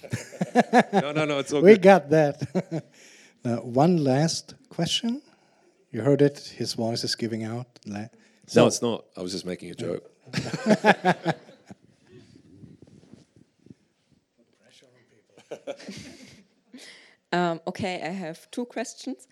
no, 0.92 1.12
no, 1.12 1.24
no, 1.24 1.38
it's 1.38 1.52
all 1.52 1.62
we 1.62 1.72
good. 1.74 1.82
got 1.82 2.10
that. 2.10 2.84
uh, 3.44 3.56
one 3.56 4.02
last 4.04 4.54
question. 4.68 5.22
You 5.90 6.02
heard 6.02 6.22
it. 6.22 6.54
His 6.56 6.74
voice 6.74 7.04
is 7.04 7.14
giving 7.14 7.44
out. 7.44 7.66
La- 7.86 8.08
no, 8.54 8.66
it's 8.66 8.82
not. 8.82 9.04
I 9.16 9.22
was 9.22 9.32
just 9.32 9.46
making 9.46 9.70
a 9.70 9.74
joke. 9.74 10.10
Um, 17.32 17.60
okay, 17.66 18.02
I 18.02 18.10
have 18.10 18.50
two 18.50 18.66
questions. 18.66 19.26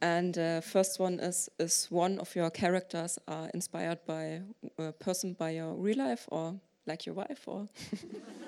And 0.00 0.36
uh, 0.38 0.60
first 0.62 0.98
one 0.98 1.20
is: 1.20 1.48
Is 1.58 1.86
one 1.90 2.18
of 2.18 2.34
your 2.34 2.50
characters 2.50 3.18
uh, 3.28 3.48
inspired 3.54 3.98
by 4.06 4.40
a 4.78 4.92
person 4.92 5.34
by 5.34 5.50
your 5.50 5.74
real 5.74 5.98
life, 5.98 6.26
or 6.32 6.54
like 6.86 7.06
your 7.06 7.14
wife, 7.14 7.46
or 7.46 7.68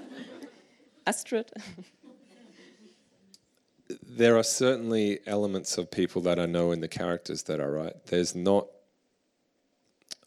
Astrid? 1.07 1.53
there 3.89 4.37
are 4.37 4.43
certainly 4.43 5.21
elements 5.27 5.77
of 5.79 5.91
people 5.91 6.23
that 6.23 6.39
I 6.39 6.47
know 6.47 6.73
in 6.73 6.81
the 6.81 6.89
characters 6.89 7.43
that 7.45 7.61
are 7.61 7.71
right. 7.71 7.95
There's 8.07 8.35
not. 8.35 8.67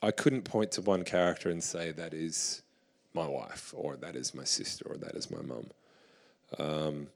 I 0.01 0.11
couldn't 0.11 0.43
point 0.43 0.71
to 0.73 0.81
one 0.81 1.03
character 1.03 1.49
and 1.49 1.63
say 1.63 1.91
that 1.91 2.13
is 2.13 2.61
my 3.13 3.27
wife, 3.27 3.73
or 3.75 3.97
that 3.97 4.15
is 4.15 4.35
my 4.35 4.43
sister, 4.43 4.85
or 4.87 4.97
that 4.97 5.15
is 5.15 5.31
my 5.31 5.41
mum. 5.41 5.71
Um, 6.59 7.07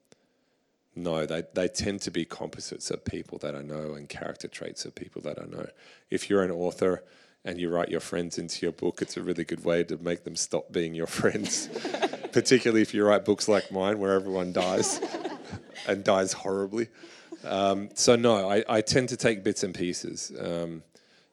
no, 0.95 1.25
they, 1.25 1.43
they 1.53 1.67
tend 1.67 2.01
to 2.01 2.11
be 2.11 2.25
composites 2.25 2.89
of 2.89 3.05
people 3.05 3.37
that 3.39 3.55
I 3.55 3.61
know 3.61 3.93
and 3.93 4.09
character 4.09 4.47
traits 4.47 4.83
of 4.83 4.95
people 4.95 5.21
that 5.21 5.39
I 5.39 5.45
know. 5.45 5.67
If 6.09 6.29
you're 6.29 6.43
an 6.43 6.51
author 6.51 7.03
and 7.45 7.59
you 7.59 7.69
write 7.69 7.89
your 7.89 8.01
friends 8.01 8.37
into 8.37 8.65
your 8.65 8.73
book, 8.73 9.01
it's 9.01 9.15
a 9.15 9.21
really 9.21 9.43
good 9.43 9.63
way 9.63 9.83
to 9.85 9.97
make 9.97 10.23
them 10.23 10.35
stop 10.35 10.71
being 10.71 10.95
your 10.95 11.07
friends. 11.19 11.69
Particularly 12.31 12.81
if 12.81 12.93
you 12.93 13.05
write 13.05 13.25
books 13.25 13.47
like 13.47 13.71
mine 13.71 13.99
where 13.99 14.13
everyone 14.13 14.53
dies 14.53 14.99
and 15.87 16.03
dies 16.03 16.33
horribly. 16.33 16.87
Um, 17.43 17.89
so, 17.93 18.15
no, 18.15 18.49
I, 18.49 18.63
I 18.69 18.81
tend 18.81 19.09
to 19.09 19.17
take 19.17 19.43
bits 19.43 19.63
and 19.63 19.73
pieces. 19.73 20.31
Um, 20.39 20.83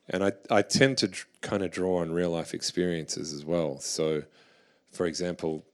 and 0.09 0.25
I, 0.25 0.33
I 0.51 0.63
tend 0.63 0.99
to 0.99 1.09
dr- 1.09 1.27
kind 1.41 1.63
of 1.63 1.71
draw 1.71 1.99
on 1.99 2.13
real 2.13 2.31
life 2.31 2.55
experiences 2.55 3.33
as 3.33 3.45
well. 3.45 3.79
So, 3.79 4.23
for 4.91 5.07
example, 5.07 5.65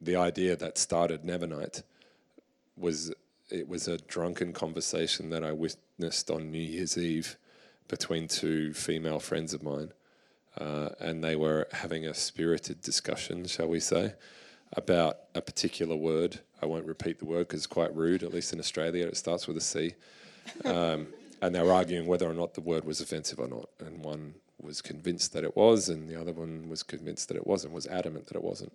the 0.00 0.16
idea 0.16 0.56
that 0.56 0.78
started 0.78 1.22
Nevernight 1.22 1.82
was 2.76 3.12
it 3.50 3.68
was 3.68 3.88
a 3.88 3.98
drunken 3.98 4.52
conversation 4.52 5.30
that 5.30 5.42
I 5.42 5.52
witnessed 5.52 6.30
on 6.30 6.50
New 6.50 6.58
Year's 6.58 6.98
Eve 6.98 7.36
between 7.88 8.28
two 8.28 8.74
female 8.74 9.18
friends 9.18 9.54
of 9.54 9.62
mine, 9.62 9.92
uh, 10.58 10.90
and 11.00 11.24
they 11.24 11.34
were 11.34 11.66
having 11.72 12.06
a 12.06 12.12
spirited 12.12 12.82
discussion, 12.82 13.46
shall 13.46 13.68
we 13.68 13.80
say, 13.80 14.14
about 14.72 15.18
a 15.34 15.40
particular 15.40 15.96
word. 15.96 16.40
I 16.62 16.66
won't 16.66 16.86
repeat 16.86 17.18
the 17.18 17.24
word 17.24 17.48
because 17.48 17.60
it's 17.60 17.66
quite 17.66 17.94
rude. 17.94 18.22
At 18.22 18.32
least 18.32 18.52
in 18.52 18.58
Australia, 18.58 19.06
it 19.06 19.16
starts 19.16 19.46
with 19.46 19.56
a 19.56 19.60
C. 19.60 19.94
Um, 20.64 21.08
and 21.40 21.54
they 21.54 21.62
were 21.62 21.72
arguing 21.72 22.06
whether 22.06 22.28
or 22.28 22.34
not 22.34 22.54
the 22.54 22.60
word 22.60 22.84
was 22.84 23.00
offensive 23.00 23.38
or 23.38 23.48
not. 23.48 23.68
And 23.80 24.04
one 24.04 24.34
was 24.60 24.82
convinced 24.82 25.32
that 25.34 25.44
it 25.44 25.56
was, 25.56 25.88
and 25.88 26.08
the 26.08 26.20
other 26.20 26.32
one 26.32 26.68
was 26.68 26.82
convinced 26.82 27.28
that 27.28 27.36
it 27.36 27.46
wasn't. 27.46 27.72
Was 27.72 27.86
adamant 27.86 28.26
that 28.26 28.36
it 28.36 28.44
wasn't. 28.44 28.72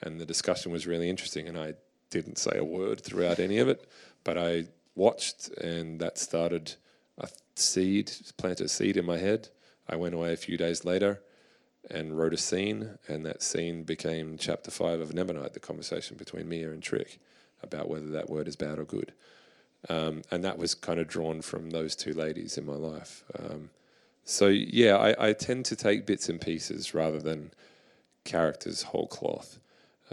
And 0.00 0.20
the 0.20 0.26
discussion 0.26 0.72
was 0.72 0.86
really 0.86 1.10
interesting. 1.10 1.46
And 1.48 1.58
I 1.58 1.74
didn't 2.10 2.38
say 2.38 2.56
a 2.56 2.64
word 2.64 3.00
throughout 3.00 3.38
any 3.38 3.58
of 3.58 3.68
it, 3.68 3.86
but 4.24 4.36
I 4.38 4.64
watched, 4.94 5.48
and 5.58 6.00
that 6.00 6.18
started 6.18 6.74
a 7.18 7.28
seed, 7.54 8.12
planted 8.36 8.66
a 8.66 8.68
seed 8.68 8.96
in 8.96 9.04
my 9.04 9.18
head. 9.18 9.48
I 9.88 9.96
went 9.96 10.14
away 10.14 10.32
a 10.32 10.36
few 10.36 10.56
days 10.56 10.84
later, 10.84 11.20
and 11.90 12.16
wrote 12.16 12.32
a 12.32 12.38
scene, 12.38 12.98
and 13.08 13.24
that 13.26 13.42
scene 13.42 13.82
became 13.82 14.38
chapter 14.38 14.70
five 14.70 15.00
of 15.00 15.10
Nevernight, 15.10 15.52
the 15.52 15.60
conversation 15.60 16.16
between 16.16 16.48
Mia 16.48 16.70
and 16.70 16.82
Tric 16.82 17.18
about 17.62 17.88
whether 17.88 18.08
that 18.08 18.28
word 18.28 18.48
is 18.48 18.56
bad 18.56 18.78
or 18.78 18.84
good. 18.84 19.12
Um, 19.88 20.22
and 20.30 20.44
that 20.44 20.58
was 20.58 20.74
kind 20.74 21.00
of 21.00 21.08
drawn 21.08 21.42
from 21.42 21.70
those 21.70 21.96
two 21.96 22.12
ladies 22.12 22.56
in 22.56 22.64
my 22.64 22.74
life. 22.74 23.24
Um, 23.38 23.70
so 24.24 24.46
yeah, 24.46 24.96
I, 24.96 25.28
I, 25.28 25.32
tend 25.32 25.64
to 25.66 25.76
take 25.76 26.06
bits 26.06 26.28
and 26.28 26.40
pieces 26.40 26.94
rather 26.94 27.18
than 27.18 27.50
characters 28.24 28.82
whole 28.82 29.08
cloth, 29.08 29.58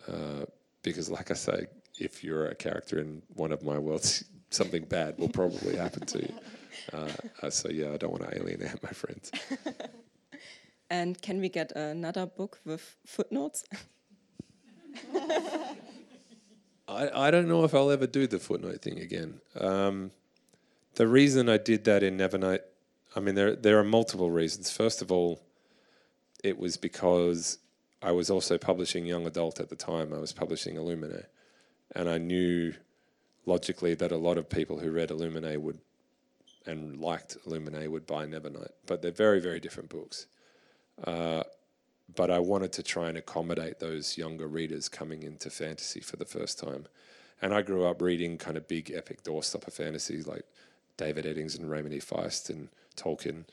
uh, 0.07 0.45
because 0.81 1.11
like 1.11 1.29
I 1.29 1.35
say, 1.35 1.67
if 1.99 2.23
you're 2.23 2.47
a 2.47 2.55
character 2.55 2.97
in 2.97 3.21
one 3.35 3.51
of 3.51 3.61
my 3.61 3.77
worlds, 3.77 4.23
something 4.49 4.85
bad 4.85 5.19
will 5.19 5.29
probably 5.29 5.75
happen 5.75 6.05
to 6.07 6.19
you. 6.19 6.33
Uh, 6.93 7.09
uh, 7.43 7.49
so 7.49 7.69
yeah, 7.69 7.91
I 7.91 7.97
don't 7.97 8.11
want 8.11 8.23
to 8.23 8.37
alienate 8.37 8.81
my 8.81 8.89
friends. 8.89 9.31
and 10.89 11.21
can 11.21 11.39
we 11.39 11.49
get 11.49 11.71
another 11.73 12.25
book 12.25 12.59
with 12.65 12.95
footnotes? 13.05 13.63
I, 16.87 17.27
I 17.27 17.31
don't 17.31 17.47
know 17.47 17.63
if 17.63 17.75
I'll 17.75 17.91
ever 17.91 18.07
do 18.07 18.25
the 18.25 18.39
footnote 18.39 18.81
thing 18.81 18.99
again. 18.99 19.39
Um, 19.59 20.11
the 20.95 21.07
reason 21.07 21.47
I 21.47 21.57
did 21.57 21.83
that 21.85 22.01
in 22.01 22.17
Nevernight, 22.17 22.61
I 23.15 23.19
mean, 23.19 23.35
there 23.35 23.55
there 23.55 23.79
are 23.79 23.83
multiple 23.83 24.31
reasons. 24.31 24.71
First 24.71 25.01
of 25.01 25.11
all, 25.11 25.39
it 26.43 26.57
was 26.57 26.77
because 26.77 27.59
I 28.01 28.11
was 28.11 28.29
also 28.29 28.57
publishing 28.57 29.05
young 29.05 29.27
adult 29.27 29.59
at 29.59 29.69
the 29.69 29.75
time. 29.75 30.13
I 30.13 30.19
was 30.19 30.33
publishing 30.33 30.75
Illuminae, 30.75 31.25
and 31.95 32.09
I 32.09 32.17
knew 32.17 32.73
logically 33.45 33.93
that 33.95 34.11
a 34.11 34.17
lot 34.17 34.37
of 34.37 34.49
people 34.49 34.79
who 34.79 34.91
read 34.91 35.09
Illuminae 35.09 35.57
would 35.57 35.79
and 36.65 36.99
liked 36.99 37.37
Illuminae 37.45 37.87
would 37.87 38.05
buy 38.05 38.25
Nevernight, 38.25 38.71
but 38.85 39.01
they're 39.01 39.11
very 39.11 39.39
very 39.39 39.59
different 39.59 39.89
books. 39.89 40.27
Uh, 41.03 41.43
but 42.15 42.31
I 42.31 42.39
wanted 42.39 42.71
to 42.73 42.83
try 42.83 43.09
and 43.09 43.17
accommodate 43.17 43.79
those 43.79 44.17
younger 44.17 44.47
readers 44.47 44.89
coming 44.89 45.23
into 45.23 45.49
fantasy 45.49 45.99
for 45.99 46.15
the 46.15 46.25
first 46.25 46.59
time. 46.59 46.87
And 47.41 47.53
I 47.53 47.61
grew 47.61 47.85
up 47.85 48.01
reading 48.01 48.37
kind 48.37 48.57
of 48.57 48.67
big 48.67 48.91
epic 48.91 49.23
doorstopper 49.23 49.71
fantasies 49.71 50.27
like 50.27 50.43
David 50.97 51.25
Eddings 51.25 51.57
and 51.57 51.69
Raymond 51.69 51.93
E. 51.93 51.99
Feist 51.99 52.49
and 52.49 52.69
Tolkien. 52.97 53.45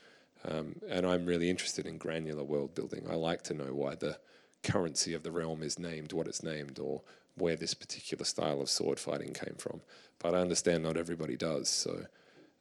Um, 0.45 0.75
and 0.89 1.05
I'm 1.05 1.25
really 1.25 1.49
interested 1.49 1.85
in 1.85 1.97
granular 1.97 2.43
world 2.43 2.75
building. 2.75 3.05
I 3.09 3.15
like 3.15 3.43
to 3.43 3.53
know 3.53 3.73
why 3.73 3.95
the 3.95 4.17
currency 4.63 5.13
of 5.13 5.23
the 5.23 5.31
realm 5.31 5.63
is 5.63 5.79
named 5.79 6.13
what 6.13 6.27
it's 6.27 6.43
named 6.43 6.79
or 6.79 7.01
where 7.35 7.55
this 7.55 7.73
particular 7.73 8.25
style 8.25 8.61
of 8.61 8.69
sword 8.69 8.99
fighting 8.99 9.33
came 9.33 9.55
from. 9.57 9.81
But 10.19 10.33
I 10.33 10.39
understand 10.39 10.83
not 10.83 10.97
everybody 10.97 11.37
does. 11.37 11.69
So, 11.69 12.07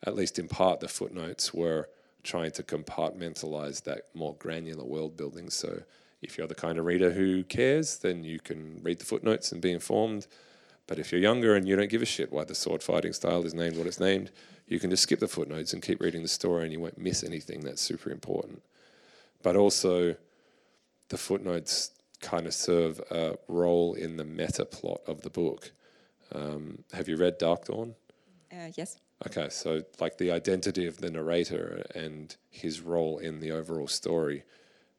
at 0.06 0.14
least 0.14 0.38
in 0.38 0.46
part, 0.46 0.80
the 0.80 0.88
footnotes 0.88 1.54
were 1.54 1.88
trying 2.26 2.50
to 2.52 2.62
compartmentalize 2.62 3.82
that 3.84 4.02
more 4.14 4.34
granular 4.38 4.84
world 4.84 5.16
building. 5.16 5.48
So 5.50 5.82
if 6.22 6.36
you're 6.36 6.46
the 6.46 6.54
kind 6.54 6.78
of 6.78 6.84
reader 6.84 7.12
who 7.12 7.44
cares, 7.44 7.98
then 7.98 8.24
you 8.24 8.40
can 8.40 8.80
read 8.82 8.98
the 8.98 9.04
footnotes 9.04 9.52
and 9.52 9.62
be 9.62 9.72
informed. 9.72 10.26
But 10.86 10.98
if 10.98 11.10
you're 11.10 11.20
younger 11.20 11.54
and 11.54 11.66
you 11.66 11.76
don't 11.76 11.90
give 11.90 12.02
a 12.02 12.06
shit 12.06 12.32
why 12.32 12.44
the 12.44 12.54
sword 12.54 12.82
fighting 12.82 13.12
style 13.12 13.44
is 13.44 13.54
named 13.54 13.76
what 13.76 13.86
it's 13.86 14.00
named, 14.00 14.30
you 14.66 14.78
can 14.78 14.90
just 14.90 15.04
skip 15.04 15.20
the 15.20 15.28
footnotes 15.28 15.72
and 15.72 15.82
keep 15.82 16.00
reading 16.00 16.22
the 16.22 16.28
story 16.28 16.64
and 16.64 16.72
you 16.72 16.80
won't 16.80 16.98
miss 16.98 17.24
anything 17.24 17.60
that's 17.60 17.82
super 17.82 18.10
important. 18.10 18.62
But 19.42 19.56
also, 19.56 20.16
the 21.08 21.18
footnotes 21.18 21.92
kind 22.20 22.46
of 22.46 22.54
serve 22.54 23.00
a 23.10 23.36
role 23.48 23.94
in 23.94 24.16
the 24.16 24.24
meta 24.24 24.64
plot 24.64 25.00
of 25.06 25.22
the 25.22 25.30
book. 25.30 25.70
Um, 26.34 26.84
have 26.92 27.08
you 27.08 27.16
read 27.16 27.38
Darkdawn? 27.38 27.94
Uh, 28.52 28.70
yes. 28.76 28.96
Okay, 29.24 29.48
so 29.48 29.82
like 29.98 30.18
the 30.18 30.30
identity 30.30 30.86
of 30.86 30.98
the 30.98 31.10
narrator 31.10 31.86
and 31.94 32.36
his 32.50 32.80
role 32.80 33.18
in 33.18 33.40
the 33.40 33.50
overall 33.50 33.88
story 33.88 34.42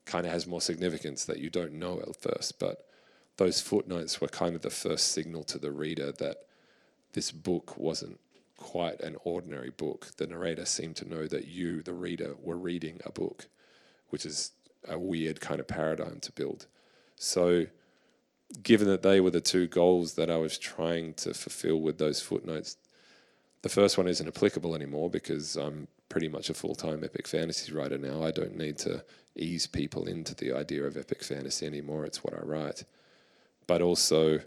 kind 0.05 0.25
of 0.25 0.31
has 0.31 0.47
more 0.47 0.61
significance 0.61 1.25
that 1.25 1.39
you 1.39 1.49
don't 1.49 1.73
know 1.73 1.99
at 1.99 2.15
first, 2.15 2.59
but 2.59 2.87
those 3.35 3.61
footnotes 3.61 4.19
were 4.19 4.27
kind 4.27 4.55
of 4.55 4.63
the 4.63 4.71
first 4.71 5.11
signal 5.11 5.43
to 5.43 5.59
the 5.59 5.71
reader 5.71 6.11
that 6.13 6.37
this 7.13 7.31
book 7.31 7.77
wasn't 7.77 8.19
quite 8.57 8.99
an 9.01 9.17
ordinary 9.23 9.69
book. 9.69 10.07
The 10.17 10.25
narrator 10.25 10.65
seemed 10.65 10.95
to 10.97 11.07
know 11.07 11.27
that 11.27 11.47
you, 11.47 11.83
the 11.83 11.93
reader, 11.93 12.35
were 12.41 12.57
reading 12.57 12.99
a 13.05 13.11
book, 13.11 13.45
which 14.09 14.25
is 14.25 14.51
a 14.87 14.97
weird 14.97 15.39
kind 15.39 15.59
of 15.59 15.67
paradigm 15.67 16.19
to 16.21 16.31
build. 16.31 16.65
So, 17.15 17.67
given 18.63 18.87
that 18.87 19.03
they 19.03 19.19
were 19.19 19.31
the 19.31 19.41
two 19.41 19.67
goals 19.67 20.13
that 20.13 20.31
I 20.31 20.37
was 20.37 20.57
trying 20.57 21.13
to 21.15 21.33
fulfill 21.33 21.81
with 21.81 21.99
those 21.99 22.21
footnotes, 22.21 22.77
the 23.67 23.73
first 23.73 23.97
one 23.97 24.07
isn't 24.07 24.27
applicable 24.27 24.75
anymore 24.75 25.09
because 25.09 25.57
I'm 25.57 25.89
pretty 26.07 26.29
much 26.29 26.49
a 26.49 26.53
full 26.53 26.73
time 26.73 27.03
epic 27.03 27.27
fantasy 27.27 27.73
writer 27.73 27.97
now. 27.97 28.23
I 28.23 28.31
don't 28.31 28.57
need 28.57 28.77
to 28.79 29.03
ease 29.35 29.67
people 29.67 30.07
into 30.07 30.33
the 30.33 30.53
idea 30.53 30.85
of 30.85 30.95
epic 30.95 31.21
fantasy 31.21 31.65
anymore. 31.65 32.05
It's 32.05 32.23
what 32.23 32.33
I 32.33 32.45
write. 32.45 32.85
But 33.67 33.81
also 33.81 34.39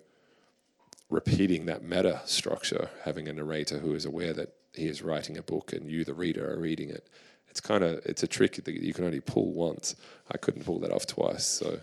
repeating 1.10 1.66
that 1.66 1.82
meta 1.82 2.22
structure, 2.24 2.88
having 3.04 3.28
a 3.28 3.32
narrator 3.34 3.78
who 3.78 3.94
is 3.94 4.06
aware 4.06 4.32
that 4.32 4.54
he 4.72 4.86
is 4.86 5.02
writing 5.02 5.36
a 5.36 5.42
book 5.42 5.74
and 5.74 5.90
you, 5.90 6.02
the 6.02 6.14
reader, 6.14 6.50
are 6.50 6.58
reading 6.58 6.88
it. 6.88 7.06
It's 7.50 7.60
kind 7.60 7.84
of 7.84 8.00
it's 8.06 8.22
a 8.22 8.28
trick 8.28 8.64
that 8.64 8.68
you 8.68 8.94
can 8.94 9.04
only 9.04 9.20
pull 9.20 9.52
once. 9.52 9.96
I 10.32 10.38
couldn't 10.38 10.64
pull 10.64 10.78
that 10.80 10.92
off 10.92 11.06
twice, 11.06 11.44
so 11.44 11.80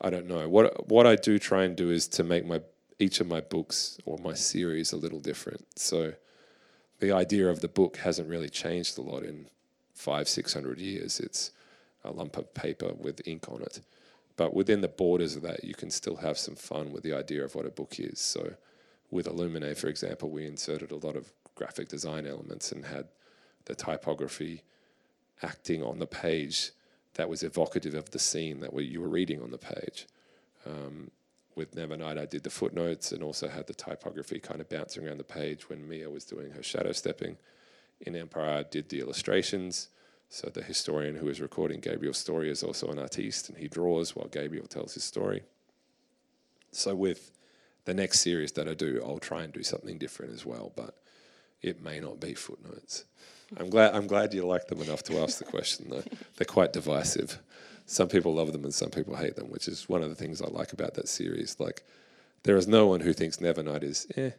I 0.00 0.08
don't 0.08 0.28
know. 0.28 0.48
What 0.48 0.88
what 0.88 1.06
I 1.06 1.16
do 1.16 1.38
try 1.38 1.64
and 1.64 1.76
do 1.76 1.90
is 1.90 2.08
to 2.08 2.24
make 2.24 2.46
my 2.46 2.62
each 2.98 3.20
of 3.20 3.26
my 3.26 3.40
books 3.40 3.98
or 4.06 4.16
my 4.18 4.32
series 4.32 4.92
a 4.92 4.96
little 4.96 5.20
different. 5.20 5.66
So 5.76 6.14
the 7.04 7.12
idea 7.12 7.48
of 7.48 7.60
the 7.60 7.68
book 7.68 7.98
hasn't 7.98 8.30
really 8.30 8.48
changed 8.48 8.96
a 8.96 9.02
lot 9.02 9.24
in 9.24 9.46
five, 9.92 10.26
six 10.26 10.54
hundred 10.54 10.78
years. 10.78 11.20
It's 11.20 11.50
a 12.02 12.10
lump 12.10 12.38
of 12.38 12.54
paper 12.54 12.94
with 12.98 13.26
ink 13.26 13.46
on 13.48 13.60
it. 13.60 13.80
But 14.36 14.54
within 14.54 14.80
the 14.80 14.88
borders 14.88 15.36
of 15.36 15.42
that, 15.42 15.64
you 15.64 15.74
can 15.74 15.90
still 15.90 16.16
have 16.16 16.38
some 16.38 16.56
fun 16.56 16.92
with 16.92 17.02
the 17.02 17.12
idea 17.12 17.44
of 17.44 17.54
what 17.54 17.66
a 17.66 17.70
book 17.70 18.00
is. 18.00 18.18
So, 18.18 18.54
with 19.10 19.26
Illuminae, 19.26 19.76
for 19.76 19.88
example, 19.88 20.30
we 20.30 20.46
inserted 20.46 20.90
a 20.92 21.06
lot 21.06 21.14
of 21.14 21.30
graphic 21.54 21.88
design 21.88 22.26
elements 22.26 22.72
and 22.72 22.86
had 22.86 23.06
the 23.66 23.74
typography 23.74 24.62
acting 25.42 25.82
on 25.82 25.98
the 25.98 26.06
page 26.06 26.70
that 27.14 27.28
was 27.28 27.42
evocative 27.42 27.94
of 27.94 28.10
the 28.10 28.18
scene 28.18 28.60
that 28.60 28.72
you 28.82 29.02
were 29.02 29.08
reading 29.08 29.42
on 29.42 29.50
the 29.50 29.58
page. 29.58 30.06
Um, 30.66 31.10
with 31.56 31.74
Nevernight, 31.74 32.18
I 32.18 32.26
did 32.26 32.42
the 32.42 32.50
footnotes 32.50 33.12
and 33.12 33.22
also 33.22 33.48
had 33.48 33.66
the 33.66 33.74
typography 33.74 34.38
kind 34.38 34.60
of 34.60 34.68
bouncing 34.68 35.06
around 35.06 35.18
the 35.18 35.24
page 35.24 35.68
when 35.68 35.88
Mia 35.88 36.10
was 36.10 36.24
doing 36.24 36.52
her 36.52 36.62
shadow 36.62 36.92
stepping. 36.92 37.36
In 38.00 38.16
Empire, 38.16 38.58
I 38.58 38.62
did 38.64 38.88
the 38.88 39.00
illustrations. 39.00 39.88
So 40.28 40.48
the 40.48 40.62
historian 40.62 41.16
who 41.16 41.28
is 41.28 41.40
recording 41.40 41.80
Gabriel's 41.80 42.18
story 42.18 42.50
is 42.50 42.62
also 42.62 42.88
an 42.88 42.98
artiste, 42.98 43.48
and 43.48 43.58
he 43.58 43.68
draws 43.68 44.16
while 44.16 44.26
Gabriel 44.26 44.66
tells 44.66 44.94
his 44.94 45.04
story. 45.04 45.42
So 46.72 46.94
with 46.94 47.30
the 47.84 47.94
next 47.94 48.20
series 48.20 48.52
that 48.52 48.68
I 48.68 48.74
do, 48.74 49.00
I'll 49.04 49.18
try 49.18 49.42
and 49.42 49.52
do 49.52 49.62
something 49.62 49.98
different 49.98 50.32
as 50.32 50.44
well, 50.44 50.72
but 50.74 50.98
it 51.62 51.82
may 51.82 52.00
not 52.00 52.20
be 52.20 52.34
footnotes. 52.34 53.04
I'm 53.56 53.70
glad 53.70 53.94
I'm 53.94 54.06
glad 54.06 54.34
you 54.34 54.46
like 54.46 54.66
them 54.66 54.80
enough 54.80 55.02
to 55.04 55.18
ask 55.18 55.38
the 55.38 55.44
question 55.44 55.86
though. 55.90 56.02
They're 56.36 56.46
quite 56.46 56.72
divisive 56.72 57.38
some 57.86 58.08
people 58.08 58.34
love 58.34 58.52
them 58.52 58.64
and 58.64 58.74
some 58.74 58.90
people 58.90 59.16
hate 59.16 59.36
them, 59.36 59.50
which 59.50 59.68
is 59.68 59.88
one 59.88 60.02
of 60.02 60.08
the 60.08 60.14
things 60.14 60.40
I 60.40 60.46
like 60.46 60.72
about 60.72 60.94
that 60.94 61.08
series. 61.08 61.56
Like, 61.58 61.84
there 62.44 62.56
is 62.56 62.66
no 62.66 62.86
one 62.86 63.00
who 63.00 63.12
thinks 63.12 63.38
Nevernight 63.38 63.82
is 63.82 64.06
eh. 64.16 64.30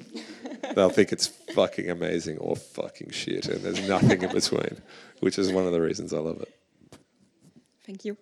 They'll 0.74 0.90
think 0.90 1.12
it's 1.12 1.26
fucking 1.26 1.90
amazing 1.90 2.38
or 2.38 2.56
fucking 2.56 3.10
shit, 3.10 3.46
and 3.46 3.62
there's 3.62 3.86
nothing 3.88 4.22
in 4.22 4.32
between, 4.32 4.80
which 5.20 5.38
is 5.38 5.52
one 5.52 5.66
of 5.66 5.72
the 5.72 5.80
reasons 5.80 6.12
I 6.12 6.18
love 6.18 6.40
it. 6.40 6.54
Thank 7.84 8.04
you. 8.04 8.16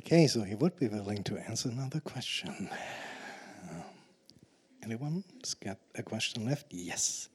Okay, 0.00 0.26
so 0.26 0.42
he 0.42 0.54
would 0.56 0.76
be 0.76 0.88
willing 0.88 1.22
to 1.24 1.38
answer 1.38 1.68
another 1.68 2.00
question. 2.00 2.68
Uh, 3.62 3.82
anyone's 4.82 5.54
got 5.54 5.78
a 5.94 6.02
question 6.02 6.46
left? 6.46 6.66
Yes. 6.70 7.28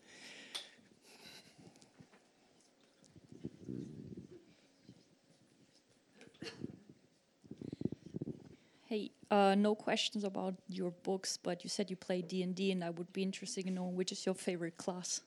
Uh, 9.32 9.55
no 9.55 9.76
questions 9.76 10.23
about 10.23 10.55
your 10.69 10.91
books, 10.91 11.38
but 11.38 11.63
you 11.63 11.69
said 11.69 11.89
you 11.89 11.95
play 11.95 12.21
D 12.21 12.43
and 12.43 12.55
D, 12.55 12.71
and 12.71 12.84
I 12.84 12.89
would 12.91 13.11
be 13.13 13.23
interested 13.23 13.65
in 13.65 13.76
knowing 13.76 13.95
which 13.95 14.11
is 14.11 14.26
your 14.26 14.36
favorite 14.36 14.78
class. 14.78 15.21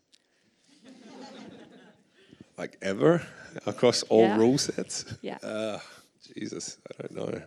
Like 2.58 2.76
ever 2.82 3.24
across 3.66 4.02
all 4.02 4.22
yeah. 4.22 4.36
rule 4.36 4.58
sets? 4.58 5.04
Yeah. 5.22 5.38
Uh, 5.44 5.78
Jesus, 6.36 6.78
I 6.90 7.06
don't 7.06 7.14
know. 7.14 7.42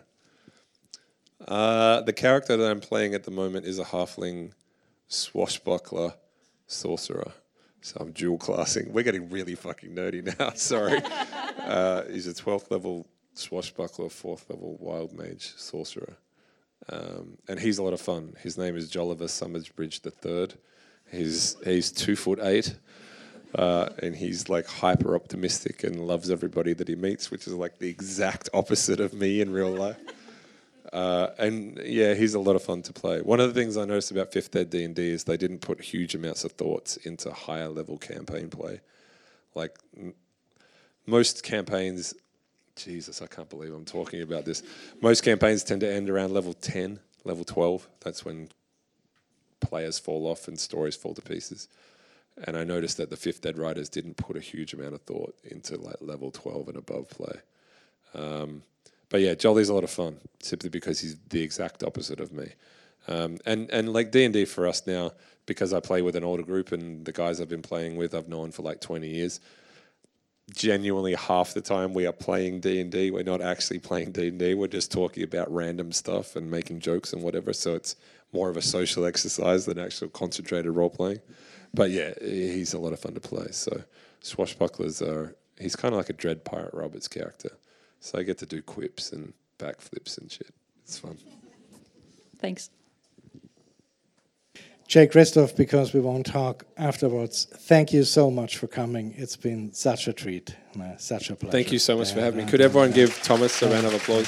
Uh, 1.46 2.00
the 2.00 2.14
character 2.14 2.56
that 2.56 2.70
I'm 2.70 2.80
playing 2.80 3.14
at 3.14 3.24
the 3.24 3.30
moment 3.30 3.66
is 3.66 3.78
a 3.78 3.84
halfling 3.84 4.52
swashbuckler 5.08 6.14
sorcerer. 6.66 7.32
So 7.82 7.98
I'm 8.00 8.12
dual 8.12 8.38
classing. 8.38 8.92
We're 8.92 9.02
getting 9.02 9.28
really 9.28 9.54
fucking 9.54 9.90
nerdy 9.94 10.24
now. 10.38 10.52
Sorry. 10.54 11.02
uh, 11.58 12.04
he's 12.10 12.26
a 12.26 12.32
12th 12.32 12.70
level 12.70 13.06
swashbuckler, 13.34 14.08
fourth 14.08 14.48
level 14.48 14.78
wild 14.80 15.12
mage 15.12 15.52
sorcerer. 15.56 16.16
Um, 16.88 17.38
and 17.48 17.60
he's 17.60 17.78
a 17.78 17.82
lot 17.82 17.92
of 17.92 18.00
fun. 18.00 18.34
His 18.40 18.58
name 18.58 18.76
is 18.76 18.90
Jolliver 18.90 19.28
Summersbridge 19.28 20.02
the 20.02 20.10
Third. 20.10 20.54
He's 21.10 21.56
he's 21.64 21.92
two 21.92 22.16
foot 22.16 22.38
eight, 22.42 22.74
Uh, 23.54 23.90
and 24.02 24.16
he's 24.16 24.48
like 24.48 24.66
hyper 24.66 25.14
optimistic 25.14 25.84
and 25.84 26.06
loves 26.06 26.30
everybody 26.30 26.72
that 26.72 26.88
he 26.88 26.94
meets, 26.96 27.30
which 27.30 27.46
is 27.46 27.52
like 27.52 27.78
the 27.78 27.88
exact 27.88 28.48
opposite 28.54 28.98
of 28.98 29.12
me 29.12 29.40
in 29.40 29.52
real 29.52 29.70
life. 29.70 29.98
Uh, 30.92 31.30
and 31.38 31.80
yeah, 31.86 32.12
he's 32.12 32.34
a 32.34 32.38
lot 32.38 32.54
of 32.54 32.62
fun 32.62 32.82
to 32.82 32.92
play. 32.92 33.18
One 33.22 33.40
of 33.40 33.48
the 33.48 33.58
things 33.58 33.78
I 33.78 33.86
noticed 33.86 34.10
about 34.10 34.30
Fifth 34.30 34.54
Ed 34.54 34.68
D 34.68 34.84
and 34.84 34.94
D 34.94 35.08
is 35.08 35.24
they 35.24 35.38
didn't 35.38 35.60
put 35.60 35.80
huge 35.80 36.14
amounts 36.14 36.44
of 36.44 36.52
thoughts 36.52 36.98
into 36.98 37.32
higher 37.32 37.68
level 37.68 37.96
campaign 37.96 38.50
play. 38.50 38.82
Like 39.54 39.78
most 41.06 41.42
campaigns, 41.44 42.12
Jesus, 42.76 43.20
I 43.20 43.26
can't 43.26 43.50
believe 43.50 43.74
I'm 43.74 43.84
talking 43.84 44.22
about 44.22 44.44
this. 44.44 44.62
Most 45.00 45.22
campaigns 45.22 45.62
tend 45.62 45.82
to 45.82 45.92
end 45.92 46.08
around 46.08 46.32
level 46.32 46.54
ten, 46.54 46.98
level 47.24 47.44
twelve. 47.44 47.88
That's 48.00 48.24
when 48.24 48.48
players 49.60 49.98
fall 49.98 50.26
off 50.26 50.48
and 50.48 50.58
stories 50.58 50.96
fall 50.96 51.14
to 51.14 51.22
pieces. 51.22 51.68
And 52.46 52.56
I 52.56 52.64
noticed 52.64 52.96
that 52.96 53.10
the 53.10 53.16
Fifth 53.16 53.42
Dead 53.42 53.58
writers 53.58 53.90
didn't 53.90 54.16
put 54.16 54.36
a 54.36 54.40
huge 54.40 54.72
amount 54.72 54.94
of 54.94 55.02
thought 55.02 55.34
into 55.44 55.76
like 55.76 55.96
level 56.00 56.30
twelve 56.30 56.68
and 56.68 56.78
above 56.78 57.08
play. 57.10 57.40
Um, 58.14 58.62
but 59.10 59.20
yeah, 59.20 59.34
Jolly's 59.34 59.68
a 59.68 59.74
lot 59.74 59.84
of 59.84 59.90
fun 59.90 60.16
simply 60.40 60.70
because 60.70 60.98
he's 61.00 61.16
the 61.28 61.42
exact 61.42 61.82
opposite 61.84 62.20
of 62.20 62.32
me. 62.32 62.52
Um, 63.06 63.38
and 63.44 63.70
and 63.70 63.92
like 63.92 64.10
D 64.10 64.24
and 64.24 64.32
D 64.32 64.46
for 64.46 64.66
us 64.66 64.86
now, 64.86 65.12
because 65.44 65.74
I 65.74 65.80
play 65.80 66.00
with 66.00 66.16
an 66.16 66.24
older 66.24 66.42
group 66.42 66.72
and 66.72 67.04
the 67.04 67.12
guys 67.12 67.38
I've 67.38 67.50
been 67.50 67.60
playing 67.60 67.96
with, 67.96 68.14
I've 68.14 68.28
known 68.28 68.50
for 68.50 68.62
like 68.62 68.80
twenty 68.80 69.08
years. 69.08 69.40
Genuinely, 70.50 71.14
half 71.14 71.54
the 71.54 71.60
time 71.60 71.94
we 71.94 72.06
are 72.06 72.12
playing 72.12 72.60
D 72.60 72.80
and 72.80 72.90
D. 72.90 73.10
We're 73.10 73.22
not 73.22 73.40
actually 73.40 73.78
playing 73.78 74.12
D 74.12 74.28
and 74.28 74.38
D. 74.38 74.54
We're 74.54 74.66
just 74.66 74.90
talking 74.90 75.22
about 75.22 75.52
random 75.52 75.92
stuff 75.92 76.36
and 76.36 76.50
making 76.50 76.80
jokes 76.80 77.12
and 77.12 77.22
whatever. 77.22 77.52
So 77.52 77.74
it's 77.74 77.96
more 78.32 78.50
of 78.50 78.56
a 78.56 78.62
social 78.62 79.04
exercise 79.04 79.66
than 79.66 79.78
actual 79.78 80.08
concentrated 80.08 80.72
role 80.72 80.90
playing. 80.90 81.20
But 81.72 81.90
yeah, 81.90 82.12
he's 82.20 82.74
a 82.74 82.78
lot 82.78 82.92
of 82.92 83.00
fun 83.00 83.14
to 83.14 83.20
play. 83.20 83.48
So 83.52 83.84
swashbucklers 84.22 85.00
are. 85.00 85.36
He's 85.58 85.76
kind 85.76 85.94
of 85.94 85.98
like 85.98 86.10
a 86.10 86.14
Dread 86.14 86.44
Pirate 86.44 86.74
Roberts 86.74 87.08
character. 87.08 87.56
So 88.00 88.18
I 88.18 88.24
get 88.24 88.38
to 88.38 88.46
do 88.46 88.62
quips 88.62 89.12
and 89.12 89.32
backflips 89.58 90.18
and 90.18 90.30
shit. 90.30 90.52
It's 90.82 90.98
fun. 90.98 91.16
Thanks. 92.38 92.70
Jay 94.92 95.06
Kristoff, 95.06 95.56
because 95.56 95.94
we 95.94 96.00
won't 96.00 96.26
talk 96.26 96.66
afterwards, 96.76 97.46
thank 97.50 97.94
you 97.94 98.04
so 98.04 98.30
much 98.30 98.58
for 98.58 98.66
coming. 98.66 99.14
It's 99.16 99.36
been 99.36 99.72
such 99.72 100.06
a 100.06 100.12
treat, 100.12 100.54
uh, 100.78 100.98
such 100.98 101.30
a 101.30 101.34
pleasure. 101.34 101.50
Thank 101.50 101.72
you 101.72 101.78
so 101.78 101.96
much 101.96 102.12
for 102.12 102.20
having 102.20 102.44
me. 102.44 102.50
Could 102.50 102.60
everyone 102.60 102.92
give 102.92 103.18
Thomas 103.22 103.62
a 103.62 103.70
round 103.70 103.86
of 103.86 103.94
applause? 103.94 104.26